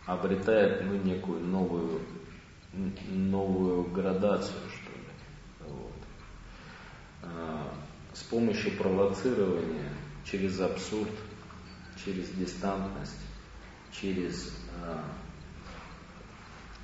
обретает 0.07 0.85
ну, 0.85 0.97
некую 0.97 1.41
новую 1.41 2.01
новую 3.09 3.85
градацию, 3.85 4.61
что 4.69 4.91
ли. 4.91 5.71
Вот. 5.71 5.93
А, 7.23 7.75
с 8.13 8.23
помощью 8.23 8.77
провоцирования 8.77 9.93
через 10.25 10.61
абсурд, 10.61 11.11
через 12.05 12.29
дистантность, 12.31 13.21
через 13.93 14.53
а, 14.83 15.05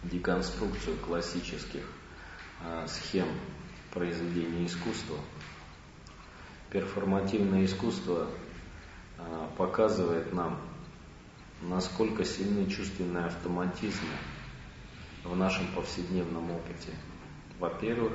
деконструкцию 0.05 0.97
классических 0.98 1.84
а, 2.64 2.86
схем 2.86 3.28
произведения 3.92 4.66
искусства. 4.66 5.18
Перформативное 6.70 7.64
искусство 7.64 8.28
показывает 9.59 10.32
нам, 10.32 10.60
насколько 11.62 12.24
сильны 12.24 12.69
чувственные 12.70 13.27
автоматизмы 13.27 14.16
в 15.24 15.37
нашем 15.37 15.66
повседневном 15.74 16.51
опыте, 16.51 16.93
во-первых, 17.59 18.12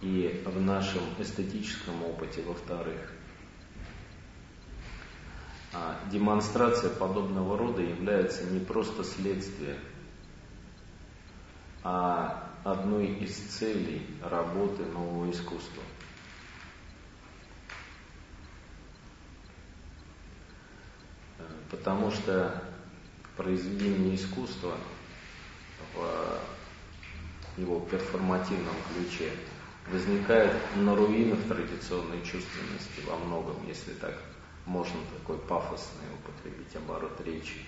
и 0.00 0.42
в 0.44 0.60
нашем 0.60 1.02
эстетическом 1.18 2.02
опыте, 2.04 2.42
во-вторых. 2.42 3.12
А 5.72 6.00
демонстрация 6.10 6.90
подобного 6.90 7.58
рода 7.58 7.82
является 7.82 8.44
не 8.44 8.60
просто 8.60 9.04
следствием, 9.04 9.78
а 11.82 12.50
одной 12.64 13.06
из 13.06 13.36
целей 13.36 14.06
работы 14.22 14.84
нового 14.86 15.30
искусства. 15.30 15.82
Потому 21.70 22.10
что 22.10 22.62
произведение 23.36 24.14
искусства 24.14 24.76
в 25.94 27.60
его 27.60 27.80
перформативном 27.80 28.74
ключе 28.92 29.32
возникает 29.90 30.52
на 30.76 30.94
руинах 30.94 31.38
традиционной 31.48 32.22
чувственности 32.22 33.00
во 33.06 33.16
многом, 33.16 33.56
если 33.66 33.92
так 33.92 34.14
можно 34.64 34.98
такой 35.18 35.38
пафосный 35.38 36.06
употребить 36.14 36.74
оборот 36.76 37.20
речи. 37.24 37.60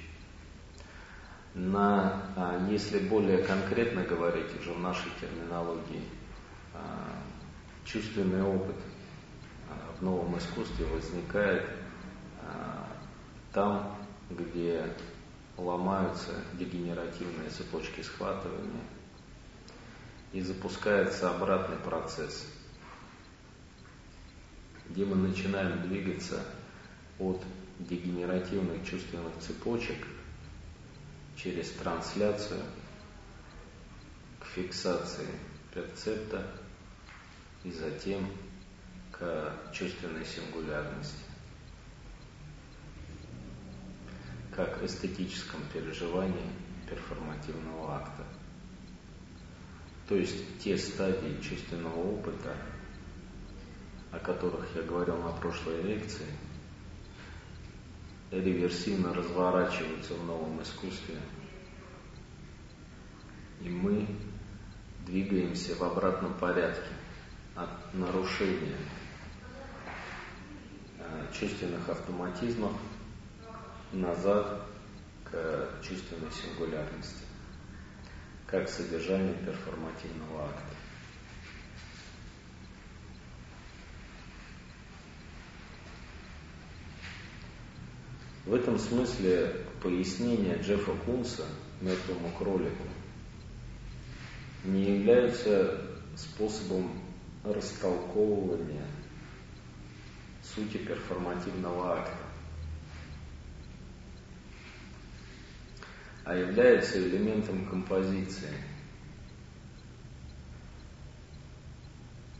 На, 1.54 2.22
а, 2.36 2.68
если 2.70 2.98
более 2.98 3.38
конкретно 3.38 4.02
говорить 4.02 4.54
уже 4.60 4.72
в 4.72 4.80
нашей 4.80 5.10
терминологии, 5.20 6.02
а, 6.74 7.08
чувственный 7.84 8.42
опыт 8.42 8.76
а, 9.70 9.96
в 9.98 10.02
новом 10.02 10.36
искусстве 10.38 10.84
возникает 10.86 11.64
там, 13.52 13.96
где 14.30 14.92
ломаются 15.56 16.32
дегенеративные 16.54 17.50
цепочки 17.50 18.00
схватывания 18.00 18.84
и 20.32 20.40
запускается 20.40 21.30
обратный 21.30 21.76
процесс, 21.76 22.46
где 24.88 25.04
мы 25.04 25.16
начинаем 25.16 25.82
двигаться 25.82 26.44
от 27.18 27.42
дегенеративных 27.78 28.84
чувственных 28.88 29.32
цепочек 29.40 30.06
через 31.36 31.70
трансляцию 31.70 32.62
к 34.40 34.44
фиксации 34.46 35.28
перцепта 35.72 36.44
и 37.64 37.70
затем 37.70 38.28
к 39.12 39.52
чувственной 39.72 40.24
сингулярности. 40.24 41.27
Как 44.58 44.82
эстетическом 44.82 45.60
переживании 45.72 46.50
перформативного 46.90 47.94
акта. 47.94 48.24
То 50.08 50.16
есть 50.16 50.58
те 50.58 50.76
стадии 50.76 51.40
чувственного 51.40 51.94
опыта, 51.94 52.56
о 54.10 54.18
которых 54.18 54.66
я 54.74 54.82
говорил 54.82 55.16
на 55.18 55.30
прошлой 55.30 55.80
лекции, 55.82 56.26
реверсивно 58.32 59.14
разворачиваются 59.14 60.14
в 60.14 60.26
новом 60.26 60.60
искусстве. 60.60 61.20
И 63.60 63.68
мы 63.68 64.08
двигаемся 65.06 65.76
в 65.76 65.82
обратном 65.84 66.34
порядке 66.34 66.90
от 67.54 67.94
нарушения 67.94 68.76
э, 70.98 71.26
чувственных 71.32 71.88
автоматизмов 71.88 72.72
назад 73.92 74.62
к 75.24 75.82
чувственной 75.82 76.30
сингулярности, 76.30 77.24
как 78.46 78.68
содержание 78.68 79.34
перформативного 79.34 80.44
акта. 80.44 80.74
В 88.46 88.54
этом 88.54 88.78
смысле 88.78 89.66
пояснение 89.82 90.56
Джеффа 90.62 90.92
Кунса 91.04 91.44
мертвому 91.82 92.32
кролику 92.38 92.84
не 94.64 94.96
является 94.96 95.78
способом 96.16 96.90
растолковывания 97.44 98.86
сути 100.42 100.78
перформативного 100.78 101.98
акта. 101.98 102.27
А 106.28 106.34
является 106.34 106.98
элементом 106.98 107.64
композиции. 107.64 108.52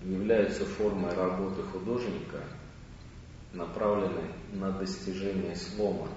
Является 0.02 0.66
формой 0.66 1.14
работы 1.14 1.62
художника, 1.62 2.44
направленной 3.54 4.30
на 4.52 4.72
достижение 4.72 5.56
слома 5.56 6.08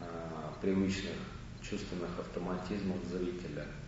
а, 0.00 0.54
привычных 0.62 1.16
чувственных 1.60 2.18
автоматизмов 2.18 3.04
зрителя– 3.04 3.66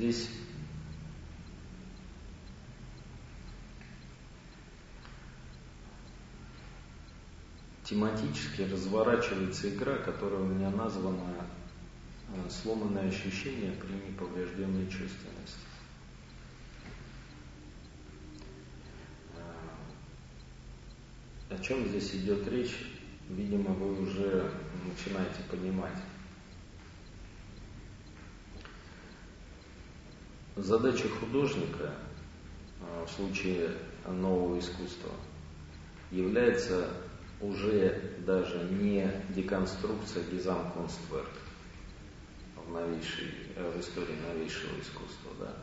здесь 0.00 0.30
тематически 7.90 8.62
разворачивается 8.62 9.68
игра, 9.68 9.96
которая 9.96 10.40
у 10.40 10.46
меня 10.46 10.70
названа 10.70 11.44
э, 12.28 12.48
сломанное 12.48 13.08
ощущение 13.08 13.72
при 13.72 13.92
неповрежденной 13.94 14.84
чувственности. 14.84 15.66
Э, 19.34 19.40
о 21.50 21.58
чем 21.58 21.84
здесь 21.88 22.14
идет 22.14 22.46
речь, 22.46 22.76
видимо, 23.28 23.72
вы 23.74 24.02
уже 24.02 24.52
начинаете 24.86 25.42
понимать. 25.50 25.98
Задача 30.54 31.08
художника 31.08 31.94
а, 32.82 33.04
в 33.06 33.10
случае 33.10 33.70
нового 34.06 34.58
искусства 34.58 35.10
является 36.10 36.88
уже 37.40 38.18
даже 38.26 38.58
не 38.70 39.10
деконструкция 39.30 40.24
Гизамкунстверк 40.24 41.30
в, 42.56 42.70
новейшей, 42.70 43.34
э, 43.56 43.72
в 43.74 43.80
истории 43.80 44.16
новейшего 44.28 44.78
искусства. 44.80 45.32
Да. 45.38 45.56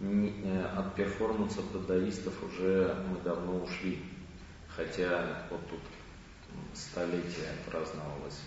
Э, 0.00 0.64
от 0.76 0.94
перформанса 0.94 1.62
дадаистов 1.72 2.34
уже 2.44 3.04
мы 3.08 3.20
давно 3.20 3.62
ушли. 3.62 4.00
Хотя 4.68 5.46
вот 5.50 5.60
тут 5.68 5.80
столетие 6.72 7.48
праздновалось 7.68 8.40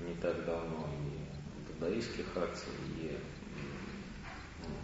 не 0.00 0.14
так 0.14 0.44
давно 0.44 0.88
и 1.02 1.72
дадаистских 1.72 2.26
акций, 2.36 2.72
и 2.96 3.18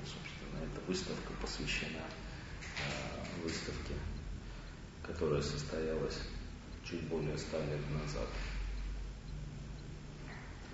собственно, 0.04 0.64
эта 0.64 0.80
выставка 0.88 1.32
посвящена 1.40 2.02
э, 2.78 3.42
выставке, 3.44 3.94
которая 5.04 5.42
состоялась 5.42 6.18
чуть 6.88 7.02
более 7.02 7.36
ста 7.38 7.58
лет 7.58 7.80
назад. 7.90 8.28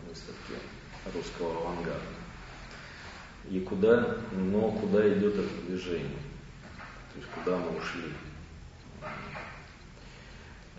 Выставке 0.08 0.54
русского 1.14 1.56
авангарда. 1.60 2.00
И 3.48 3.60
куда, 3.60 4.18
но 4.32 4.72
куда 4.72 5.08
идет 5.12 5.34
это 5.34 5.66
движение? 5.66 6.18
То 7.12 7.18
есть 7.18 7.30
куда 7.32 7.56
мы 7.58 7.76
ушли? 7.78 8.12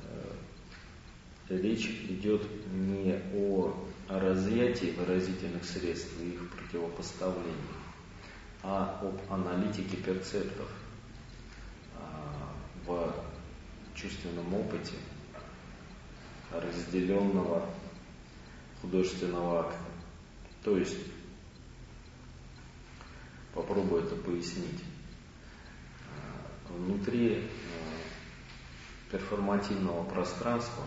Э, 0.03 0.35
речь 1.49 1.87
идет 2.09 2.41
не 2.71 3.19
о 3.33 3.73
разъятии 4.09 4.93
выразительных 4.97 5.63
средств 5.63 6.11
и 6.21 6.31
их 6.31 6.49
противопоставлении, 6.49 7.55
а 8.63 8.99
об 9.01 9.19
аналитике 9.31 9.97
перцептов 9.97 10.69
а, 11.97 12.53
в 12.85 13.13
чувственном 13.95 14.53
опыте 14.53 14.93
разделенного 16.53 17.69
художественного 18.81 19.61
акта. 19.61 19.77
То 20.63 20.77
есть, 20.77 20.97
попробую 23.53 24.03
это 24.03 24.15
пояснить. 24.15 24.83
А, 26.09 26.73
внутри 26.73 27.37
а, 27.37 29.11
перформативного 29.11 30.03
пространства 30.05 30.83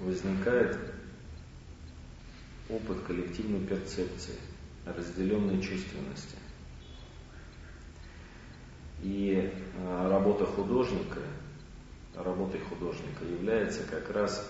возникает 0.00 0.78
опыт 2.68 3.00
коллективной 3.02 3.66
перцепции, 3.66 4.36
разделенной 4.86 5.60
чувственности. 5.60 6.36
И 9.02 9.52
а, 9.78 10.08
работа 10.08 10.46
художника, 10.46 11.20
работой 12.22 12.60
художника 12.60 13.24
является 13.24 13.82
как 13.84 14.10
раз 14.10 14.48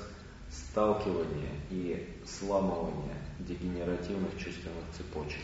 сталкивание 0.50 1.50
и 1.70 2.08
сламывание 2.26 3.16
дегенеративных 3.38 4.32
чувственных 4.36 4.84
цепочек, 4.96 5.42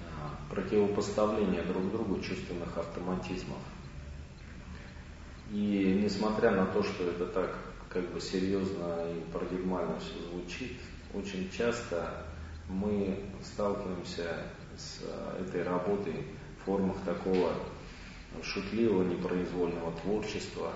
а, 0.00 0.52
противопоставление 0.52 1.62
друг 1.62 1.90
другу 1.90 2.20
чувственных 2.20 2.76
автоматизмов. 2.76 3.58
И 5.50 6.00
несмотря 6.02 6.52
на 6.52 6.66
то, 6.66 6.82
что 6.82 7.04
это 7.04 7.26
так 7.26 7.58
как 7.90 8.08
бы 8.12 8.20
серьезно 8.20 9.04
и 9.10 9.32
парадигмально 9.32 9.98
все 10.00 10.14
звучит, 10.30 10.78
очень 11.12 11.50
часто 11.50 12.26
мы 12.68 13.18
сталкиваемся 13.42 14.46
с 14.78 15.00
э, 15.02 15.44
этой 15.46 15.62
работой 15.62 16.26
в 16.58 16.64
формах 16.64 16.96
такого 17.04 17.52
шутливого, 18.42 19.02
непроизвольного 19.04 19.92
творчества, 20.00 20.72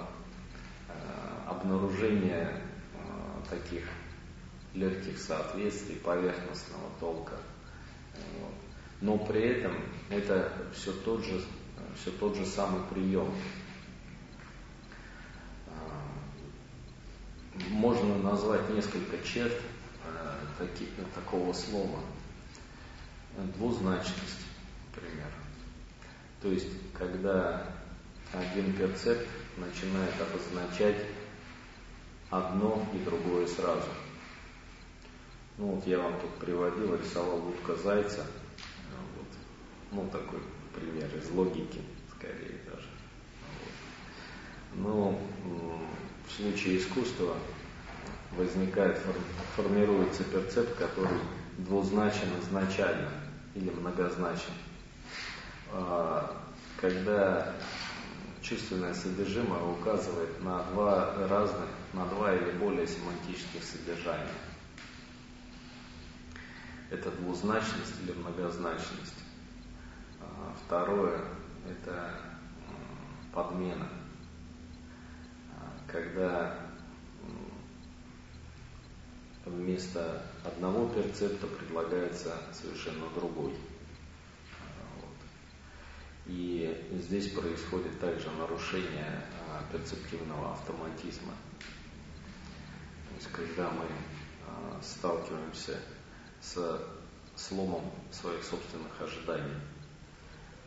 э, 0.88 1.48
обнаружения 1.48 2.60
э, 2.94 3.50
таких 3.50 3.84
легких 4.74 5.18
соответствий, 5.18 5.96
поверхностного 5.96 6.90
толка. 7.00 7.34
Но 9.00 9.18
при 9.18 9.42
этом 9.42 9.74
это 10.10 10.52
все 10.74 10.92
тот 10.92 11.24
же, 11.24 11.40
все 12.00 12.10
тот 12.12 12.36
же 12.36 12.46
самый 12.46 12.82
прием. 12.90 13.30
Можно 17.70 18.18
назвать 18.18 18.68
несколько 18.70 19.18
черт 19.22 19.52
таки, 20.58 20.88
такого 21.14 21.52
слова. 21.52 22.00
Двузначность, 23.56 24.46
например. 24.94 25.45
То 26.46 26.52
есть, 26.52 26.68
когда 26.96 27.66
один 28.32 28.72
перцепт 28.74 29.26
начинает 29.56 30.14
обозначать 30.20 30.94
одно 32.30 32.86
и 32.94 32.98
другое 32.98 33.48
сразу. 33.48 33.88
Ну 35.58 35.72
вот 35.72 35.86
я 35.88 35.98
вам 35.98 36.12
тут 36.20 36.30
приводил, 36.34 36.94
рисовал 36.94 37.48
утка 37.48 37.74
зайца. 37.74 38.24
Вот. 39.16 39.26
Ну 39.90 40.08
такой 40.12 40.38
пример 40.72 41.10
из 41.16 41.28
логики, 41.30 41.80
скорее 42.16 42.60
даже. 42.64 42.90
Вот. 44.76 44.84
Но 44.84 45.20
в 46.28 46.32
случае 46.32 46.78
искусства 46.78 47.34
возникает, 48.38 49.00
формируется 49.56 50.22
перцепт, 50.22 50.76
который 50.76 51.18
двузначен 51.58 52.28
изначально 52.40 53.10
или 53.56 53.70
многозначен. 53.70 54.52
А, 55.72 56.36
когда 56.80 57.54
чувственное 58.42 58.94
содержимое 58.94 59.62
указывает 59.62 60.42
на 60.42 60.62
два 60.64 61.14
разных, 61.28 61.68
на 61.92 62.06
два 62.06 62.34
или 62.34 62.52
более 62.52 62.86
семантических 62.86 63.62
содержания. 63.62 64.30
Это 66.90 67.10
двузначность 67.10 68.00
или 68.02 68.12
многозначность. 68.12 69.24
А, 70.20 70.54
второе– 70.64 71.20
это 71.68 72.20
подмена. 73.32 73.88
А, 75.52 75.90
когда 75.90 76.56
вместо 79.44 80.22
одного 80.44 80.88
перцепта 80.88 81.46
предлагается 81.46 82.34
совершенно 82.52 83.08
другой. 83.14 83.54
И 86.28 86.90
здесь 86.92 87.30
происходит 87.30 88.00
также 88.00 88.28
нарушение 88.32 89.24
а, 89.48 89.62
перцептивного 89.72 90.52
автоматизма. 90.52 91.32
То 91.60 93.14
есть, 93.14 93.28
когда 93.32 93.70
мы 93.70 93.84
а, 94.46 94.80
сталкиваемся 94.82 95.78
с 96.40 96.80
сломом 97.36 97.92
своих 98.10 98.42
собственных 98.42 99.00
ожиданий, 99.00 99.54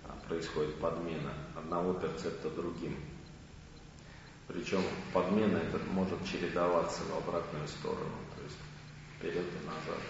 а, 0.05 0.15
происходит 0.27 0.75
подмена 0.79 1.33
одного 1.57 1.93
перцепта 1.93 2.49
другим. 2.49 2.95
Причем 4.47 4.81
подмена 5.13 5.57
это 5.57 5.77
может 5.91 6.25
чередоваться 6.25 7.01
в 7.03 7.17
обратную 7.17 7.67
сторону. 7.67 8.15
То 8.35 8.43
есть 8.43 8.57
вперед 9.17 9.45
и 9.45 9.65
назад. 9.65 10.01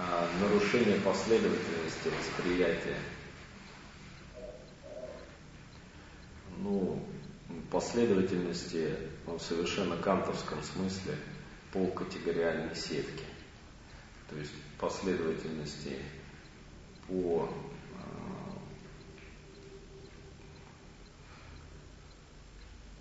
А, 0.00 0.28
нарушение 0.40 1.00
последовательности 1.00 2.08
восприятия. 2.08 2.98
Ну, 6.58 7.04
последовательности 7.70 8.96
в 9.26 9.40
совершенно 9.40 9.96
кантовском 9.96 10.62
смысле 10.62 11.16
по 11.72 11.86
категориальной 11.88 12.76
сетке. 12.76 13.24
То 14.30 14.36
есть 14.36 14.52
последовательности 14.78 15.96
по 17.08 17.48
а, 17.96 18.58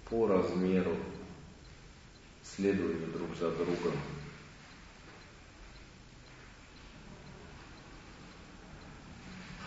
по 0.09 0.27
размеру, 0.27 0.97
следование 2.43 3.07
друг 3.07 3.35
за 3.37 3.51
другом. 3.51 3.93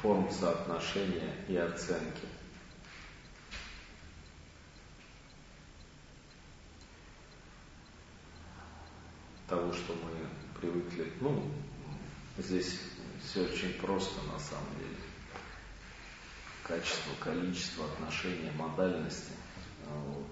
Форм 0.00 0.30
соотношения 0.30 1.34
и 1.48 1.56
оценки. 1.56 2.26
Того, 9.46 9.72
что 9.72 9.94
мы 9.94 10.60
привыкли, 10.60 11.12
ну, 11.20 11.50
здесь 12.38 12.80
все 13.22 13.42
очень 13.42 13.74
просто 13.74 14.22
на 14.32 14.38
самом 14.38 14.78
деле. 14.78 14.96
Качество, 16.62 17.12
количество, 17.20 17.84
отношения, 17.86 18.52
модальности. 18.52 19.32
Вот 19.86 20.26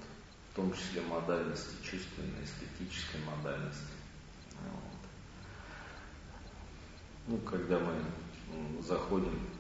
том 0.59 0.73
числе 0.73 1.03
модальности, 1.03 1.71
чувственной, 1.85 2.43
эстетической 2.43 3.21
модальности. 3.21 3.93
Вот. 4.65 4.99
Ну, 7.29 7.39
когда 7.39 7.79
мы 7.79 8.83
заходим 8.83 9.39
в 9.39 9.58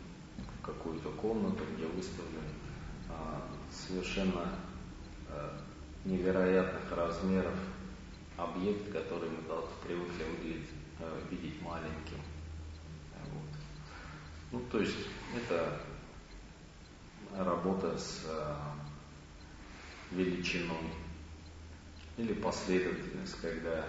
какую-то 0.68 1.10
комнату, 1.12 1.64
где 1.74 1.86
выставлен 1.86 2.44
а, 3.08 3.42
совершенно 3.70 4.54
а, 5.28 5.58
невероятных 6.04 6.92
размеров 6.92 7.54
объект, 8.36 8.92
который 8.92 9.30
мы 9.30 9.42
привыкли 9.82 10.62
а, 11.00 11.20
видеть 11.30 11.60
маленьким. 11.62 12.20
Вот. 13.32 13.50
Ну, 14.52 14.60
то 14.70 14.80
есть 14.80 14.96
это 15.34 15.80
работа 17.36 17.96
с 17.96 18.26
величиной. 20.10 20.92
Или 22.16 22.32
последовательность, 22.32 23.40
когда 23.40 23.84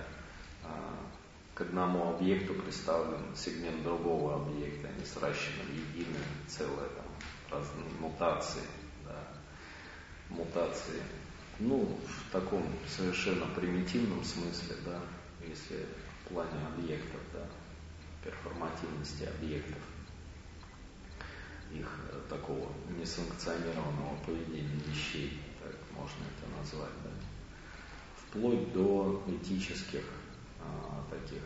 к 1.59 1.61
одному 1.61 2.15
объекту 2.15 2.53
представлен 2.53 3.35
сегмент 3.35 3.83
другого 3.83 4.35
объекта, 4.35 4.87
они 4.87 5.05
сращены 5.05 5.61
в 5.63 5.93
единое 5.93 6.23
целое, 6.47 6.87
там, 6.87 7.05
разные 7.51 7.89
мутации, 7.99 8.63
да, 9.03 9.21
мутации. 10.29 11.01
Ну, 11.59 11.99
в 12.07 12.31
таком 12.31 12.65
совершенно 12.87 13.45
примитивном 13.47 14.23
смысле, 14.23 14.77
да, 14.85 15.01
если 15.45 15.85
в 16.23 16.29
плане 16.29 16.65
объектов, 16.73 17.19
да, 17.33 17.45
перформативности 18.23 19.23
объектов. 19.23 19.81
их 21.73 21.87
э, 22.11 22.21
такого 22.29 22.71
несанкционированного 22.97 24.15
поведения 24.25 24.81
вещей, 24.87 25.41
так 25.61 25.75
можно 25.93 26.23
это 26.23 26.57
назвать, 26.57 27.03
да, 27.03 27.11
вплоть 28.15 28.71
до 28.71 29.21
этических 29.27 30.05
таких 31.09 31.43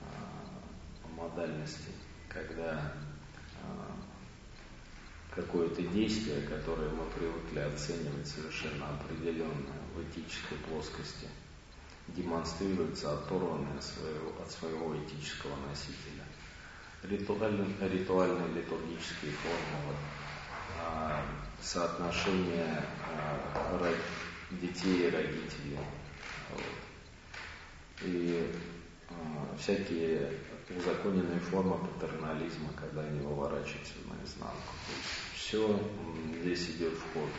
а, 0.00 1.10
модальностей, 1.16 1.94
когда 2.28 2.92
а, 3.62 3.96
какое-то 5.34 5.82
действие, 5.82 6.42
которое 6.42 6.88
мы 6.90 7.04
привыкли 7.06 7.60
оценивать 7.60 8.26
совершенно 8.26 8.86
определенно 8.88 9.74
в 9.94 10.02
этической 10.02 10.58
плоскости, 10.68 11.28
демонстрируется 12.08 13.12
оторванное 13.12 13.76
от 13.76 13.84
своего, 13.84 14.32
от 14.42 14.50
своего 14.50 14.96
этического 14.96 15.56
носителя. 15.68 16.24
Ритуальные, 17.02 17.68
ритуальные 17.80 18.48
литургические 18.54 19.32
формулы, 19.32 19.96
а, 20.80 21.22
соотношение 21.60 22.82
а, 23.12 23.94
детей 24.50 25.08
и 25.08 25.10
родителей. 25.10 25.78
Вот. 26.50 26.85
И 28.02 28.52
а, 29.08 29.56
всякие 29.58 30.32
узаконенные 30.70 31.40
формы 31.40 31.78
патернализма, 31.78 32.68
когда 32.78 33.02
они 33.02 33.20
выворачиваются 33.20 33.94
наизнанку. 34.08 34.74
Все 35.34 35.80
здесь 36.40 36.70
идет 36.70 36.92
в 36.94 37.12
ход. 37.12 37.30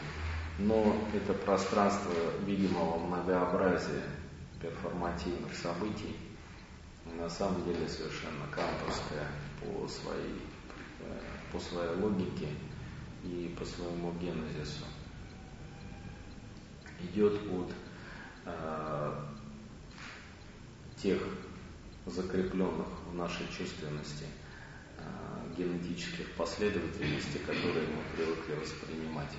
Но 0.60 0.96
это 1.14 1.34
пространство 1.34 2.12
видимого 2.46 2.98
многообразия 2.98 4.04
перформативных 4.62 5.54
событий 5.54 6.16
на 7.16 7.30
самом 7.30 7.64
деле 7.66 7.88
совершенно 7.88 8.46
кантовское 8.52 9.28
по 9.60 9.88
своей, 9.88 10.42
э, 11.02 11.20
по 11.52 11.60
своей 11.60 11.96
логике 11.96 12.48
и 13.24 13.56
по 13.58 13.66
своему 13.66 14.12
генезису. 14.14 14.86
Идет 17.02 17.34
от 17.52 17.72
э, 18.46 19.14
тех 21.02 21.22
закрепленных 22.06 22.88
в 23.12 23.16
нашей 23.16 23.46
чувственности 23.48 24.26
э, 24.98 25.02
генетических 25.58 26.32
последовательностей, 26.34 27.40
которые 27.46 27.88
мы 27.88 28.02
привыкли 28.16 28.54
воспринимать 28.54 29.32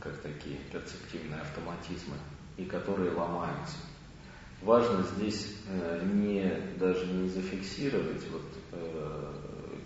как 0.00 0.16
такие 0.18 0.58
перцептивные 0.72 1.40
автоматизмы, 1.40 2.16
и 2.56 2.64
которые 2.64 3.10
ломаются. 3.10 3.76
Важно 4.62 5.02
здесь 5.02 5.56
э, 5.68 6.08
не, 6.14 6.78
даже 6.78 7.06
не 7.06 7.28
зафиксировать 7.28 8.26
вот, 8.30 8.46
э, 8.72 9.32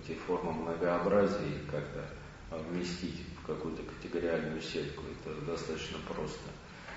эти 0.04 0.16
формы 0.16 0.52
многообразия 0.52 1.46
и 1.46 1.70
как-то 1.70 2.06
вместить 2.50 3.24
в 3.42 3.46
какую-то 3.46 3.82
категориальную 3.82 4.60
сетку. 4.62 5.02
Это 5.24 5.40
достаточно 5.44 5.98
просто. 6.06 6.48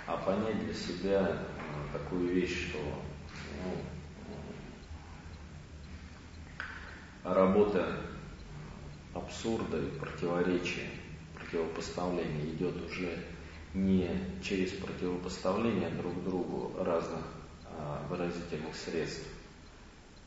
А 0.06 0.18
понять 0.18 0.66
для 0.66 0.74
себя 0.74 1.30
э, 1.30 1.98
такую 1.98 2.28
вещь, 2.28 2.70
что 2.70 2.80
ну, 3.64 3.72
работа 7.34 8.00
абсурда 9.14 9.80
и 9.80 10.00
противоречия, 10.00 10.90
противопоставления 11.36 12.54
идет 12.54 12.76
уже 12.90 13.24
не 13.74 14.10
через 14.44 14.72
противопоставление 14.72 15.90
друг 15.90 16.24
другу 16.24 16.74
разных 16.84 17.22
а, 17.66 18.06
выразительных 18.10 18.76
средств. 18.76 19.28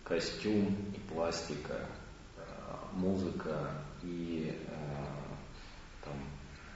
Костюм 0.05 0.77
и 0.95 1.13
пластика, 1.13 1.89
а, 2.37 2.89
музыка 2.93 3.71
и 4.03 4.57
а, 4.69 6.05
там, 6.05 6.15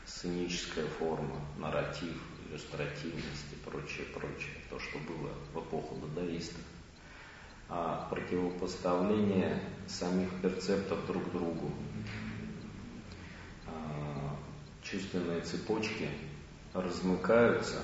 сценическая 0.04 0.86
форма, 0.86 1.36
нарратив, 1.58 2.20
иллюстративность 2.50 3.52
и 3.52 3.56
прочее, 3.68 4.06
прочее. 4.12 4.54
То, 4.68 4.78
что 4.78 4.98
было 4.98 5.30
в 5.54 5.60
эпоху 5.60 5.96
дадаистов 5.96 6.60
а 7.72 8.08
противопоставление 8.10 9.62
самих 9.86 10.28
перцептов 10.42 11.06
друг 11.06 11.30
другу. 11.30 11.70
А, 13.68 14.36
чувственные 14.82 15.40
цепочки 15.42 16.08
размыкаются, 16.74 17.80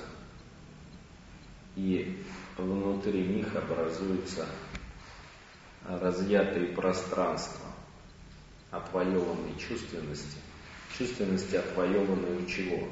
и 1.76 2.20
внутри 2.56 3.28
них 3.28 3.54
образуются 3.54 4.46
разъятые 5.86 6.68
пространства 6.68 7.66
отвоеванной 8.72 9.56
чувственности. 9.56 10.38
Чувственности 10.98 11.54
отвоеванной 11.54 12.42
у 12.42 12.46
чего? 12.46 12.88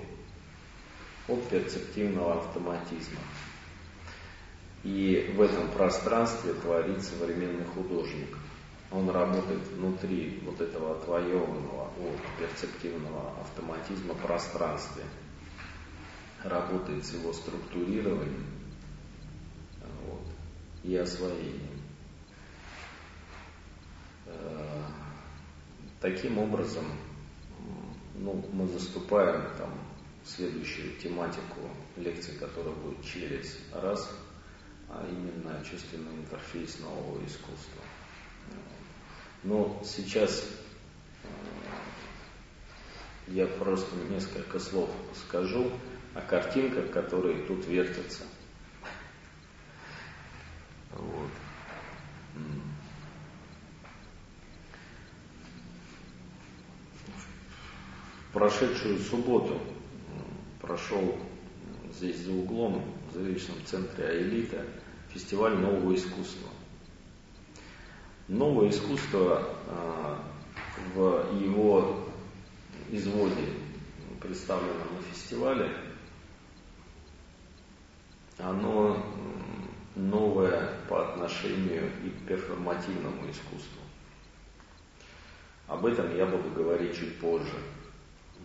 От 1.28 1.48
перцептивного 1.48 2.38
автоматизма. 2.38 3.20
И 4.82 5.32
в 5.34 5.40
этом 5.40 5.70
пространстве 5.70 6.52
творит 6.52 7.02
современный 7.02 7.64
художник. 7.64 8.36
Он 8.90 9.08
работает 9.08 9.62
внутри 9.68 10.40
вот 10.44 10.60
этого 10.60 10.96
отвоеванного 10.96 11.84
от 11.84 12.38
перцептивного 12.38 13.32
автоматизма 13.40 14.14
пространства. 14.14 15.02
Работает 16.42 17.04
с 17.06 17.14
его 17.14 17.32
структурированием 17.32 18.44
вот, 20.06 20.26
и 20.82 20.94
освоением. 20.96 21.80
Э, 24.26 24.82
таким 26.00 26.38
образом, 26.38 26.84
ну, 28.14 28.44
мы 28.52 28.68
заступаем 28.68 29.42
там 29.56 29.70
следующую 30.24 30.96
тематику 30.98 31.70
лекции, 31.96 32.36
которая 32.38 32.74
будет 32.74 33.04
через 33.04 33.58
раз– 33.72 34.10
а 34.94 35.06
именно 35.08 35.62
чувственный 35.64 36.14
интерфейс 36.14 36.78
нового 36.78 37.24
искусства. 37.26 37.82
Но 39.42 39.82
сейчас 39.84 40.48
э, 41.22 41.28
я 43.28 43.46
просто 43.46 43.94
несколько 44.08 44.58
слов 44.60 44.90
скажу 45.26 45.72
о 46.14 46.20
картинках, 46.20 46.90
которые 46.92 47.44
тут 47.46 47.66
вертятся. 47.66 48.22
Вот. 50.92 51.30
В 58.28 58.32
прошедшую 58.32 58.98
субботу 58.98 59.60
прошел 60.66 61.16
здесь 61.92 62.18
за 62.18 62.32
углом, 62.32 62.82
в 63.10 63.14
жилищном 63.14 63.56
центре 63.64 64.06
Аэлита, 64.06 64.64
фестиваль 65.10 65.54
нового 65.54 65.94
искусства. 65.94 66.48
Новое 68.26 68.70
искусство 68.70 69.48
а, 69.68 70.24
в 70.94 71.40
его 71.40 72.08
изводе, 72.90 73.48
представленном 74.20 74.94
на 74.96 75.02
фестивале, 75.12 75.70
оно 78.38 79.04
новое 79.94 80.72
по 80.88 81.08
отношению 81.08 81.90
и 82.04 82.10
к 82.10 82.28
перформативному 82.28 83.30
искусству. 83.30 83.82
Об 85.66 85.86
этом 85.86 86.14
я 86.16 86.26
буду 86.26 86.50
говорить 86.50 86.96
чуть 86.96 87.18
позже. 87.18 87.58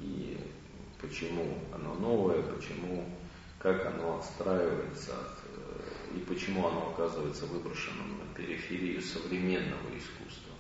И 0.01 0.37
почему 1.01 1.57
оно 1.73 1.93
новое, 1.95 2.41
почему, 2.43 3.05
как 3.57 3.85
оно 3.85 4.19
отстраивается 4.19 5.13
от 5.13 5.39
и 6.15 6.19
почему 6.19 6.67
оно 6.67 6.91
оказывается 6.91 7.45
выброшенным 7.45 8.17
на 8.17 8.33
периферию 8.33 9.01
современного 9.01 9.89
искусства. 9.95 10.53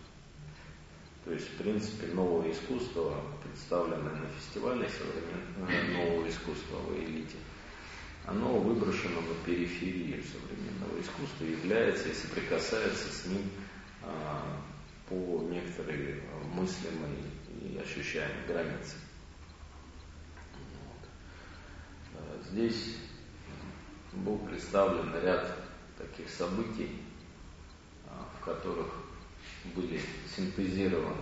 То 1.25 1.33
есть, 1.33 1.47
в 1.49 1.57
принципе, 1.57 2.07
новое 2.13 2.51
искусство, 2.51 3.21
представленное 3.43 4.15
на 4.15 4.27
фестивале 4.27 4.87
современного 4.89 5.97
нового 5.97 6.29
искусства 6.29 6.77
в 6.77 6.97
элите, 6.97 7.37
оно 8.25 8.59
выброшено 8.59 9.21
на 9.21 9.33
периферию 9.45 10.23
современного 10.23 11.01
искусства 11.01 11.45
является 11.45 12.09
и 12.09 12.13
соприкасается 12.13 13.11
с 13.11 13.25
ним 13.25 13.49
а, 14.03 14.61
по 15.09 15.43
некоторой 15.49 16.21
мыслимой 16.53 17.17
и 17.61 17.77
ощущаемой 17.77 18.47
границе. 18.47 18.95
Вот. 20.55 21.09
А, 22.17 22.38
здесь 22.51 22.97
был 24.13 24.37
представлен 24.39 25.13
ряд 25.21 25.55
таких 25.97 26.29
событий, 26.29 27.01
а, 28.07 28.27
в 28.35 28.43
которых 28.43 28.87
были 29.75 30.01
синтезированы, 30.35 31.21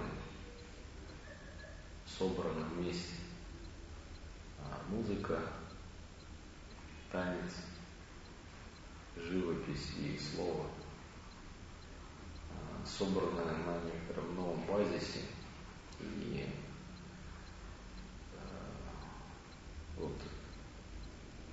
собраны 2.06 2.64
вместе 2.76 3.16
а, 4.60 4.82
музыка, 4.90 5.40
танец, 7.12 7.54
живопись 9.18 9.92
и 9.98 10.18
слово, 10.18 10.66
а, 12.52 12.86
собранное 12.86 13.58
на 13.66 13.84
некотором 13.84 14.36
новом 14.36 14.66
базисе 14.66 15.22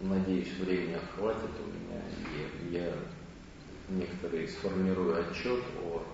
надеюсь, 0.08 0.52
времени 0.58 0.98
хватит 1.14 1.50
у 1.58 1.66
меня, 1.66 2.00
и 2.62 2.74
я 2.74 2.92
некоторые 3.88 4.48
сформирую 4.48 5.18
отчет 5.18 5.62
о 5.82 6.04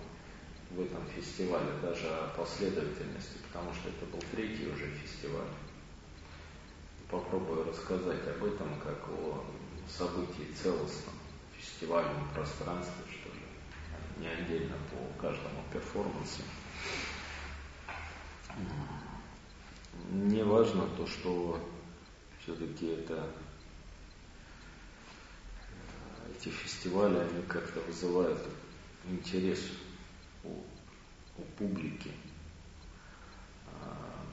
в 0.71 0.81
этом 0.81 1.05
фестивале, 1.17 1.73
даже 1.83 2.07
о 2.07 2.29
последовательности, 2.37 3.39
потому 3.49 3.75
что 3.75 3.89
это 3.89 4.07
был 4.07 4.21
третий 4.31 4.69
уже 4.69 4.87
фестиваль. 4.87 5.49
Попробую 7.11 7.65
рассказать 7.65 8.27
об 8.29 8.45
этом 8.45 8.79
как 8.81 9.09
о 9.09 9.45
событии 9.89 10.53
целостном, 10.55 11.15
фестивальном 11.59 12.29
пространстве, 12.33 13.03
что 13.11 13.31
ли, 13.31 13.43
не 14.19 14.29
отдельно 14.29 14.77
по 14.91 15.21
каждому 15.21 15.65
перформансу. 15.73 16.43
Не 20.13 20.45
важно 20.45 20.87
то, 20.97 21.07
что 21.07 21.61
все-таки 22.43 22.87
это 22.87 23.29
эти 26.41 26.49
фестивали, 26.49 27.19
они 27.19 27.43
как-то 27.47 27.81
вызывают 27.81 28.41
интерес 29.05 29.61
у, 30.43 30.49
у 30.49 31.43
публики. 31.59 32.11
А, 33.67 34.25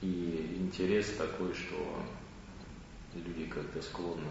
и 0.00 0.56
интерес 0.58 1.14
такой, 1.16 1.52
что 1.54 2.04
люди 3.14 3.46
как-то 3.46 3.82
склонны 3.82 4.22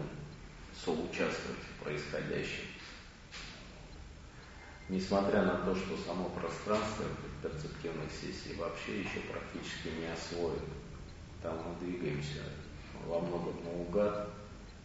соучаствовать 0.84 1.58
в 1.58 1.84
происходящем. 1.84 2.64
Несмотря 4.88 5.44
на 5.44 5.56
то, 5.58 5.74
что 5.74 5.98
само 5.98 6.30
пространство 6.30 7.04
перцептивных 7.42 8.10
сессий 8.10 8.56
вообще 8.56 9.00
еще 9.00 9.20
практически 9.30 9.88
не 10.00 10.06
освоено. 10.06 10.74
Там 11.42 11.58
мы 11.58 11.86
двигаемся 11.86 12.42
во 13.06 13.20
многом 13.20 13.62
наугад, 13.64 14.30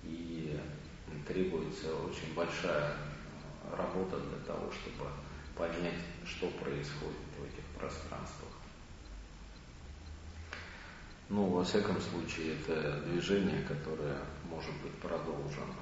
и 0.03 0.59
требуется 1.27 1.95
очень 1.95 2.33
большая 2.33 2.95
работа 3.71 4.19
для 4.19 4.39
того, 4.45 4.71
чтобы 4.71 5.09
понять, 5.55 6.01
что 6.25 6.49
происходит 6.49 7.17
в 7.37 7.43
этих 7.43 7.65
пространствах. 7.77 8.51
Ну, 11.29 11.47
во 11.47 11.63
всяком 11.63 11.99
случае, 12.01 12.55
это 12.59 13.01
движение, 13.01 13.63
которое 13.63 14.19
может 14.49 14.73
быть 14.81 14.93
продолжено. 14.99 15.73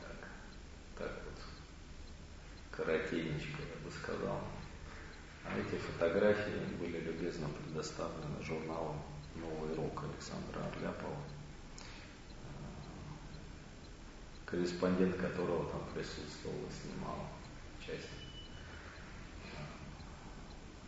Так, 0.00 0.28
так 0.98 1.22
вот, 1.24 1.40
коротенечко, 2.70 3.60
я 3.60 3.84
бы 3.84 3.90
сказал. 3.90 4.40
А 5.44 5.58
эти 5.58 5.78
фотографии 5.78 6.74
были 6.80 7.00
любезно 7.00 7.48
предоставлены 7.48 8.42
журналом 8.42 9.02
«Новый 9.42 9.74
рок» 9.74 10.04
Александра 10.04 10.60
Арляпова, 10.64 11.16
корреспондент 14.46 15.16
которого 15.16 15.70
там 15.70 15.82
присутствовал 15.94 16.56
и 16.56 16.72
снимал 16.72 17.28
часть. 17.84 18.08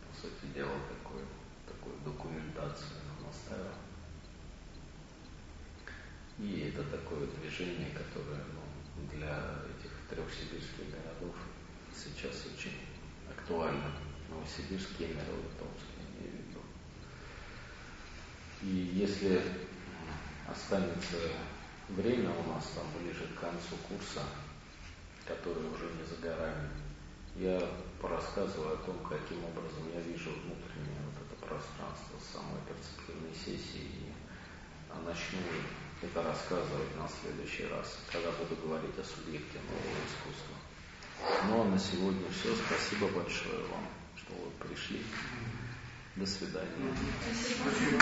По 0.07 0.21
сути 0.21 0.53
дела, 0.53 0.71
такой, 0.87 1.21
такую 1.67 1.95
документацию 2.05 3.01
нам 3.07 3.29
оставил. 3.29 3.73
И 6.37 6.71
это 6.73 6.83
такое 6.83 7.27
движение, 7.27 7.89
которое 7.91 8.43
ну, 8.53 9.07
для 9.11 9.55
этих 9.71 9.91
трех 10.09 10.27
сибирских 10.33 10.91
городов 10.91 11.35
сейчас 11.93 12.45
очень 12.45 12.77
актуально. 13.29 13.91
Новосибирск, 14.29 14.97
Кемерово 14.97 15.39
и 15.39 15.59
Томск, 15.59 15.85
я 15.97 16.03
имею 16.19 16.31
в 16.31 16.49
виду. 16.49 16.59
И 18.65 18.97
если 18.97 19.41
останется 20.49 21.17
время 21.89 22.31
у 22.31 22.49
нас 22.49 22.65
там 22.73 22.85
ближе 22.97 23.27
к 23.35 23.39
концу 23.39 23.77
курса, 23.87 24.25
который 25.27 25.69
уже 25.69 25.85
не 25.93 26.03
за 26.03 26.15
горами, 26.17 26.69
я 27.35 27.61
порассказываю 28.01 28.73
о 28.73 28.83
том, 28.85 28.97
каким 29.05 29.45
образом 29.45 29.85
я 29.93 30.01
вижу 30.01 30.31
внутреннее 30.31 30.97
вот 31.05 31.21
это 31.21 31.45
пространство 31.45 32.17
самой 32.33 32.57
перцептивной 32.65 33.35
сессии. 33.37 33.85
И 33.85 35.05
начну 35.05 35.37
это 36.01 36.23
рассказывать 36.23 36.95
на 36.97 37.07
следующий 37.07 37.67
раз, 37.67 37.99
когда 38.11 38.31
буду 38.31 38.55
говорить 38.65 38.97
о 38.97 39.03
субъекте 39.03 39.59
нового 39.61 40.01
искусства. 40.09 40.57
Ну 41.49 41.61
а 41.61 41.65
на 41.65 41.77
сегодня 41.77 42.25
все. 42.31 42.55
Спасибо 42.55 43.09
большое 43.09 43.61
вам 43.69 43.85
что 44.25 44.33
вы 44.33 44.67
пришли. 44.67 45.01
До 46.15 46.25
свидания. 46.25 46.95
Спасибо. 47.59 47.99